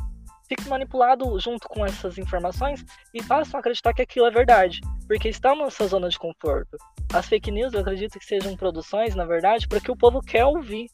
fique 0.47 0.67
manipulado 0.67 1.37
junto 1.39 1.67
com 1.67 1.85
essas 1.85 2.17
informações 2.17 2.83
e 3.13 3.21
passam 3.23 3.57
a 3.57 3.59
acreditar 3.59 3.93
que 3.93 4.01
aquilo 4.01 4.25
é 4.25 4.31
verdade, 4.31 4.81
porque 5.07 5.29
estão 5.29 5.55
nessa 5.55 5.87
zona 5.87 6.09
de 6.09 6.17
conforto. 6.17 6.77
As 7.13 7.27
fake 7.27 7.51
news, 7.51 7.73
eu 7.73 7.81
acredito 7.81 8.19
que 8.19 8.25
sejam 8.25 8.55
produções, 8.55 9.15
na 9.15 9.25
verdade, 9.25 9.67
para 9.67 9.79
que 9.79 9.91
o 9.91 9.95
povo 9.95 10.21
quer 10.21 10.45
ouvir, 10.45 10.89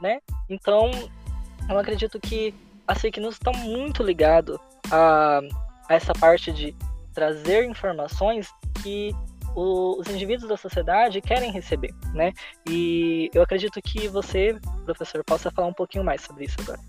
né? 0.00 0.18
Então, 0.48 0.90
eu 1.68 1.78
acredito 1.78 2.18
que 2.20 2.54
as 2.86 2.98
fake 3.00 3.20
news 3.20 3.34
estão 3.34 3.52
muito 3.52 4.02
ligado 4.02 4.60
a, 4.90 5.40
a 5.88 5.94
essa 5.94 6.12
parte 6.12 6.52
de 6.52 6.74
trazer 7.12 7.64
informações 7.64 8.48
que 8.82 9.12
os 9.54 10.06
indivíduos 10.08 10.48
da 10.48 10.56
sociedade 10.56 11.20
querem 11.20 11.50
receber, 11.50 11.92
né? 12.14 12.32
E 12.68 13.28
eu 13.34 13.42
acredito 13.42 13.80
que 13.82 14.06
você, 14.08 14.56
professor, 14.84 15.24
possa 15.24 15.50
falar 15.50 15.68
um 15.68 15.74
pouquinho 15.74 16.04
mais 16.04 16.22
sobre 16.22 16.44
isso 16.44 16.56
agora. 16.60 16.80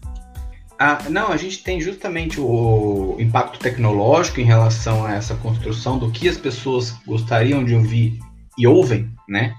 Ah, 0.81 0.97
não, 1.09 1.29
a 1.29 1.35
gente 1.35 1.61
tem 1.61 1.81
justamente 1.81 2.39
o 2.39 3.17
impacto 3.19 3.59
tecnológico 3.59 4.39
em 4.39 4.45
relação 4.45 5.05
a 5.05 5.13
essa 5.13 5.35
construção 5.35 5.99
do 5.99 6.09
que 6.09 6.29
as 6.29 6.37
pessoas 6.37 6.91
gostariam 7.05 7.65
de 7.65 7.75
ouvir 7.75 8.17
e 8.57 8.65
ouvem, 8.65 9.11
né? 9.27 9.53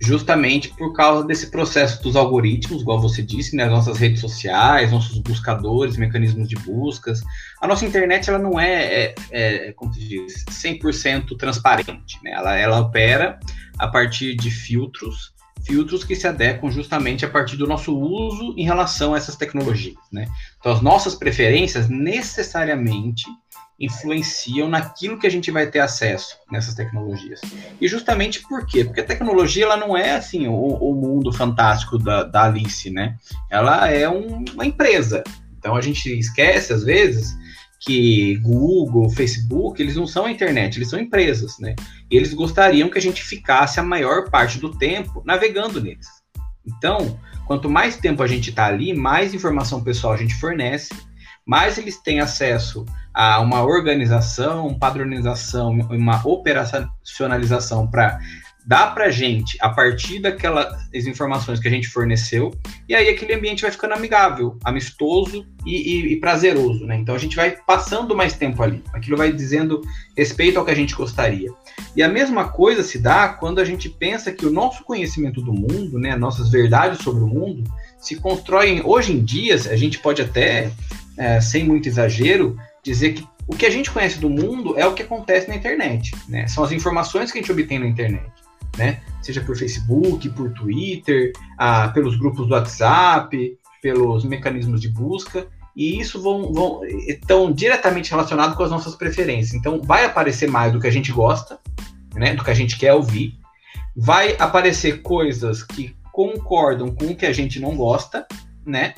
Justamente 0.00 0.68
por 0.68 0.92
causa 0.92 1.26
desse 1.26 1.50
processo 1.50 2.00
dos 2.00 2.14
algoritmos, 2.14 2.82
igual 2.82 3.00
você 3.00 3.20
disse, 3.20 3.56
né? 3.56 3.66
Nossas 3.66 3.98
redes 3.98 4.20
sociais, 4.20 4.92
nossos 4.92 5.18
buscadores, 5.18 5.96
mecanismos 5.96 6.48
de 6.48 6.54
buscas. 6.54 7.20
A 7.60 7.66
nossa 7.66 7.84
internet, 7.84 8.30
ela 8.30 8.38
não 8.38 8.58
é, 8.58 8.84
é, 8.84 9.14
é 9.32 9.72
como 9.72 9.92
se 9.92 10.06
diz, 10.06 10.44
100% 10.44 11.36
transparente, 11.36 12.16
né? 12.22 12.30
Ela, 12.30 12.56
ela 12.56 12.78
opera 12.78 13.40
a 13.76 13.88
partir 13.88 14.36
de 14.36 14.52
filtros 14.52 15.32
filtros 15.70 16.02
que 16.02 16.16
se 16.16 16.26
adequam 16.26 16.68
justamente 16.68 17.24
a 17.24 17.30
partir 17.30 17.56
do 17.56 17.66
nosso 17.66 17.96
uso 17.96 18.54
em 18.56 18.64
relação 18.64 19.14
a 19.14 19.16
essas 19.16 19.36
tecnologias, 19.36 19.94
né? 20.12 20.26
Então, 20.58 20.72
as 20.72 20.80
nossas 20.80 21.14
preferências 21.14 21.88
necessariamente 21.88 23.26
influenciam 23.78 24.68
naquilo 24.68 25.16
que 25.16 25.28
a 25.28 25.30
gente 25.30 25.50
vai 25.50 25.68
ter 25.68 25.78
acesso 25.78 26.36
nessas 26.50 26.74
tecnologias. 26.74 27.40
E 27.80 27.86
justamente 27.86 28.42
por 28.42 28.66
quê? 28.66 28.84
Porque 28.84 29.00
a 29.00 29.06
tecnologia 29.06 29.64
ela 29.64 29.76
não 29.76 29.96
é 29.96 30.16
assim 30.16 30.48
o, 30.48 30.52
o 30.52 30.94
mundo 30.94 31.32
fantástico 31.32 31.96
da, 31.96 32.24
da, 32.24 32.44
Alice, 32.44 32.90
né? 32.90 33.16
Ela 33.48 33.88
é 33.88 34.08
um, 34.08 34.44
uma 34.52 34.66
empresa. 34.66 35.22
Então 35.56 35.76
a 35.76 35.80
gente 35.80 36.12
esquece 36.18 36.72
às 36.72 36.82
vezes 36.82 37.34
que 37.80 38.36
Google, 38.36 39.08
Facebook, 39.10 39.80
eles 39.80 39.96
não 39.96 40.06
são 40.06 40.26
a 40.26 40.30
internet, 40.30 40.76
eles 40.76 40.90
são 40.90 41.00
empresas, 41.00 41.58
né? 41.58 41.74
E 42.10 42.16
eles 42.16 42.34
gostariam 42.34 42.90
que 42.90 42.98
a 42.98 43.02
gente 43.02 43.22
ficasse 43.22 43.80
a 43.80 43.82
maior 43.82 44.28
parte 44.28 44.58
do 44.58 44.76
tempo 44.76 45.22
navegando 45.24 45.80
neles. 45.80 46.06
Então, 46.66 47.18
quanto 47.46 47.70
mais 47.70 47.96
tempo 47.96 48.22
a 48.22 48.26
gente 48.26 48.50
está 48.50 48.66
ali, 48.66 48.92
mais 48.92 49.32
informação 49.32 49.82
pessoal 49.82 50.12
a 50.12 50.16
gente 50.18 50.34
fornece, 50.34 50.90
mais 51.46 51.78
eles 51.78 51.96
têm 51.96 52.20
acesso 52.20 52.84
a 53.14 53.40
uma 53.40 53.62
organização, 53.64 54.78
padronização, 54.78 55.72
uma 55.72 56.20
operacionalização 56.24 57.90
para 57.90 58.20
dá 58.66 58.86
para 58.86 59.10
gente, 59.10 59.56
a 59.60 59.68
partir 59.68 60.20
daquelas 60.20 60.74
informações 60.94 61.58
que 61.58 61.68
a 61.68 61.70
gente 61.70 61.88
forneceu, 61.88 62.52
e 62.88 62.94
aí 62.94 63.08
aquele 63.08 63.34
ambiente 63.34 63.62
vai 63.62 63.70
ficando 63.70 63.94
amigável, 63.94 64.58
amistoso 64.64 65.46
e, 65.64 65.76
e, 65.76 66.12
e, 66.12 66.16
prazeroso, 66.20 66.86
né? 66.86 66.96
Então 66.96 67.14
a 67.14 67.18
gente 67.18 67.36
vai 67.36 67.56
passando 67.66 68.14
mais 68.14 68.34
tempo 68.34 68.62
ali, 68.62 68.82
aquilo 68.92 69.16
vai 69.16 69.32
dizendo 69.32 69.80
respeito 70.16 70.58
ao 70.58 70.64
que 70.64 70.70
a 70.70 70.76
gente 70.76 70.94
gostaria. 70.94 71.50
E 71.96 72.02
a 72.02 72.08
mesma 72.08 72.48
coisa 72.48 72.82
se 72.82 72.98
dá 72.98 73.28
quando 73.28 73.60
a 73.60 73.64
gente 73.64 73.88
pensa 73.88 74.32
que 74.32 74.46
o 74.46 74.50
nosso 74.50 74.84
conhecimento 74.84 75.40
do 75.40 75.52
mundo, 75.52 75.98
né, 75.98 76.14
nossas 76.14 76.50
verdades 76.50 77.00
sobre 77.00 77.22
o 77.24 77.26
mundo, 77.26 77.64
se 77.98 78.16
constroem 78.16 78.82
hoje 78.84 79.12
em 79.12 79.24
dia, 79.24 79.54
a 79.54 79.76
gente 79.76 79.98
pode 79.98 80.22
até, 80.22 80.70
é, 81.16 81.40
sem 81.40 81.64
muito 81.64 81.88
exagero, 81.88 82.56
dizer 82.82 83.14
que 83.14 83.26
o 83.46 83.56
que 83.56 83.66
a 83.66 83.70
gente 83.70 83.90
conhece 83.90 84.18
do 84.18 84.30
mundo 84.30 84.78
é 84.78 84.86
o 84.86 84.94
que 84.94 85.02
acontece 85.02 85.48
na 85.48 85.56
internet, 85.56 86.14
né? 86.28 86.46
São 86.46 86.62
as 86.62 86.70
informações 86.70 87.32
que 87.32 87.38
a 87.38 87.40
gente 87.40 87.50
obtém 87.50 87.80
na 87.80 87.86
internet 87.86 88.30
né? 88.76 89.00
Seja 89.22 89.40
por 89.40 89.56
Facebook, 89.56 90.28
por 90.30 90.52
Twitter, 90.52 91.32
ah, 91.58 91.88
pelos 91.88 92.16
grupos 92.16 92.46
do 92.46 92.54
WhatsApp, 92.54 93.58
pelos 93.82 94.24
mecanismos 94.24 94.80
de 94.80 94.88
busca, 94.88 95.46
e 95.76 96.00
isso 96.00 96.20
vão, 96.20 96.52
vão 96.52 96.84
estão 96.84 97.52
diretamente 97.52 98.10
relacionado 98.10 98.56
com 98.56 98.62
as 98.62 98.70
nossas 98.70 98.94
preferências. 98.94 99.54
Então, 99.54 99.80
vai 99.82 100.04
aparecer 100.04 100.48
mais 100.48 100.72
do 100.72 100.80
que 100.80 100.86
a 100.86 100.92
gente 100.92 101.12
gosta, 101.12 101.58
né? 102.14 102.34
Do 102.34 102.44
que 102.44 102.50
a 102.50 102.54
gente 102.54 102.78
quer 102.78 102.92
ouvir. 102.94 103.34
Vai 103.96 104.36
aparecer 104.38 105.02
coisas 105.02 105.62
que 105.62 105.94
concordam 106.12 106.94
com 106.94 107.06
o 107.06 107.16
que 107.16 107.26
a 107.26 107.32
gente 107.32 107.60
não 107.60 107.76
gosta, 107.76 108.26
né? 108.66 108.94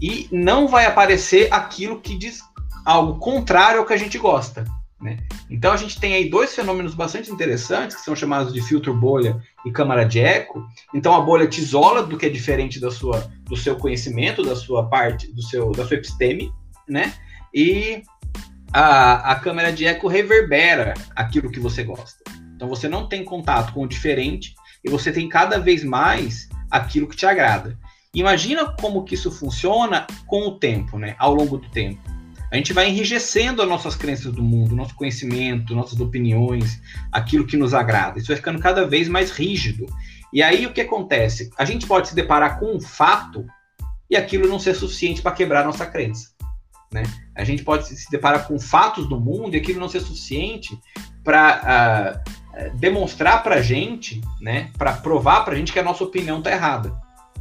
E 0.00 0.28
não 0.30 0.68
vai 0.68 0.86
aparecer 0.86 1.52
aquilo 1.52 2.00
que 2.00 2.16
diz 2.16 2.40
algo 2.84 3.18
contrário 3.18 3.80
ao 3.80 3.86
que 3.86 3.92
a 3.92 3.96
gente 3.96 4.18
gosta. 4.18 4.64
Né? 5.00 5.16
Então 5.48 5.72
a 5.72 5.76
gente 5.76 6.00
tem 6.00 6.14
aí 6.14 6.28
dois 6.28 6.54
fenômenos 6.54 6.94
bastante 6.94 7.30
interessantes 7.30 7.96
que 7.96 8.02
são 8.02 8.16
chamados 8.16 8.52
de 8.52 8.60
filtro 8.60 8.92
bolha 8.92 9.40
e 9.64 9.70
câmara 9.70 10.04
de 10.04 10.18
eco. 10.18 10.66
Então 10.92 11.14
a 11.14 11.20
bolha 11.20 11.46
te 11.46 11.60
isola 11.60 12.02
do 12.02 12.18
que 12.18 12.26
é 12.26 12.28
diferente 12.28 12.80
da 12.80 12.90
sua, 12.90 13.30
do 13.44 13.56
seu 13.56 13.76
conhecimento, 13.76 14.42
da 14.42 14.56
sua 14.56 14.88
parte, 14.88 15.32
do 15.32 15.42
seu, 15.42 15.70
da 15.70 15.86
sua 15.86 15.96
episteme, 15.96 16.52
né? 16.88 17.14
E 17.54 18.02
a, 18.72 19.32
a 19.32 19.34
câmara 19.36 19.72
de 19.72 19.86
eco 19.86 20.08
reverbera 20.08 20.94
aquilo 21.14 21.50
que 21.50 21.60
você 21.60 21.84
gosta. 21.84 22.24
Então 22.56 22.68
você 22.68 22.88
não 22.88 23.08
tem 23.08 23.24
contato 23.24 23.72
com 23.72 23.82
o 23.82 23.88
diferente 23.88 24.54
e 24.84 24.90
você 24.90 25.12
tem 25.12 25.28
cada 25.28 25.60
vez 25.60 25.84
mais 25.84 26.48
aquilo 26.68 27.06
que 27.06 27.16
te 27.16 27.24
agrada. 27.24 27.78
Imagina 28.12 28.74
como 28.80 29.04
que 29.04 29.14
isso 29.14 29.30
funciona 29.30 30.08
com 30.26 30.48
o 30.48 30.58
tempo, 30.58 30.98
né? 30.98 31.14
Ao 31.18 31.32
longo 31.32 31.56
do 31.56 31.68
tempo 31.68 32.17
a 32.50 32.56
gente 32.56 32.72
vai 32.72 32.88
enrijecendo 32.88 33.60
as 33.60 33.68
nossas 33.68 33.94
crenças 33.94 34.32
do 34.32 34.42
mundo, 34.42 34.74
nosso 34.74 34.94
conhecimento, 34.94 35.74
nossas 35.74 36.00
opiniões, 36.00 36.80
aquilo 37.12 37.46
que 37.46 37.56
nos 37.56 37.74
agrada. 37.74 38.18
Isso 38.18 38.28
vai 38.28 38.36
ficando 38.36 38.58
cada 38.58 38.86
vez 38.86 39.08
mais 39.08 39.30
rígido. 39.30 39.86
E 40.32 40.42
aí 40.42 40.66
o 40.66 40.72
que 40.72 40.80
acontece? 40.80 41.50
A 41.58 41.64
gente 41.64 41.86
pode 41.86 42.08
se 42.08 42.14
deparar 42.14 42.58
com 42.58 42.76
um 42.76 42.80
fato 42.80 43.46
e 44.10 44.16
aquilo 44.16 44.48
não 44.48 44.58
ser 44.58 44.74
suficiente 44.74 45.20
para 45.20 45.32
quebrar 45.32 45.64
nossa 45.64 45.84
crença. 45.84 46.30
Né? 46.92 47.02
A 47.34 47.44
gente 47.44 47.62
pode 47.62 47.86
se 47.86 48.10
deparar 48.10 48.46
com 48.46 48.58
fatos 48.58 49.06
do 49.06 49.20
mundo 49.20 49.54
e 49.54 49.58
aquilo 49.58 49.78
não 49.78 49.88
ser 49.88 50.00
suficiente 50.00 50.78
para 51.22 52.22
uh, 52.26 52.30
ah, 52.54 52.68
demonstrar 52.74 53.42
para 53.42 53.56
a 53.56 53.62
gente, 53.62 54.22
né, 54.40 54.70
para 54.78 54.94
provar 54.94 55.44
para 55.44 55.52
a 55.54 55.56
gente 55.56 55.72
que 55.72 55.78
a 55.78 55.82
nossa 55.82 56.02
opinião 56.02 56.38
está 56.38 56.50
errada, 56.50 56.98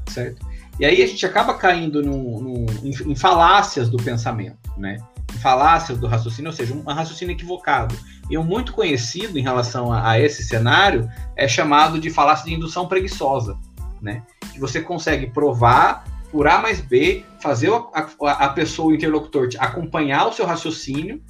certo? 0.09 0.45
E 0.79 0.85
aí 0.85 1.01
a 1.01 1.07
gente 1.07 1.25
acaba 1.25 1.55
caindo 1.55 2.01
em, 2.01 2.91
em, 3.11 3.15
falácias 3.15 3.89
do 3.89 3.97
pensamento, 3.97 4.57
né? 4.77 4.97
Em 5.33 5.39
falácias 5.39 5.97
do 5.97 6.07
raciocínio, 6.07 6.51
ou 6.51 6.55
seja, 6.55 6.73
um 6.73 6.83
raciocínio 6.83 7.33
equivocado. 7.33 7.95
E 8.29 8.37
um 8.37 8.43
muito 8.43 8.73
conhecido 8.73 9.39
em 9.39 9.41
relação 9.41 9.91
a, 9.91 10.11
a 10.11 10.19
esse 10.19 10.43
cenário 10.43 11.09
é 11.35 11.47
chamado 11.47 11.99
de 11.99 12.09
falácia 12.09 12.45
de 12.45 12.53
indução 12.53 12.87
preguiçosa, 12.87 13.57
né? 14.01 14.23
Que 14.53 14.59
você 14.59 14.81
consegue 14.81 15.27
provar 15.27 16.05
por 16.31 16.47
A 16.47 16.59
mais 16.59 16.79
B, 16.79 17.25
fazer 17.39 17.71
a, 17.71 18.07
a, 18.21 18.31
a 18.45 18.49
pessoa, 18.49 18.89
o 18.89 18.95
interlocutor, 18.95 19.49
acompanhar 19.57 20.27
o 20.27 20.33
seu 20.33 20.45
raciocínio 20.45 21.21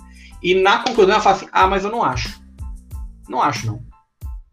e 0.42 0.56
na 0.56 0.80
conclusão 0.80 1.14
ela 1.14 1.24
fala 1.24 1.36
assim: 1.36 1.48
ah, 1.52 1.68
mas 1.68 1.84
eu 1.84 1.92
não 1.92 2.04
acho. 2.04 2.42
Não 3.28 3.42
acho, 3.42 3.68
não. 3.68 3.82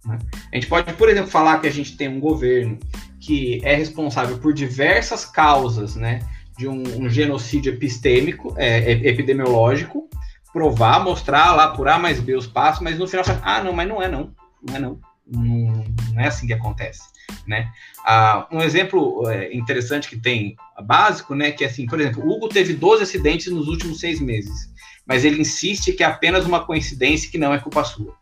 Né? 0.04 0.18
A 0.52 0.56
gente 0.56 0.66
pode, 0.66 0.92
por 0.94 1.08
exemplo, 1.08 1.30
falar 1.30 1.60
que 1.60 1.66
a 1.66 1.72
gente 1.72 1.96
tem 1.96 2.08
um 2.08 2.20
governo 2.20 2.78
que 3.24 3.60
é 3.64 3.74
responsável 3.74 4.38
por 4.38 4.52
diversas 4.52 5.24
causas, 5.24 5.96
né, 5.96 6.20
de 6.58 6.68
um, 6.68 6.82
um 7.04 7.08
genocídio 7.08 7.72
epistêmico, 7.72 8.54
é, 8.56 8.92
epidemiológico, 9.08 10.08
provar, 10.52 11.02
mostrar 11.02 11.54
lá 11.54 11.68
por 11.68 11.88
A 11.88 11.98
mais 11.98 12.20
B 12.20 12.36
os 12.36 12.46
passos, 12.46 12.82
mas 12.82 12.98
no 12.98 13.08
final 13.08 13.24
fala, 13.24 13.40
ah, 13.42 13.64
não, 13.64 13.72
mas 13.72 13.88
não 13.88 14.02
é 14.02 14.08
não, 14.08 14.34
não 14.62 14.76
é 14.76 14.78
não, 14.78 15.00
não, 15.26 15.84
não 16.12 16.20
é 16.20 16.26
assim 16.26 16.46
que 16.46 16.52
acontece, 16.52 17.02
né? 17.46 17.70
Ah, 18.04 18.46
um 18.52 18.60
exemplo 18.60 19.28
é, 19.30 19.54
interessante 19.54 20.08
que 20.08 20.18
tem, 20.18 20.54
básico, 20.84 21.34
né, 21.34 21.50
que 21.50 21.64
é 21.64 21.66
assim, 21.66 21.86
por 21.86 21.98
exemplo, 21.98 22.22
Hugo 22.30 22.48
teve 22.48 22.74
12 22.74 23.02
acidentes 23.02 23.50
nos 23.50 23.68
últimos 23.68 24.00
seis 24.00 24.20
meses, 24.20 24.70
mas 25.06 25.24
ele 25.24 25.40
insiste 25.40 25.92
que 25.92 26.02
é 26.02 26.06
apenas 26.06 26.44
uma 26.44 26.64
coincidência 26.64 27.30
que 27.30 27.38
não 27.38 27.54
é 27.54 27.58
culpa 27.58 27.84
sua. 27.84 28.14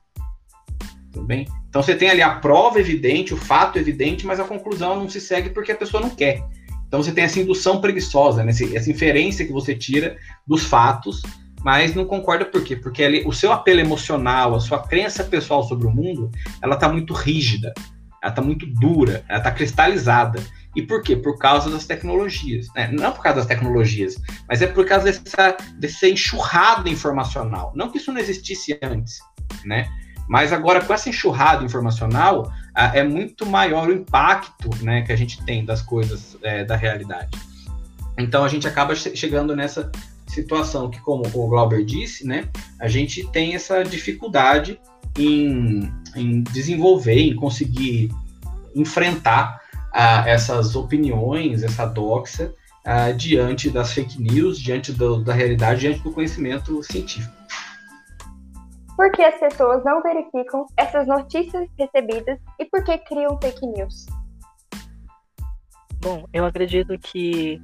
Tudo 1.12 1.26
bem? 1.26 1.46
Então 1.72 1.82
você 1.82 1.94
tem 1.94 2.10
ali 2.10 2.20
a 2.20 2.34
prova 2.34 2.78
evidente, 2.78 3.32
o 3.32 3.36
fato 3.38 3.78
evidente, 3.78 4.26
mas 4.26 4.38
a 4.38 4.44
conclusão 4.44 4.94
não 4.94 5.08
se 5.08 5.18
segue 5.18 5.48
porque 5.48 5.72
a 5.72 5.74
pessoa 5.74 6.02
não 6.02 6.10
quer. 6.10 6.44
Então 6.86 7.02
você 7.02 7.10
tem 7.10 7.24
essa 7.24 7.40
indução 7.40 7.80
preguiçosa, 7.80 8.44
né? 8.44 8.50
essa 8.50 8.90
inferência 8.90 9.46
que 9.46 9.52
você 9.54 9.74
tira 9.74 10.18
dos 10.46 10.64
fatos, 10.64 11.22
mas 11.64 11.94
não 11.94 12.04
concorda 12.04 12.44
por 12.44 12.62
quê? 12.62 12.76
Porque 12.76 13.02
ali, 13.02 13.22
o 13.26 13.32
seu 13.32 13.50
apelo 13.50 13.80
emocional, 13.80 14.54
a 14.54 14.60
sua 14.60 14.80
crença 14.80 15.24
pessoal 15.24 15.62
sobre 15.62 15.86
o 15.86 15.90
mundo, 15.90 16.30
ela 16.60 16.74
está 16.74 16.90
muito 16.90 17.14
rígida, 17.14 17.72
ela 18.22 18.30
está 18.30 18.42
muito 18.42 18.66
dura, 18.66 19.24
ela 19.26 19.38
está 19.38 19.50
cristalizada. 19.50 20.42
E 20.76 20.82
por 20.82 21.02
quê? 21.02 21.16
Por 21.16 21.38
causa 21.38 21.70
das 21.70 21.86
tecnologias. 21.86 22.66
Né? 22.76 22.90
Não 22.92 23.12
por 23.12 23.22
causa 23.22 23.38
das 23.38 23.46
tecnologias, 23.46 24.16
mas 24.46 24.60
é 24.60 24.66
por 24.66 24.84
causa 24.84 25.06
dessa, 25.06 25.56
dessa 25.78 26.06
enxurrada 26.06 26.90
informacional. 26.90 27.72
Não 27.74 27.90
que 27.90 27.96
isso 27.96 28.12
não 28.12 28.20
existisse 28.20 28.78
antes, 28.82 29.20
né? 29.64 29.88
Mas 30.28 30.52
agora, 30.52 30.80
com 30.80 30.94
essa 30.94 31.08
enxurrada 31.08 31.64
informacional, 31.64 32.52
é 32.74 33.02
muito 33.02 33.44
maior 33.44 33.88
o 33.88 33.92
impacto 33.92 34.70
né, 34.82 35.02
que 35.02 35.12
a 35.12 35.16
gente 35.16 35.42
tem 35.44 35.64
das 35.64 35.82
coisas 35.82 36.36
é, 36.42 36.64
da 36.64 36.76
realidade. 36.76 37.38
Então 38.18 38.44
a 38.44 38.48
gente 38.48 38.66
acaba 38.66 38.94
chegando 38.94 39.54
nessa 39.54 39.90
situação 40.26 40.90
que, 40.90 41.00
como 41.00 41.22
o 41.26 41.48
Glauber 41.48 41.84
disse, 41.84 42.26
né, 42.26 42.48
a 42.80 42.88
gente 42.88 43.26
tem 43.28 43.54
essa 43.54 43.82
dificuldade 43.82 44.80
em, 45.18 45.92
em 46.16 46.42
desenvolver, 46.42 47.20
em 47.20 47.36
conseguir 47.36 48.10
enfrentar 48.74 49.60
uh, 49.92 50.26
essas 50.26 50.74
opiniões, 50.74 51.62
essa 51.62 51.84
doxa, 51.84 52.54
uh, 52.86 53.14
diante 53.14 53.68
das 53.68 53.92
fake 53.92 54.20
news, 54.20 54.58
diante 54.58 54.92
do, 54.92 55.22
da 55.22 55.34
realidade, 55.34 55.80
diante 55.80 56.00
do 56.00 56.10
conhecimento 56.10 56.82
científico. 56.82 57.41
Por 58.96 59.10
que 59.12 59.22
as 59.22 59.38
pessoas 59.38 59.82
não 59.84 60.02
verificam 60.02 60.66
essas 60.76 61.06
notícias 61.06 61.68
recebidas 61.78 62.38
e 62.58 62.64
por 62.66 62.84
que 62.84 62.98
criam 62.98 63.38
fake 63.40 63.66
news? 63.66 64.06
Bom, 66.00 66.24
eu 66.32 66.44
acredito 66.44 66.98
que 66.98 67.60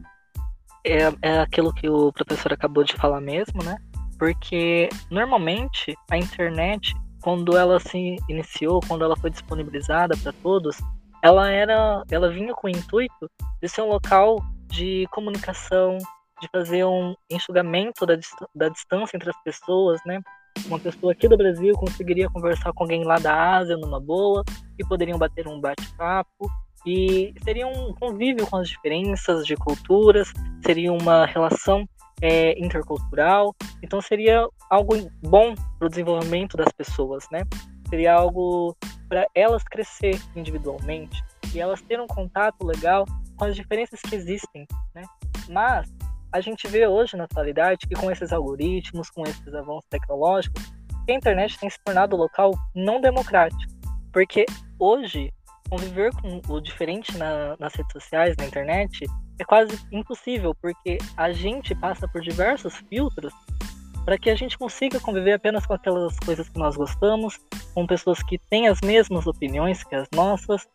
é, 0.84 1.12
é 1.22 1.40
aquilo 1.40 1.72
que 1.72 1.88
o 1.88 2.12
professor 2.12 2.52
acabou 2.52 2.84
de 2.84 2.94
falar 2.94 3.20
mesmo, 3.20 3.62
né? 3.62 3.76
Porque 4.18 4.88
normalmente 5.10 5.94
a 6.10 6.16
internet, 6.16 6.94
quando 7.22 7.56
ela 7.56 7.78
se 7.78 8.16
iniciou, 8.28 8.80
quando 8.86 9.04
ela 9.04 9.16
foi 9.16 9.30
disponibilizada 9.30 10.16
para 10.16 10.32
todos, 10.42 10.78
ela 11.22 11.50
era, 11.50 12.02
ela 12.10 12.30
vinha 12.30 12.54
com 12.54 12.68
o 12.68 12.70
intuito 12.70 13.30
de 13.60 13.68
ser 13.68 13.82
um 13.82 13.88
local 13.88 14.38
de 14.68 15.06
comunicação, 15.10 15.98
de 16.40 16.48
fazer 16.52 16.84
um 16.84 17.14
enxugamento 17.28 18.06
da, 18.06 18.16
da 18.54 18.68
distância 18.68 19.16
entre 19.16 19.30
as 19.30 19.42
pessoas, 19.42 20.00
né? 20.06 20.20
Uma 20.66 20.78
pessoa 20.78 21.12
aqui 21.12 21.28
do 21.28 21.36
Brasil 21.36 21.74
conseguiria 21.74 22.28
conversar 22.28 22.72
com 22.72 22.84
alguém 22.84 23.04
lá 23.04 23.18
da 23.18 23.56
Ásia 23.56 23.76
numa 23.76 24.00
boa 24.00 24.44
e 24.78 24.84
poderiam 24.84 25.18
bater 25.18 25.46
um 25.46 25.60
bate-papo 25.60 26.50
e 26.86 27.34
seria 27.42 27.66
um 27.66 27.92
convívio 27.92 28.46
com 28.46 28.56
as 28.56 28.68
diferenças 28.68 29.44
de 29.44 29.56
culturas, 29.56 30.32
seria 30.64 30.92
uma 30.92 31.26
relação 31.26 31.88
é, 32.20 32.58
intercultural, 32.58 33.54
então 33.82 34.00
seria 34.00 34.46
algo 34.70 34.94
bom 35.22 35.54
para 35.78 35.86
o 35.86 35.88
desenvolvimento 35.88 36.56
das 36.56 36.72
pessoas, 36.72 37.24
né? 37.30 37.42
Seria 37.88 38.14
algo 38.14 38.76
para 39.08 39.26
elas 39.34 39.62
crescer 39.64 40.20
individualmente 40.36 41.22
e 41.54 41.60
elas 41.60 41.80
terem 41.82 42.04
um 42.04 42.08
contato 42.08 42.64
legal 42.64 43.04
com 43.36 43.44
as 43.44 43.54
diferenças 43.54 44.00
que 44.00 44.14
existem, 44.14 44.66
né? 44.94 45.02
Mas 45.48 45.88
a 46.32 46.40
gente 46.40 46.68
vê 46.68 46.86
hoje 46.86 47.16
na 47.16 47.24
atualidade 47.24 47.86
que 47.86 47.94
com 47.94 48.10
esses 48.10 48.32
algoritmos, 48.32 49.10
com 49.10 49.22
esses 49.22 49.54
avanços 49.54 49.88
tecnológicos, 49.88 50.62
a 51.08 51.12
internet 51.12 51.58
tem 51.58 51.70
se 51.70 51.78
tornado 51.84 52.16
um 52.16 52.18
local 52.18 52.52
não 52.74 53.00
democrático. 53.00 53.72
Porque 54.12 54.44
hoje, 54.78 55.32
conviver 55.70 56.12
com 56.20 56.40
o 56.48 56.60
diferente 56.60 57.16
na, 57.16 57.56
nas 57.58 57.74
redes 57.74 57.92
sociais, 57.92 58.34
na 58.36 58.44
internet, 58.44 59.06
é 59.38 59.44
quase 59.44 59.78
impossível, 59.90 60.54
porque 60.60 60.98
a 61.16 61.32
gente 61.32 61.74
passa 61.74 62.06
por 62.08 62.20
diversos 62.20 62.74
filtros 62.88 63.32
para 64.04 64.18
que 64.18 64.30
a 64.30 64.34
gente 64.34 64.56
consiga 64.58 64.98
conviver 65.00 65.34
apenas 65.34 65.66
com 65.66 65.74
aquelas 65.74 66.18
coisas 66.20 66.48
que 66.48 66.58
nós 66.58 66.76
gostamos, 66.76 67.38
com 67.74 67.86
pessoas 67.86 68.22
que 68.22 68.38
têm 68.50 68.66
as 68.66 68.80
mesmas 68.80 69.26
opiniões 69.26 69.84
que 69.84 69.94
as 69.94 70.08
nossas. 70.14 70.66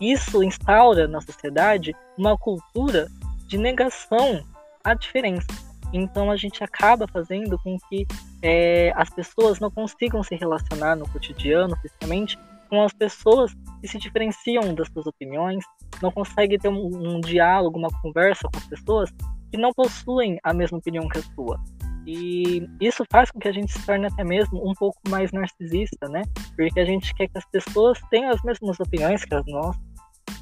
Isso 0.00 0.42
instaura 0.42 1.08
na 1.08 1.20
sociedade 1.20 1.94
uma 2.18 2.36
cultura 2.36 3.08
de 3.46 3.56
negação 3.56 4.44
a 4.84 4.94
diferença. 4.94 5.46
Então 5.92 6.30
a 6.30 6.36
gente 6.36 6.64
acaba 6.64 7.06
fazendo 7.06 7.58
com 7.58 7.76
que 7.88 8.06
é, 8.42 8.92
as 8.96 9.10
pessoas 9.10 9.60
não 9.60 9.70
consigam 9.70 10.22
se 10.22 10.34
relacionar 10.34 10.96
no 10.96 11.08
cotidiano, 11.08 11.76
principalmente 11.78 12.38
com 12.68 12.82
as 12.82 12.92
pessoas 12.92 13.52
que 13.80 13.88
se 13.88 13.98
diferenciam 13.98 14.74
das 14.74 14.88
suas 14.88 15.06
opiniões, 15.06 15.62
não 16.00 16.10
consegue 16.10 16.56
ter 16.56 16.68
um, 16.68 17.16
um 17.16 17.20
diálogo, 17.20 17.78
uma 17.78 17.90
conversa 18.00 18.48
com 18.50 18.58
as 18.58 18.66
pessoas 18.66 19.10
que 19.50 19.58
não 19.58 19.72
possuem 19.74 20.38
a 20.42 20.54
mesma 20.54 20.78
opinião 20.78 21.06
que 21.06 21.18
a 21.18 21.22
sua. 21.22 21.60
E 22.06 22.66
isso 22.80 23.04
faz 23.10 23.30
com 23.30 23.38
que 23.38 23.46
a 23.46 23.52
gente 23.52 23.70
se 23.70 23.84
torne 23.86 24.06
até 24.06 24.24
mesmo 24.24 24.66
um 24.66 24.72
pouco 24.72 24.98
mais 25.08 25.30
narcisista, 25.30 26.08
né? 26.08 26.22
Porque 26.56 26.80
a 26.80 26.84
gente 26.84 27.14
quer 27.14 27.28
que 27.28 27.38
as 27.38 27.44
pessoas 27.44 28.00
tenham 28.10 28.30
as 28.30 28.42
mesmas 28.42 28.80
opiniões 28.80 29.24
que 29.24 29.34
as 29.34 29.46
nossas. 29.46 29.80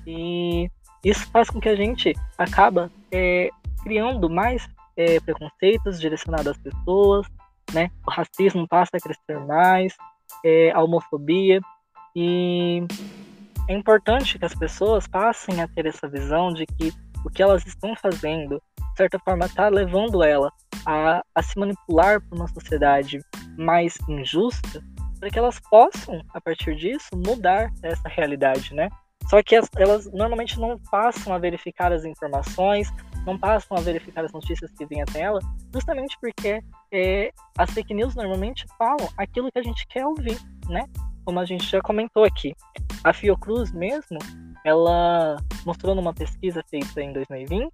E 0.07 0.71
isso 1.05 1.29
faz 1.31 1.51
com 1.51 1.61
que 1.61 1.69
a 1.69 1.77
gente 1.77 2.15
acaba 2.39 2.91
é, 3.13 3.51
criando 3.83 4.29
mais 4.29 4.69
é, 4.97 5.21
preconceitos 5.21 6.01
direcionados 6.01 6.49
às 6.49 6.59
pessoas, 6.59 7.27
né? 7.73 7.91
O 8.07 8.11
racismo 8.11 8.67
passa 8.69 8.97
a 8.97 9.01
crescer 9.01 9.39
mais, 9.47 9.95
é, 10.45 10.71
a 10.73 10.83
homofobia 10.83 11.61
e 12.15 12.83
é 13.69 13.75
importante 13.75 14.39
que 14.39 14.45
as 14.45 14.55
pessoas 14.55 15.07
passem 15.07 15.61
a 15.61 15.69
ter 15.69 15.87
essa 15.87 16.09
visão 16.09 16.53
de 16.53 16.67
que 16.67 16.93
o 17.25 17.31
que 17.31 17.43
elas 17.43 17.65
estão 17.67 17.95
fazendo, 17.95 18.61
de 18.79 18.97
certa 18.97 19.19
forma, 19.19 19.47
está 19.47 19.69
levando 19.69 20.23
ela 20.23 20.53
a, 20.87 21.23
a 21.35 21.43
se 21.43 21.59
manipular 21.59 22.21
por 22.21 22.37
uma 22.37 22.49
sociedade 22.49 23.21
mais 23.57 23.97
injusta, 24.09 24.83
para 25.19 25.31
que 25.31 25.39
elas 25.39 25.61
possam, 25.61 26.21
a 26.33 26.41
partir 26.41 26.75
disso, 26.77 27.11
mudar 27.15 27.71
essa 27.83 28.09
realidade, 28.09 28.75
né? 28.75 28.89
Só 29.29 29.43
que 29.43 29.55
elas 29.55 30.11
normalmente 30.13 30.59
não 30.59 30.79
passam 30.91 31.33
a 31.33 31.39
verificar 31.39 31.93
as 31.93 32.05
informações, 32.05 32.91
não 33.27 33.39
passam 33.39 33.77
a 33.77 33.81
verificar 33.81 34.25
as 34.25 34.33
notícias 34.33 34.71
que 34.73 34.87
vêm 34.87 35.03
até 35.03 35.21
ela, 35.23 35.41
justamente 35.73 36.17
porque 36.21 36.63
é, 36.93 37.33
as 37.57 37.71
fake 37.71 37.95
news 37.95 38.15
normalmente 38.15 38.67
falam 38.79 39.09
aquilo 39.17 39.51
que 39.53 39.59
a 39.59 39.63
gente 39.63 39.87
quer 39.87 40.07
ouvir, 40.07 40.39
né? 40.69 40.85
Como 41.25 41.39
a 41.39 41.45
gente 41.45 41.65
já 41.65 41.81
comentou 41.81 42.25
aqui. 42.25 42.55
A 43.05 43.13
Fiocruz 43.13 43.73
mesmo, 43.73 44.19
ela 44.65 45.37
mostrou 45.65 45.95
numa 45.95 46.13
pesquisa 46.13 46.63
feita 46.69 47.01
em 47.01 47.13
2020 47.13 47.71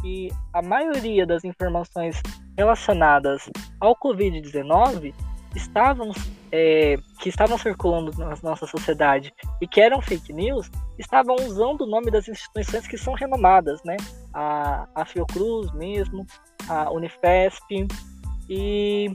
que 0.00 0.30
a 0.52 0.60
maioria 0.60 1.24
das 1.24 1.44
informações 1.44 2.20
relacionadas 2.56 3.48
ao 3.80 3.96
Covid-19 3.96 5.14
estavam 5.54 6.12
é, 6.50 6.96
que 7.20 7.28
estavam 7.28 7.56
circulando 7.56 8.12
na 8.18 8.36
nossa 8.42 8.66
sociedade 8.66 9.32
e 9.60 9.66
que 9.66 9.80
eram 9.80 10.02
fake 10.02 10.32
news 10.32 10.70
estavam 10.98 11.36
usando 11.36 11.82
o 11.82 11.86
nome 11.86 12.10
das 12.10 12.28
instituições 12.28 12.86
que 12.86 12.98
são 12.98 13.14
renomadas, 13.14 13.82
né? 13.84 13.96
A, 14.32 14.88
a 14.94 15.04
Fiocruz 15.04 15.72
mesmo, 15.72 16.26
a 16.68 16.90
Unifesp, 16.90 17.86
e 18.48 19.14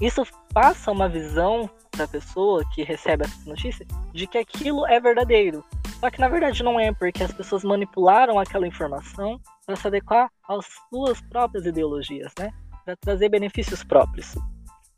isso 0.00 0.22
passa 0.52 0.90
uma 0.90 1.08
visão 1.08 1.68
da 1.96 2.08
pessoa 2.08 2.64
que 2.74 2.82
recebe 2.82 3.24
essa 3.24 3.48
notícia 3.48 3.86
de 4.12 4.26
que 4.26 4.38
aquilo 4.38 4.86
é 4.86 5.00
verdadeiro. 5.00 5.64
Só 6.00 6.10
que 6.10 6.20
na 6.20 6.28
verdade 6.28 6.62
não 6.62 6.78
é, 6.78 6.92
porque 6.92 7.22
as 7.22 7.32
pessoas 7.32 7.64
manipularam 7.64 8.38
aquela 8.38 8.66
informação 8.66 9.40
para 9.64 9.76
se 9.76 9.86
adequar 9.86 10.28
às 10.48 10.66
suas 10.90 11.20
próprias 11.22 11.64
ideologias, 11.64 12.32
né? 12.38 12.50
Para 12.84 12.96
trazer 12.96 13.28
benefícios 13.28 13.82
próprios. 13.82 14.34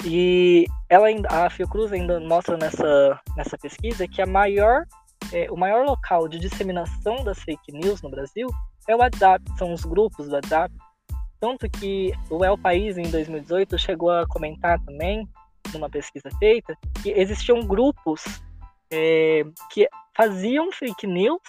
E 0.05 0.67
ela 0.89 1.07
a 1.29 1.51
Fiocruz 1.51 1.93
ainda 1.93 2.21
mostra 2.21 2.57
nessa, 2.57 3.21
nessa 3.37 3.59
pesquisa 3.59 4.07
que 4.09 4.21
a 4.23 4.27
maior, 4.27 4.85
é, 5.33 5.51
o 5.51 5.57
maior 5.57 5.85
local 5.85 6.29
de 6.29 6.39
disseminação 6.39 7.23
das 7.25 7.39
fake 7.41 7.73
news 7.73 8.03
no 8.03 8.11
Brasil 8.11 8.49
é 8.89 8.95
o 8.95 8.99
WhatsApp, 8.99 9.45
são 9.59 9.73
os 9.73 9.85
grupos 9.85 10.29
do 10.29 10.35
WhatsApp. 10.35 10.75
Tanto 11.41 11.69
que 11.69 12.13
o 12.31 12.45
El 12.45 12.57
País, 12.57 12.97
em 12.97 13.11
2018, 13.11 13.79
chegou 13.79 14.11
a 14.11 14.27
comentar 14.27 14.79
também, 14.85 15.29
numa 15.73 15.91
pesquisa 15.91 16.29
feita, 16.39 16.77
que 17.03 17.11
existiam 17.11 17.61
grupos 17.61 18.25
é, 18.91 19.43
que 19.71 19.89
faziam 20.17 20.73
fake 20.73 21.07
news 21.07 21.43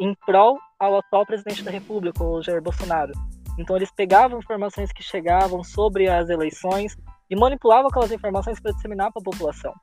em 0.00 0.14
prol 0.26 0.58
ao 0.78 0.98
atual 0.98 1.26
presidente 1.26 1.62
da 1.62 1.70
República, 1.70 2.22
o 2.22 2.42
Jair 2.42 2.62
Bolsonaro. 2.62 3.12
Então 3.58 3.76
eles 3.76 3.90
pegavam 3.90 4.38
informações 4.38 4.92
que 4.92 5.02
chegavam 5.02 5.64
sobre 5.64 6.08
as 6.08 6.28
eleições 6.28 6.96
e 7.28 7.36
manipulava 7.36 7.88
aquelas 7.88 8.12
informações 8.12 8.60
para 8.60 8.72
disseminar 8.72 9.12
para 9.12 9.20
a 9.20 9.24
população. 9.24 9.74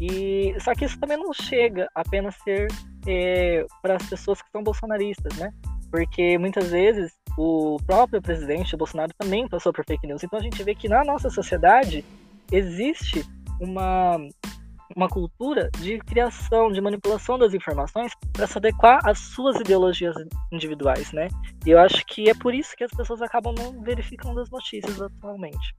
E 0.00 0.56
só 0.60 0.74
que 0.74 0.84
isso 0.86 0.98
também 0.98 1.16
não 1.16 1.32
chega 1.32 1.88
apenas 1.94 2.34
ser 2.42 2.68
é, 3.06 3.64
para 3.80 3.96
as 3.96 4.06
pessoas 4.08 4.42
que 4.42 4.50
são 4.50 4.62
bolsonaristas, 4.62 5.36
né? 5.36 5.52
Porque 5.94 6.36
muitas 6.38 6.72
vezes 6.72 7.12
o 7.38 7.76
próprio 7.86 8.20
presidente 8.20 8.76
Bolsonaro 8.76 9.12
também 9.16 9.46
passou 9.46 9.72
por 9.72 9.84
fake 9.86 10.08
news. 10.08 10.24
Então 10.24 10.40
a 10.40 10.42
gente 10.42 10.60
vê 10.64 10.74
que 10.74 10.88
na 10.88 11.04
nossa 11.04 11.30
sociedade 11.30 12.04
existe 12.50 13.24
uma 13.60 14.18
uma 14.96 15.08
cultura 15.08 15.70
de 15.78 16.00
criação, 16.00 16.72
de 16.72 16.80
manipulação 16.80 17.38
das 17.38 17.54
informações 17.54 18.10
para 18.32 18.48
se 18.48 18.58
adequar 18.58 18.98
às 19.04 19.20
suas 19.20 19.60
ideologias 19.60 20.16
individuais, 20.50 21.12
né? 21.12 21.28
E 21.64 21.70
eu 21.70 21.78
acho 21.78 22.04
que 22.06 22.28
é 22.28 22.34
por 22.34 22.52
isso 22.52 22.74
que 22.76 22.82
as 22.82 22.90
pessoas 22.90 23.22
acabam 23.22 23.54
não 23.56 23.80
verificando 23.80 24.40
as 24.40 24.50
notícias 24.50 25.00
atualmente. 25.00 25.76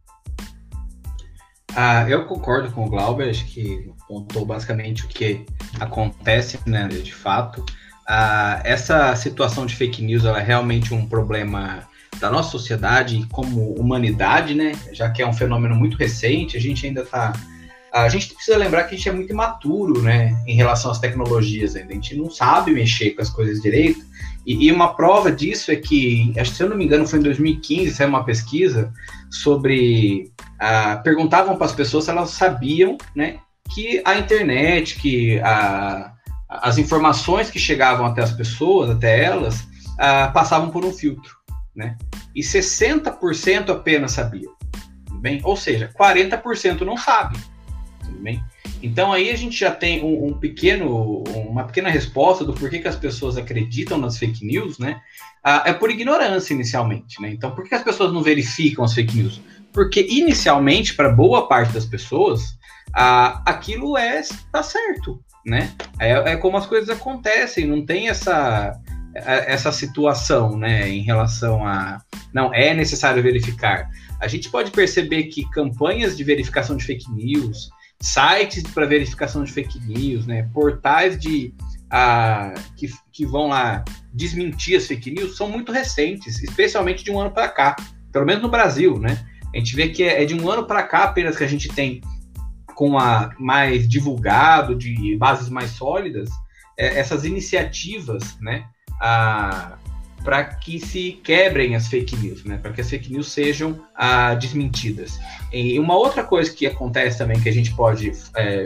Ah, 1.75 2.09
eu 2.09 2.25
concordo 2.25 2.71
com 2.71 2.85
o 2.85 2.89
Glauber, 2.89 3.29
acho 3.29 3.45
que 3.47 3.91
contou 4.07 4.45
basicamente 4.45 5.03
o 5.03 5.09
que 5.09 5.45
acontece, 5.77 6.57
né, 6.65 6.87
de 6.87 7.13
fato. 7.13 7.65
Ah, 8.07 8.61
essa 8.63 9.15
situação 9.15 9.65
de 9.65 9.75
fake 9.75 10.01
news 10.01 10.25
é 10.25 10.39
realmente 10.41 10.93
um 10.93 11.07
problema 11.07 11.87
da 12.19 12.29
nossa 12.29 12.51
sociedade 12.51 13.25
como 13.31 13.73
humanidade, 13.73 14.53
né? 14.55 14.73
Já 14.91 15.09
que 15.09 15.21
é 15.21 15.27
um 15.27 15.33
fenômeno 15.33 15.75
muito 15.75 15.97
recente, 15.97 16.55
a 16.55 16.59
gente 16.59 16.85
ainda 16.85 17.01
está 17.01 17.33
a 17.95 18.09
gente 18.09 18.33
precisa 18.33 18.57
lembrar 18.57 18.83
que 18.83 18.93
a 18.93 18.97
gente 18.97 19.07
é 19.07 19.11
muito 19.13 19.31
imaturo, 19.31 20.01
né, 20.01 20.37
em 20.45 20.53
relação 20.53 20.91
às 20.91 20.99
tecnologias 20.99 21.77
ainda. 21.77 21.91
A 21.91 21.95
gente 21.95 22.17
não 22.17 22.29
sabe 22.29 22.73
mexer 22.73 23.11
com 23.11 23.21
as 23.21 23.29
coisas 23.29 23.61
direito. 23.61 24.05
E, 24.45 24.67
e 24.67 24.71
uma 24.71 24.93
prova 24.93 25.31
disso 25.31 25.71
é 25.71 25.77
que, 25.77 26.33
se 26.45 26.61
eu 26.61 26.69
não 26.69 26.75
me 26.75 26.83
engano, 26.83 27.07
foi 27.07 27.19
em 27.19 27.23
2015, 27.23 27.91
saiu 27.91 28.09
uma 28.09 28.25
pesquisa 28.25 28.91
sobre. 29.31 30.29
Uh, 30.55 31.01
perguntavam 31.03 31.55
para 31.55 31.67
as 31.67 31.71
pessoas 31.71 32.03
se 32.03 32.09
elas 32.09 32.31
sabiam, 32.31 32.97
né, 33.15 33.37
que 33.73 34.01
a 34.03 34.17
internet, 34.17 34.99
que 34.99 35.39
a, 35.39 36.11
as 36.47 36.77
informações 36.77 37.49
que 37.49 37.59
chegavam 37.59 38.05
até 38.05 38.21
as 38.21 38.31
pessoas, 38.31 38.89
até 38.89 39.23
elas, 39.23 39.61
uh, 39.61 40.31
passavam 40.33 40.69
por 40.69 40.85
um 40.85 40.93
filtro, 40.93 41.35
né? 41.75 41.97
E 42.35 42.41
60% 42.41 43.69
apenas 43.69 44.11
sabia. 44.11 44.49
Bem, 45.21 45.41
ou 45.43 45.55
seja, 45.55 45.91
40% 45.97 46.81
não 46.81 46.97
sabe 46.97 47.37
bem? 48.25 48.43
Então 48.81 49.13
aí 49.13 49.29
a 49.29 49.37
gente 49.37 49.57
já 49.57 49.71
tem 49.71 50.03
um, 50.03 50.27
um, 50.27 50.33
pequeno, 50.33 51.23
uma 51.47 51.63
pequena 51.63 51.89
resposta 51.89 52.43
do 52.43 52.53
porquê 52.53 52.79
que 52.79 52.87
as 52.87 52.95
pessoas 52.95 53.37
acreditam 53.37 53.97
nas 53.97 54.17
fake 54.17 54.43
news, 54.43 54.79
né? 54.79 54.99
Ah, 55.43 55.63
é 55.65 55.73
por 55.73 55.91
ignorância 55.91 56.53
inicialmente, 56.53 57.21
né? 57.21 57.29
Então 57.29 57.51
por 57.51 57.63
que 57.63 57.75
as 57.75 57.83
pessoas 57.83 58.11
não 58.11 58.23
verificam 58.23 58.83
as 58.83 58.93
fake 58.93 59.15
news? 59.15 59.39
Porque 59.71 60.05
inicialmente, 60.09 60.95
para 60.95 61.09
boa 61.09 61.47
parte 61.47 61.73
das 61.73 61.85
pessoas, 61.85 62.57
ah, 62.93 63.41
aquilo 63.45 63.95
é 63.97 64.21
tá 64.51 64.63
certo, 64.63 65.23
né? 65.45 65.71
É, 65.99 66.31
é 66.31 66.37
como 66.37 66.57
as 66.57 66.65
coisas 66.65 66.89
acontecem, 66.89 67.67
não 67.67 67.85
tem 67.85 68.09
essa 68.09 68.79
essa 69.15 69.71
situação, 69.71 70.57
né, 70.57 70.89
em 70.89 71.01
relação 71.01 71.65
a 71.65 72.01
não 72.33 72.53
é 72.53 72.73
necessário 72.73 73.23
verificar. 73.23 73.89
A 74.19 74.27
gente 74.27 74.49
pode 74.49 74.71
perceber 74.71 75.23
que 75.25 75.49
campanhas 75.51 76.17
de 76.17 76.23
verificação 76.25 76.75
de 76.75 76.83
fake 76.83 77.09
news, 77.09 77.69
sites 78.01 78.63
para 78.63 78.85
verificação 78.85 79.45
de 79.45 79.53
fake 79.53 79.79
news, 79.87 80.27
né, 80.27 80.49
portais 80.53 81.17
de 81.17 81.53
a, 81.89 82.53
que, 82.75 82.89
que 83.13 83.25
vão 83.25 83.47
lá 83.47 83.85
desmentir 84.13 84.75
as 84.75 84.85
fake 84.85 85.11
news 85.11 85.37
são 85.37 85.49
muito 85.49 85.71
recentes, 85.71 86.41
especialmente 86.43 87.01
de 87.01 87.09
um 87.09 87.17
ano 87.17 87.31
para 87.31 87.47
cá, 87.47 87.75
pelo 88.11 88.25
menos 88.25 88.43
no 88.43 88.49
Brasil, 88.49 88.99
né? 88.99 89.25
A 89.53 89.57
gente 89.57 89.75
vê 89.77 89.87
que 89.87 90.03
é, 90.03 90.23
é 90.23 90.25
de 90.25 90.35
um 90.35 90.49
ano 90.49 90.67
para 90.67 90.83
cá 90.83 91.05
apenas 91.05 91.37
que 91.37 91.43
a 91.43 91.47
gente 91.47 91.69
tem 91.69 92.01
com 92.75 92.99
a 92.99 93.33
mais 93.39 93.87
divulgado, 93.87 94.75
de 94.75 95.15
bases 95.17 95.49
mais 95.49 95.71
sólidas, 95.71 96.29
é, 96.77 96.99
essas 96.99 97.25
iniciativas, 97.25 98.37
né, 98.39 98.65
para 100.23 100.43
que 100.43 100.79
se 100.79 101.19
quebrem 101.23 101.75
as 101.75 101.87
fake 101.87 102.15
news, 102.17 102.43
né? 102.43 102.57
Para 102.57 102.73
que 102.73 102.81
as 102.81 102.89
fake 102.89 103.13
news 103.13 103.31
sejam 103.31 103.79
ah, 103.95 104.33
desmentidas. 104.33 105.19
E 105.53 105.79
uma 105.79 105.95
outra 105.95 106.23
coisa 106.23 106.51
que 106.51 106.65
acontece 106.65 107.19
também 107.19 107.39
que 107.39 107.47
a 107.47 107.53
gente 107.53 107.75
pode 107.75 108.11
é, 108.35 108.63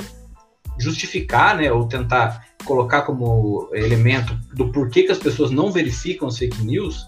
justificar, 0.79 1.57
né, 1.57 1.69
ou 1.69 1.85
tentar 1.85 2.47
colocar 2.63 3.01
como 3.01 3.69
elemento 3.73 4.33
do 4.53 4.71
porquê 4.71 5.03
que 5.03 5.11
as 5.11 5.17
pessoas 5.17 5.51
não 5.51 5.69
verificam 5.69 6.29
as 6.29 6.37
fake 6.37 6.63
news, 6.63 7.05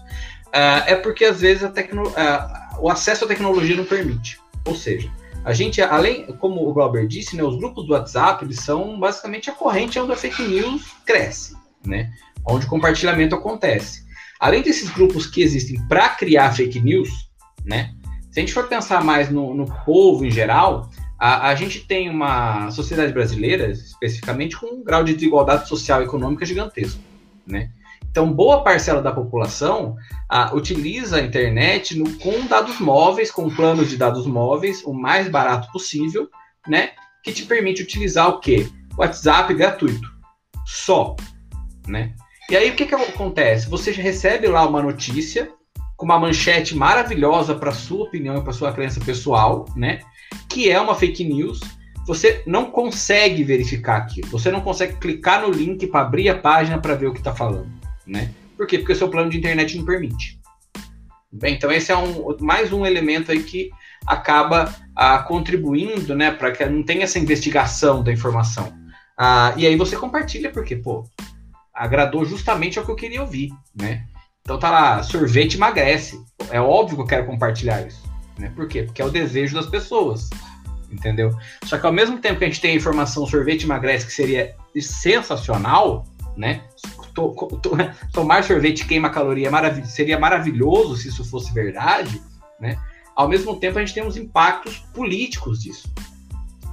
ah, 0.52 0.84
é 0.86 0.96
porque 0.96 1.24
às 1.24 1.40
vezes 1.40 1.64
a 1.64 1.70
tecno, 1.70 2.12
ah, 2.14 2.76
o 2.78 2.90
acesso 2.90 3.24
à 3.24 3.28
tecnologia 3.28 3.74
não 3.74 3.86
permite. 3.86 4.38
Ou 4.66 4.76
seja, 4.76 5.10
a 5.44 5.52
gente, 5.52 5.80
além, 5.82 6.26
como 6.38 6.68
o 6.68 6.72
Glauber 6.72 7.06
disse, 7.06 7.36
né, 7.36 7.42
os 7.42 7.56
grupos 7.56 7.86
do 7.86 7.92
WhatsApp 7.92 8.44
eles 8.44 8.60
são 8.60 8.98
basicamente 8.98 9.50
a 9.50 9.52
corrente 9.52 9.98
onde 9.98 10.12
a 10.12 10.16
fake 10.16 10.42
news 10.42 10.94
cresce, 11.04 11.56
né? 11.84 12.12
Onde 12.46 12.66
o 12.66 12.68
compartilhamento 12.68 13.34
acontece 13.34 14.02
além 14.42 14.60
desses 14.60 14.90
grupos 14.90 15.24
que 15.24 15.40
existem 15.40 15.80
para 15.86 16.08
criar 16.08 16.50
fake 16.50 16.80
news, 16.80 17.08
né? 17.64 17.94
Se 18.32 18.40
a 18.40 18.42
gente 18.42 18.52
for 18.52 18.66
pensar 18.66 19.04
mais 19.04 19.30
no, 19.30 19.54
no 19.54 19.66
povo 19.84 20.26
em 20.26 20.32
geral, 20.32 20.90
a, 21.16 21.50
a, 21.50 21.54
gente 21.54 21.86
tem 21.86 22.10
uma 22.10 22.68
sociedade 22.72 23.12
brasileira, 23.12 23.70
especificamente, 23.70 24.58
com 24.58 24.66
um 24.66 24.82
grau 24.82 25.04
de 25.04 25.14
desigualdade 25.14 25.68
social 25.68 26.02
e 26.02 26.06
econômica 26.06 26.44
gigantesco, 26.44 27.00
né? 27.46 27.70
Então, 28.12 28.30
boa 28.30 28.62
parcela 28.62 29.00
da 29.00 29.10
população 29.10 29.96
a, 30.28 30.54
utiliza 30.54 31.16
a 31.16 31.22
internet 31.22 31.98
no, 31.98 32.12
com 32.18 32.46
dados 32.46 32.78
móveis, 32.78 33.30
com 33.30 33.48
planos 33.48 33.88
de 33.88 33.96
dados 33.96 34.26
móveis, 34.26 34.84
o 34.84 34.92
mais 34.92 35.30
barato 35.30 35.72
possível, 35.72 36.28
né? 36.68 36.90
Que 37.24 37.32
te 37.32 37.46
permite 37.46 37.82
utilizar 37.82 38.28
o 38.28 38.38
quê? 38.38 38.68
WhatsApp 38.98 39.54
gratuito. 39.54 40.06
Só, 40.66 41.16
né? 41.88 42.12
E 42.50 42.56
aí 42.56 42.70
o 42.70 42.76
que, 42.76 42.84
que 42.84 42.94
acontece? 42.94 43.70
Você 43.70 43.90
recebe 43.92 44.46
lá 44.46 44.68
uma 44.68 44.82
notícia 44.82 45.50
com 45.96 46.04
uma 46.04 46.18
manchete 46.18 46.76
maravilhosa 46.76 47.54
para 47.54 47.72
sua 47.72 48.04
opinião 48.04 48.36
e 48.36 48.42
para 48.42 48.52
sua 48.52 48.74
crença 48.74 49.00
pessoal, 49.00 49.64
né? 49.74 50.00
Que 50.50 50.70
é 50.70 50.78
uma 50.78 50.94
fake 50.94 51.24
news. 51.24 51.60
Você 52.06 52.42
não 52.46 52.70
consegue 52.70 53.42
verificar 53.42 53.96
aquilo. 53.96 54.28
Você 54.28 54.50
não 54.50 54.60
consegue 54.60 54.96
clicar 54.96 55.40
no 55.40 55.50
link 55.50 55.86
para 55.86 56.02
abrir 56.02 56.28
a 56.28 56.36
página 56.36 56.78
para 56.78 56.94
ver 56.94 57.06
o 57.06 57.12
que 57.14 57.20
está 57.20 57.34
falando, 57.34 57.72
né? 58.06 58.30
Por 58.56 58.66
quê? 58.66 58.78
Porque 58.78 58.92
o 58.92 58.96
seu 58.96 59.08
plano 59.08 59.30
de 59.30 59.38
internet 59.38 59.76
não 59.76 59.84
permite. 59.84 60.40
Bem, 61.32 61.54
então 61.54 61.72
esse 61.72 61.90
é 61.90 61.96
um, 61.96 62.36
mais 62.40 62.72
um 62.72 62.84
elemento 62.84 63.32
aí 63.32 63.42
que 63.42 63.70
acaba 64.06 64.74
ah, 64.94 65.18
contribuindo, 65.20 66.14
né, 66.14 66.30
para 66.30 66.52
que 66.52 66.64
não 66.66 66.82
tenha 66.82 67.04
essa 67.04 67.18
investigação 67.18 68.02
da 68.02 68.12
informação. 68.12 68.72
Ah, 69.16 69.54
e 69.56 69.66
aí 69.66 69.76
você 69.76 69.96
compartilha, 69.96 70.50
porque, 70.50 70.76
pô, 70.76 71.04
agradou 71.72 72.24
justamente 72.24 72.78
ao 72.78 72.84
que 72.84 72.90
eu 72.90 72.96
queria 72.96 73.22
ouvir, 73.22 73.50
né? 73.74 74.04
Então 74.42 74.58
tá 74.58 74.70
lá, 74.70 75.02
sorvete 75.02 75.54
emagrece. 75.54 76.20
É 76.50 76.60
óbvio 76.60 76.96
que 76.96 77.02
eu 77.02 77.06
quero 77.06 77.26
compartilhar 77.26 77.86
isso. 77.86 78.02
Né? 78.38 78.52
Por 78.54 78.66
quê? 78.68 78.82
Porque 78.82 79.00
é 79.00 79.04
o 79.04 79.10
desejo 79.10 79.54
das 79.54 79.66
pessoas. 79.66 80.28
Entendeu? 80.90 81.30
Só 81.64 81.78
que 81.78 81.86
ao 81.86 81.92
mesmo 81.92 82.18
tempo 82.18 82.38
que 82.38 82.44
a 82.44 82.48
gente 82.48 82.60
tem 82.60 82.72
a 82.72 82.76
informação 82.76 83.26
sorvete 83.26 83.62
emagrece, 83.62 84.04
que 84.04 84.12
seria 84.12 84.54
sensacional, 84.78 86.04
né? 86.36 86.62
Tomar 88.12 88.44
sorvete 88.44 88.86
queima 88.86 89.10
caloria 89.10 89.48
é 89.48 89.84
seria 89.84 90.18
maravilhoso 90.18 90.96
se 90.96 91.08
isso 91.08 91.24
fosse 91.24 91.52
verdade, 91.52 92.20
né? 92.60 92.78
Ao 93.14 93.28
mesmo 93.28 93.56
tempo 93.56 93.78
a 93.78 93.80
gente 93.80 93.94
tem 93.94 94.06
os 94.06 94.16
impactos 94.16 94.78
políticos 94.94 95.62
disso. 95.62 95.92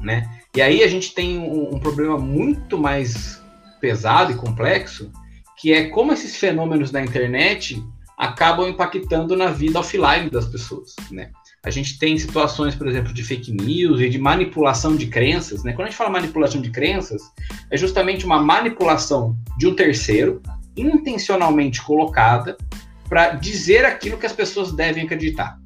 né? 0.01 0.29
E 0.55 0.61
aí 0.61 0.83
a 0.83 0.87
gente 0.87 1.13
tem 1.13 1.37
um, 1.37 1.75
um 1.75 1.79
problema 1.79 2.17
muito 2.17 2.77
mais 2.77 3.41
pesado 3.79 4.31
e 4.31 4.35
complexo, 4.35 5.11
que 5.57 5.73
é 5.73 5.89
como 5.89 6.13
esses 6.13 6.37
fenômenos 6.37 6.91
da 6.91 7.01
internet 7.01 7.83
acabam 8.17 8.67
impactando 8.67 9.35
na 9.35 9.47
vida 9.47 9.79
offline 9.79 10.29
das 10.29 10.45
pessoas, 10.45 10.95
né? 11.11 11.31
A 11.63 11.69
gente 11.69 11.99
tem 11.99 12.17
situações, 12.17 12.73
por 12.73 12.87
exemplo, 12.87 13.13
de 13.13 13.23
fake 13.23 13.51
news 13.51 13.99
e 13.99 14.09
de 14.09 14.17
manipulação 14.17 14.95
de 14.95 15.07
crenças, 15.07 15.63
né? 15.63 15.73
Quando 15.73 15.87
a 15.87 15.89
gente 15.89 15.97
fala 15.97 16.09
manipulação 16.09 16.61
de 16.61 16.69
crenças, 16.69 17.21
é 17.69 17.77
justamente 17.77 18.25
uma 18.25 18.41
manipulação 18.41 19.35
de 19.57 19.67
um 19.67 19.75
terceiro, 19.75 20.41
intencionalmente 20.77 21.81
colocada, 21.81 22.57
para 23.09 23.31
dizer 23.31 23.83
aquilo 23.83 24.17
que 24.17 24.25
as 24.25 24.31
pessoas 24.31 24.71
devem 24.71 25.03
acreditar. 25.03 25.59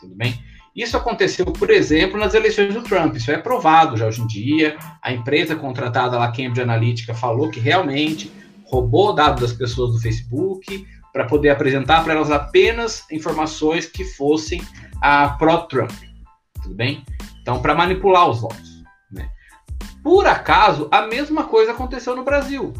Tudo 0.00 0.14
bem? 0.14 0.42
Isso 0.74 0.96
aconteceu, 0.96 1.44
por 1.46 1.68
exemplo, 1.68 2.18
nas 2.18 2.32
eleições 2.32 2.72
do 2.72 2.82
Trump. 2.82 3.16
Isso 3.16 3.30
é 3.30 3.36
provado 3.36 3.96
já 3.96 4.06
hoje 4.06 4.22
em 4.22 4.26
dia. 4.26 4.78
A 5.02 5.12
empresa 5.12 5.56
contratada 5.56 6.16
lá, 6.16 6.28
Cambridge 6.28 6.62
Analytica, 6.62 7.12
falou 7.12 7.50
que 7.50 7.60
realmente 7.60 8.32
roubou 8.64 9.12
dados 9.12 9.42
das 9.42 9.52
pessoas 9.52 9.92
do 9.92 10.00
Facebook 10.00 10.86
para 11.12 11.26
poder 11.26 11.50
apresentar 11.50 12.04
para 12.04 12.14
elas 12.14 12.30
apenas 12.30 13.04
informações 13.10 13.86
que 13.86 14.04
fossem 14.04 14.62
a 15.00 15.28
pró-Trump. 15.30 15.92
Tudo 16.62 16.74
bem? 16.74 17.04
Então, 17.40 17.60
para 17.60 17.74
manipular 17.74 18.28
os 18.28 18.40
votos. 18.40 18.82
Né? 19.10 19.28
Por 20.02 20.26
acaso, 20.26 20.88
a 20.90 21.02
mesma 21.02 21.44
coisa 21.44 21.72
aconteceu 21.72 22.14
no 22.14 22.24
Brasil. 22.24 22.72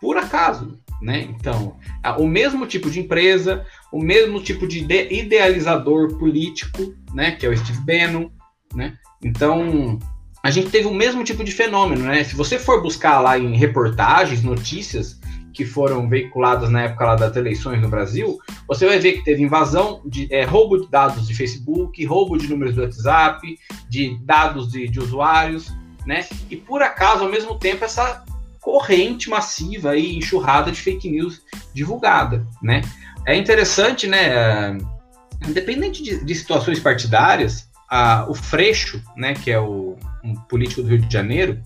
Por 0.00 0.16
acaso. 0.16 0.80
Né? 1.02 1.22
Então, 1.22 1.76
o 2.18 2.26
mesmo 2.26 2.66
tipo 2.66 2.90
de 2.90 3.00
empresa, 3.00 3.64
o 3.92 4.00
mesmo 4.00 4.40
tipo 4.40 4.66
de 4.66 4.80
idealizador 5.12 6.16
político, 6.18 6.94
né? 7.12 7.32
que 7.32 7.46
é 7.46 7.48
o 7.48 7.56
Steve 7.56 7.80
Bannon. 7.80 8.30
Né? 8.74 8.96
Então, 9.22 9.98
a 10.42 10.50
gente 10.50 10.70
teve 10.70 10.86
o 10.86 10.94
mesmo 10.94 11.22
tipo 11.24 11.44
de 11.44 11.52
fenômeno. 11.52 12.04
Né? 12.04 12.24
Se 12.24 12.34
você 12.34 12.58
for 12.58 12.82
buscar 12.82 13.20
lá 13.20 13.38
em 13.38 13.54
reportagens, 13.56 14.42
notícias, 14.42 15.19
que 15.52 15.64
foram 15.64 16.08
veiculadas 16.08 16.70
na 16.70 16.82
época 16.82 17.04
lá 17.04 17.16
das 17.16 17.34
eleições 17.36 17.80
no 17.80 17.88
Brasil, 17.88 18.38
você 18.66 18.86
vai 18.86 18.98
ver 18.98 19.14
que 19.14 19.24
teve 19.24 19.42
invasão 19.42 20.00
de 20.04 20.32
é, 20.32 20.44
roubo 20.44 20.78
de 20.78 20.88
dados 20.88 21.26
de 21.26 21.34
Facebook, 21.34 22.04
roubo 22.04 22.38
de 22.38 22.48
números 22.48 22.74
do 22.74 22.82
WhatsApp, 22.82 23.58
de 23.88 24.18
dados 24.24 24.70
de, 24.70 24.88
de 24.88 25.00
usuários, 25.00 25.72
né? 26.06 26.26
E 26.48 26.56
por 26.56 26.82
acaso, 26.82 27.24
ao 27.24 27.30
mesmo 27.30 27.58
tempo, 27.58 27.84
essa 27.84 28.24
corrente 28.60 29.28
massiva 29.28 29.96
e 29.96 30.16
enxurrada 30.16 30.70
de 30.70 30.80
fake 30.80 31.10
news 31.10 31.42
divulgada, 31.74 32.46
né? 32.62 32.82
É 33.26 33.36
interessante, 33.36 34.06
né? 34.06 34.78
Independente 35.48 36.02
de, 36.02 36.24
de 36.24 36.34
situações 36.34 36.78
partidárias, 36.78 37.70
o 38.28 38.34
Freixo, 38.34 39.02
né, 39.16 39.34
que 39.34 39.50
é 39.50 39.58
o, 39.58 39.96
um 40.22 40.34
político 40.34 40.82
do 40.82 40.88
Rio 40.88 40.98
de 40.98 41.12
Janeiro, 41.12 41.60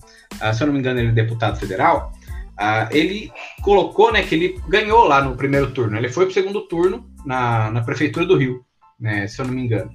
se 0.53 0.63
eu 0.63 0.67
não 0.67 0.73
me 0.73 0.79
engano, 0.79 0.99
ele 0.99 1.09
é 1.09 1.11
deputado 1.11 1.59
federal, 1.59 2.11
Uh, 2.59 2.87
ele 2.91 3.31
colocou, 3.61 4.13
né, 4.13 4.23
que 4.23 4.33
ele 4.33 4.61
ganhou 4.67 5.05
lá 5.05 5.21
no 5.21 5.35
primeiro 5.35 5.71
turno. 5.71 5.97
Ele 5.97 6.09
foi 6.09 6.25
para 6.25 6.31
o 6.31 6.33
segundo 6.33 6.61
turno 6.67 7.05
na, 7.25 7.69
na 7.69 7.81
prefeitura 7.81 8.25
do 8.25 8.37
Rio, 8.37 8.65
né, 8.99 9.27
se 9.27 9.41
eu 9.41 9.45
não 9.45 9.53
me 9.53 9.63
engano. 9.63 9.91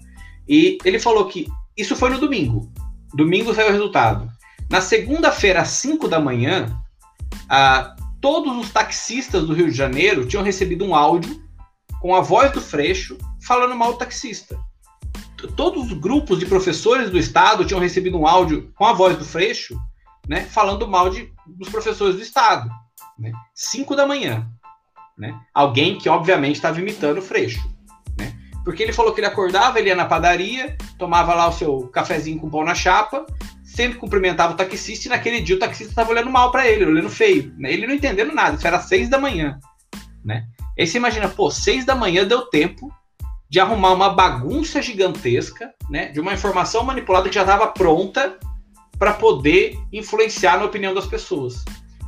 E 0.49 0.77
ele 0.85 0.99
falou 0.99 1.27
que 1.27 1.49
isso 1.77 1.97
foi 1.97 2.11
no 2.11 2.19
domingo. 2.19 2.71
Domingo 3.15 3.55
saiu 3.55 3.69
o 3.69 3.73
resultado. 3.73 4.31
Na 4.71 4.81
segunda-feira, 4.81 5.63
às 5.63 5.69
5 5.69 6.07
da 6.07 6.21
manhã, 6.21 6.67
uh, 7.47 8.01
todos 8.21 8.57
os 8.57 8.71
taxistas 8.71 9.47
do 9.47 9.55
Rio 9.55 9.71
de 9.71 9.77
Janeiro 9.77 10.27
tinham 10.27 10.45
recebido 10.45 10.85
um 10.85 10.95
áudio 10.95 11.41
com 12.01 12.15
a 12.15 12.21
voz 12.21 12.53
do 12.53 12.61
Freixo 12.61 13.17
falando 13.43 13.75
mal 13.75 13.93
do 13.93 13.99
taxista. 13.99 14.59
Todos 15.57 15.91
os 15.91 15.99
grupos 15.99 16.39
de 16.39 16.47
professores 16.47 17.11
do 17.11 17.19
estado 17.19 17.65
tinham 17.65 17.81
recebido 17.81 18.19
um 18.19 18.27
áudio 18.27 18.71
com 18.75 18.85
a 18.85 18.93
voz 18.93 19.17
do 19.17 19.25
Freixo 19.25 19.79
né, 20.31 20.43
falando 20.43 20.87
mal 20.87 21.11
de, 21.11 21.29
dos 21.45 21.69
professores 21.69 22.15
do 22.15 22.23
Estado. 22.23 22.71
Né? 23.19 23.33
Cinco 23.53 23.97
da 23.97 24.07
manhã. 24.07 24.49
Né? 25.19 25.37
Alguém 25.53 25.99
que, 25.99 26.09
obviamente, 26.09 26.55
estava 26.55 26.79
imitando 26.79 27.19
o 27.19 27.23
Freixo. 27.23 27.59
Né? 28.17 28.33
Porque 28.65 28.81
ele 28.81 28.93
falou 28.93 29.13
que 29.13 29.19
ele 29.19 29.27
acordava, 29.27 29.81
ele 29.81 29.89
ia 29.89 29.97
na 29.97 30.05
padaria, 30.05 30.77
tomava 30.97 31.35
lá 31.35 31.49
o 31.49 31.53
seu 31.53 31.89
cafezinho 31.89 32.39
com 32.39 32.49
pão 32.49 32.65
na 32.65 32.77
chapa, 32.77 33.27
sempre 33.65 33.99
cumprimentava 33.99 34.53
o 34.53 34.57
taxista 34.57 35.09
e 35.09 35.11
naquele 35.11 35.41
dia 35.41 35.57
o 35.57 35.59
taxista 35.59 35.91
estava 35.91 36.13
olhando 36.13 36.31
mal 36.31 36.53
para 36.53 36.65
ele, 36.69 36.87
olhando 36.87 37.11
feio. 37.11 37.53
Né? 37.59 37.73
Ele 37.73 37.89
não 37.89 37.95
entendendo 37.95 38.33
nada, 38.33 38.55
isso 38.55 38.67
era 38.69 38.79
seis 38.79 39.09
da 39.09 39.19
manhã. 39.19 39.59
Né? 40.25 40.47
Aí 40.79 40.87
você 40.87 40.97
imagina, 40.97 41.29
pô, 41.29 41.51
seis 41.51 41.85
da 41.85 41.97
manhã 41.97 42.25
deu 42.25 42.43
tempo 42.43 42.89
de 43.49 43.59
arrumar 43.59 43.95
uma 43.95 44.11
bagunça 44.11 44.81
gigantesca, 44.81 45.75
né, 45.91 46.07
de 46.11 46.21
uma 46.21 46.33
informação 46.33 46.85
manipulada 46.85 47.29
que 47.29 47.35
já 47.35 47.41
estava 47.41 47.67
pronta 47.67 48.39
para 49.01 49.15
poder 49.15 49.79
influenciar 49.91 50.59
na 50.59 50.67
opinião 50.67 50.93
das 50.93 51.07
pessoas. 51.07 51.65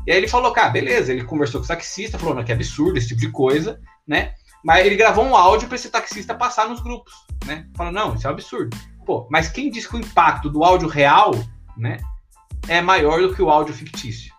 E 0.06 0.12
aí 0.12 0.18
ele 0.18 0.28
falou, 0.28 0.52
cara, 0.52 0.68
beleza, 0.68 1.10
ele 1.10 1.24
conversou 1.24 1.58
com 1.58 1.64
o 1.64 1.68
taxista, 1.68 2.18
falou, 2.18 2.34
não, 2.34 2.44
que 2.44 2.52
absurdo 2.52 2.98
esse 2.98 3.08
tipo 3.08 3.20
de 3.22 3.30
coisa, 3.30 3.80
né? 4.06 4.34
Mas 4.62 4.84
ele 4.84 4.94
gravou 4.94 5.24
um 5.24 5.34
áudio 5.34 5.68
para 5.68 5.76
esse 5.76 5.88
taxista 5.88 6.34
passar 6.34 6.68
nos 6.68 6.80
grupos, 6.80 7.14
né? 7.46 7.66
Falou, 7.74 7.90
não, 7.90 8.14
isso 8.14 8.26
é 8.26 8.30
um 8.30 8.34
absurdo. 8.34 8.76
Pô, 9.06 9.26
mas 9.30 9.48
quem 9.48 9.70
diz 9.70 9.86
que 9.86 9.96
o 9.96 10.00
impacto 10.00 10.50
do 10.50 10.62
áudio 10.62 10.86
real, 10.86 11.32
né, 11.78 11.96
é 12.68 12.82
maior 12.82 13.22
do 13.22 13.34
que 13.34 13.40
o 13.40 13.48
áudio 13.48 13.74
fictício? 13.74 14.30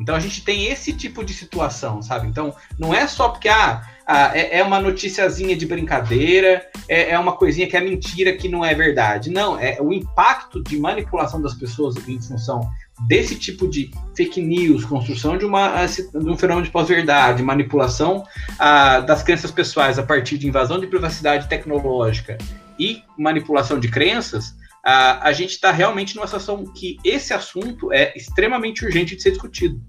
Então 0.00 0.14
a 0.14 0.20
gente 0.20 0.44
tem 0.44 0.66
esse 0.66 0.92
tipo 0.92 1.24
de 1.24 1.34
situação, 1.34 2.00
sabe? 2.00 2.28
Então 2.28 2.54
não 2.78 2.94
é 2.94 3.08
só 3.08 3.30
porque 3.30 3.48
ah, 3.48 3.82
ah 4.12 4.32
é, 4.34 4.58
é, 4.58 4.64
uma 4.64 4.80
noticiazinha 4.80 5.56
de 5.56 5.64
brincadeira, 5.64 6.66
é, 6.88 7.10
é, 7.12 7.18
uma 7.18 7.30
coisinha 7.36 7.68
que 7.68 7.76
é 7.76 7.80
mentira 7.80 8.32
que 8.32 8.48
não 8.48 8.64
é 8.64 8.74
verdade. 8.74 9.30
Não, 9.30 9.56
é 9.56 9.78
o 9.80 9.92
impacto 9.92 10.60
de 10.60 10.76
manipulação 10.80 11.40
das 11.40 11.54
pessoas 11.54 11.94
em 12.08 12.20
função 12.20 12.68
desse 13.06 13.36
tipo 13.36 13.68
de 13.68 13.88
fake 14.16 14.42
news, 14.42 14.84
construção 14.84 15.38
de, 15.38 15.44
uma, 15.44 15.86
de 15.86 16.28
um 16.28 16.36
fenômeno 16.36 16.66
de 16.66 16.72
pós-verdade, 16.72 17.40
manipulação 17.40 18.24
ah, 18.58 18.98
das 18.98 19.22
crenças 19.22 19.52
pessoais 19.52 19.96
a 19.96 20.02
partir 20.02 20.38
de 20.38 20.48
invasão 20.48 20.80
de 20.80 20.88
privacidade 20.88 21.48
tecnológica 21.48 22.36
e 22.80 23.04
manipulação 23.16 23.78
de 23.78 23.88
crenças, 23.88 24.56
a, 24.84 25.28
a 25.28 25.32
gente 25.32 25.50
está 25.50 25.70
realmente 25.70 26.16
numa 26.16 26.26
situação 26.26 26.64
que 26.64 26.98
esse 27.04 27.32
assunto 27.32 27.92
é 27.92 28.12
extremamente 28.16 28.84
urgente 28.84 29.14
de 29.14 29.22
ser 29.22 29.30
discutido, 29.30 29.80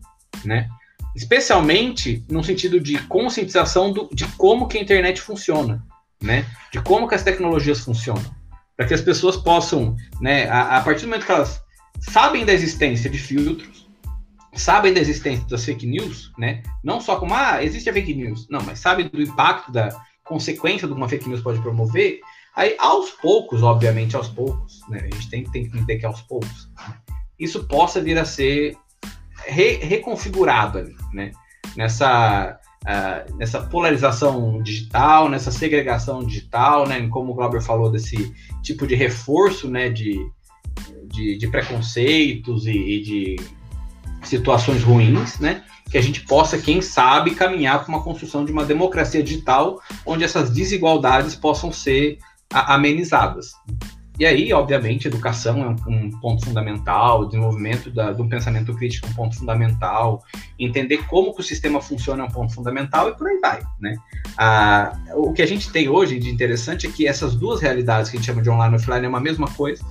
né? 0.46 0.70
Especialmente 1.16 2.26
no 2.30 2.44
sentido 2.44 2.80
de 2.80 2.98
conscientização 3.08 3.92
do, 3.92 4.10
de 4.14 4.26
como 4.38 4.68
que 4.68 4.78
a 4.78 4.82
internet 4.82 5.22
funciona, 5.22 5.86
né? 6.22 6.46
De 6.72 6.82
como 6.82 7.08
que 7.08 7.16
as 7.16 7.24
tecnologias 7.24 7.80
funcionam, 7.80 8.24
para 8.78 8.86
que 8.86 8.94
as 8.94 9.02
pessoas 9.02 9.38
possam, 9.38 9.96
né? 10.20 10.48
A, 10.50 10.78
a 10.78 10.82
partir 10.82 11.02
do 11.02 11.10
momento 11.10 11.26
que 11.26 11.32
elas 11.32 11.62
sabem 12.00 12.46
da 12.46 12.54
existência 12.54 13.10
de 13.10 13.18
filtros, 13.18 13.90
sabem 14.54 14.94
da 14.94 15.00
existência 15.00 15.46
das 15.48 15.66
fake 15.66 15.86
news, 15.86 16.32
né? 16.38 16.64
Não 16.84 17.02
só 17.02 17.18
como 17.18 17.34
ah 17.34 17.64
existe 17.64 17.90
a 17.90 17.94
fake 17.94 18.14
news, 18.14 18.48
não, 18.50 18.62
mas 18.62 18.80
sabem 18.80 19.08
do 19.08 19.22
impacto 19.22 19.72
da 19.72 19.90
consequência 20.24 20.88
de 20.88 20.94
uma 20.94 21.10
fake 21.10 21.28
news 21.28 21.42
pode 21.42 21.62
promover, 21.62 22.22
Aí, 22.56 22.76
aos 22.80 23.12
poucos, 23.12 23.64
obviamente, 23.64 24.16
aos 24.16 24.28
poucos, 24.28 24.82
né, 24.90 25.00
a 25.00 25.16
gente 25.16 25.30
tem, 25.30 25.44
tem 25.50 25.64
que 25.64 25.70
entender 25.70 25.98
que 25.98 26.06
aos 26.06 26.22
poucos, 26.22 26.70
né, 26.88 26.98
isso 27.40 27.64
possa 27.66 28.02
vir 28.02 28.18
a 28.18 28.26
ser 28.26 28.76
re, 29.46 29.78
reconfigurado 29.78 30.80
ali, 30.80 30.96
né, 31.14 31.32
nessa, 31.76 32.60
uh, 32.84 33.36
nessa 33.38 33.62
polarização 33.62 34.62
digital, 34.62 35.30
nessa 35.30 35.52
segregação 35.52 36.26
digital, 36.26 36.88
né, 36.88 37.08
como 37.08 37.32
o 37.32 37.36
Glauber 37.36 37.62
falou, 37.62 37.92
desse 37.92 38.34
tipo 38.62 38.86
de 38.88 38.96
reforço 38.96 39.70
né, 39.70 39.90
de, 39.90 40.26
de, 41.06 41.38
de 41.38 41.48
preconceitos 41.48 42.66
e, 42.68 42.72
e 42.72 43.02
de 43.02 43.36
situações 44.24 44.84
ruins, 44.84 45.40
né? 45.40 45.64
que 45.92 45.98
a 45.98 46.02
gente 46.02 46.22
possa, 46.22 46.58
quem 46.58 46.82
sabe, 46.82 47.36
caminhar 47.36 47.84
para 47.84 47.90
uma 47.90 48.02
construção 48.02 48.46
de 48.46 48.52
uma 48.52 48.64
democracia 48.64 49.22
digital 49.22 49.82
onde 50.06 50.24
essas 50.24 50.50
desigualdades 50.50 51.36
possam 51.36 51.70
ser 51.70 52.18
amenizadas. 52.50 53.52
E 54.22 54.26
aí, 54.28 54.54
obviamente, 54.54 55.08
educação 55.08 55.64
é 55.64 55.68
um, 55.90 56.12
ponto 56.12 56.46
fundamental, 56.46 57.26
desenvolvimento 57.26 57.90
da, 57.90 58.14
pensamento 58.14 58.72
crítico 58.76 59.08
é 59.08 59.10
um 59.10 59.14
ponto 59.16 59.36
fundamental, 59.36 60.24
entender 60.60 60.98
como 61.08 61.34
que 61.34 61.42
o 61.42 61.44
sistema 61.44 61.82
funciona 61.82 62.22
é 62.22 62.28
um 62.28 62.30
ponto 62.30 62.54
fundamental 62.54 63.10
e 63.10 63.18
por 63.18 63.28
aí 63.28 63.40
vai, 63.40 63.64
né? 63.80 63.96
Ah, 64.38 64.96
o 65.16 65.34
que 65.34 65.42
a 65.42 65.48
gente 65.48 65.72
tem 65.72 65.90
hoje 65.90 66.20
de 66.20 66.30
interessante 66.30 66.86
é 66.86 66.92
que 66.92 67.08
essas 67.08 67.34
duas 67.34 67.62
realidades 67.62 68.12
que 68.12 68.18
a 68.18 68.20
gente 68.20 68.28
chama 68.28 68.44
de 68.44 68.50
online 68.52 68.76
e 68.76 68.78
offline 68.78 69.04
é 69.04 69.10
uma 69.10 69.20
mesma 69.20 69.48
coisa, 69.54 69.84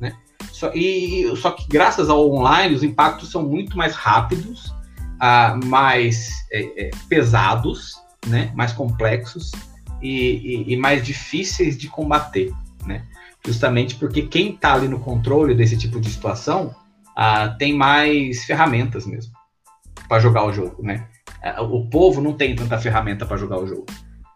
né? 0.00 0.16
Só, 0.50 0.72
e, 0.74 1.30
só 1.36 1.50
que 1.50 1.68
graças 1.68 2.08
ao 2.08 2.32
online 2.32 2.74
os 2.74 2.82
impactos 2.82 3.30
são 3.30 3.42
muito 3.42 3.76
mais 3.76 3.94
rápidos, 3.94 4.74
ah, 5.20 5.60
mais 5.62 6.30
é, 6.50 6.86
é, 6.86 6.90
pesados, 7.06 7.96
né? 8.26 8.50
mais 8.54 8.72
complexos, 8.72 9.52
e, 10.00 10.64
e, 10.70 10.72
e 10.72 10.76
mais 10.78 11.04
difíceis 11.04 11.76
de 11.76 11.86
combater, 11.86 12.50
né? 12.86 13.04
Justamente 13.46 13.96
porque 13.96 14.22
quem 14.22 14.54
está 14.54 14.74
ali 14.74 14.88
no 14.88 15.00
controle 15.00 15.54
desse 15.54 15.76
tipo 15.76 16.00
de 16.00 16.10
situação 16.10 16.74
ah, 17.16 17.48
tem 17.50 17.72
mais 17.74 18.44
ferramentas 18.44 19.06
mesmo 19.06 19.32
para 20.08 20.20
jogar 20.20 20.44
o 20.44 20.52
jogo, 20.52 20.82
né? 20.82 21.06
Ah, 21.42 21.62
o 21.62 21.88
povo 21.88 22.20
não 22.20 22.32
tem 22.32 22.56
tanta 22.56 22.78
ferramenta 22.78 23.26
para 23.26 23.36
jogar 23.36 23.58
o 23.58 23.66
jogo. 23.66 23.86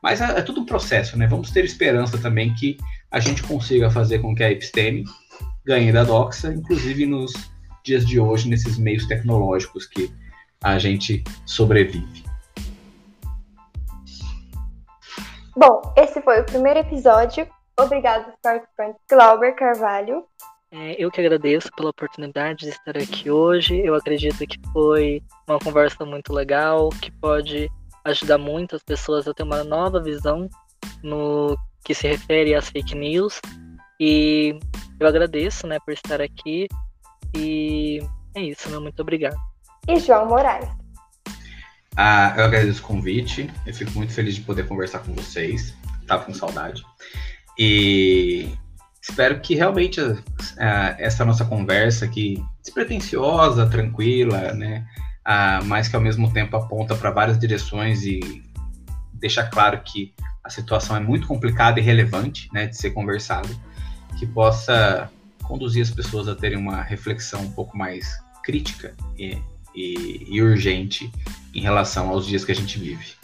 Mas 0.02 0.20
é, 0.20 0.38
é, 0.38 0.42
tudo 0.42 0.60
um 0.60 0.66
processo, 0.66 1.18
né? 1.18 1.26
Vamos 1.26 1.50
ter 1.50 1.64
esperança 1.64 2.18
também 2.18 2.54
que 2.54 2.76
a 3.10 3.18
gente 3.18 3.42
consiga 3.42 3.90
fazer 3.90 4.20
com 4.20 4.34
que 4.34 4.44
a 4.44 4.50
episteme 4.50 5.04
ganhe 5.64 5.90
da 5.90 6.04
Doxa, 6.04 6.52
inclusive 6.52 7.04
nos 7.06 7.32
dias 7.84 8.06
de 8.06 8.20
hoje, 8.20 8.48
nesses 8.48 8.78
meios 8.78 9.06
tecnológicos 9.06 9.86
que 9.86 10.12
a 10.62 10.78
gente 10.78 11.24
sobrevive. 11.46 12.24
Bom, 15.56 15.92
esse 15.96 16.20
foi 16.22 16.40
o 16.40 16.44
primeiro 16.44 16.80
episódio. 16.80 17.48
Obrigado, 17.78 18.32
participante 18.42 18.98
Glauber 19.08 19.54
Carvalho. 19.54 20.24
É, 20.70 21.02
eu 21.02 21.10
que 21.10 21.20
agradeço 21.20 21.70
pela 21.76 21.90
oportunidade 21.90 22.66
de 22.66 22.70
estar 22.70 22.96
aqui 22.96 23.30
hoje. 23.30 23.80
Eu 23.84 23.94
acredito 23.94 24.46
que 24.46 24.58
foi 24.72 25.22
uma 25.46 25.58
conversa 25.58 26.04
muito 26.04 26.32
legal, 26.32 26.90
que 26.90 27.10
pode 27.10 27.70
ajudar 28.04 28.36
muitas 28.36 28.82
pessoas 28.82 29.26
a 29.28 29.32
ter 29.32 29.44
uma 29.44 29.64
nova 29.64 30.02
visão 30.02 30.48
no 31.02 31.56
que 31.84 31.94
se 31.94 32.06
refere 32.06 32.54
às 32.54 32.68
fake 32.68 32.94
news. 32.94 33.40
E 34.00 34.58
eu 35.00 35.06
agradeço 35.06 35.66
né, 35.66 35.78
por 35.84 35.92
estar 35.92 36.20
aqui. 36.20 36.66
E 37.34 38.02
é 38.34 38.42
isso, 38.42 38.68
né? 38.70 38.78
Muito 38.78 39.00
obrigado. 39.00 39.36
E 39.86 39.98
João 39.98 40.26
Moraes. 40.26 40.68
Ah, 41.96 42.34
eu 42.36 42.44
agradeço 42.44 42.82
o 42.82 42.86
convite. 42.86 43.50
Eu 43.64 43.72
fico 43.72 43.92
muito 43.92 44.12
feliz 44.12 44.34
de 44.34 44.42
poder 44.42 44.68
conversar 44.68 44.98
com 44.98 45.14
vocês. 45.14 45.74
Tava 46.06 46.24
com 46.24 46.34
saudade. 46.34 46.84
E 47.58 48.48
espero 49.02 49.40
que 49.40 49.54
realmente 49.54 50.00
uh, 50.00 50.22
essa 50.98 51.24
nossa 51.24 51.44
conversa 51.44 52.04
aqui, 52.04 52.42
despretensiosa, 52.62 53.66
tranquila, 53.66 54.52
né? 54.52 54.86
Uh, 55.26 55.64
mas 55.64 55.88
que 55.88 55.96
ao 55.96 56.02
mesmo 56.02 56.32
tempo 56.32 56.56
aponta 56.56 56.94
para 56.94 57.10
várias 57.10 57.38
direções 57.38 58.02
e 58.02 58.20
deixa 59.12 59.44
claro 59.44 59.80
que 59.84 60.14
a 60.42 60.48
situação 60.48 60.96
é 60.96 61.00
muito 61.00 61.26
complicada 61.26 61.80
e 61.80 61.82
relevante 61.82 62.48
né, 62.52 62.66
de 62.66 62.76
ser 62.76 62.92
conversado, 62.92 63.48
que 64.18 64.26
possa 64.26 65.10
conduzir 65.42 65.82
as 65.82 65.90
pessoas 65.90 66.28
a 66.28 66.34
terem 66.34 66.56
uma 66.56 66.80
reflexão 66.80 67.42
um 67.42 67.52
pouco 67.52 67.76
mais 67.76 68.06
crítica 68.42 68.94
e 69.18 69.38
e, 69.78 70.26
e 70.28 70.42
urgente 70.42 71.10
em 71.54 71.60
relação 71.60 72.08
aos 72.10 72.26
dias 72.26 72.44
que 72.44 72.50
a 72.50 72.54
gente 72.54 72.78
vive. 72.78 73.17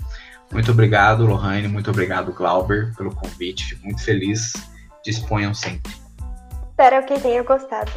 Muito 0.53 0.71
obrigado, 0.71 1.27
Lohane, 1.27 1.69
muito 1.69 1.91
obrigado, 1.91 2.33
Glauber, 2.33 2.95
pelo 2.97 3.15
convite. 3.15 3.79
Muito 3.83 4.03
feliz. 4.03 4.53
Disponham 5.05 5.53
sempre. 5.53 5.93
Espero 6.71 7.05
que 7.07 7.21
tenham 7.21 7.45
gostado. 7.45 7.91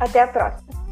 Até 0.00 0.22
a 0.22 0.28
próxima. 0.28 0.83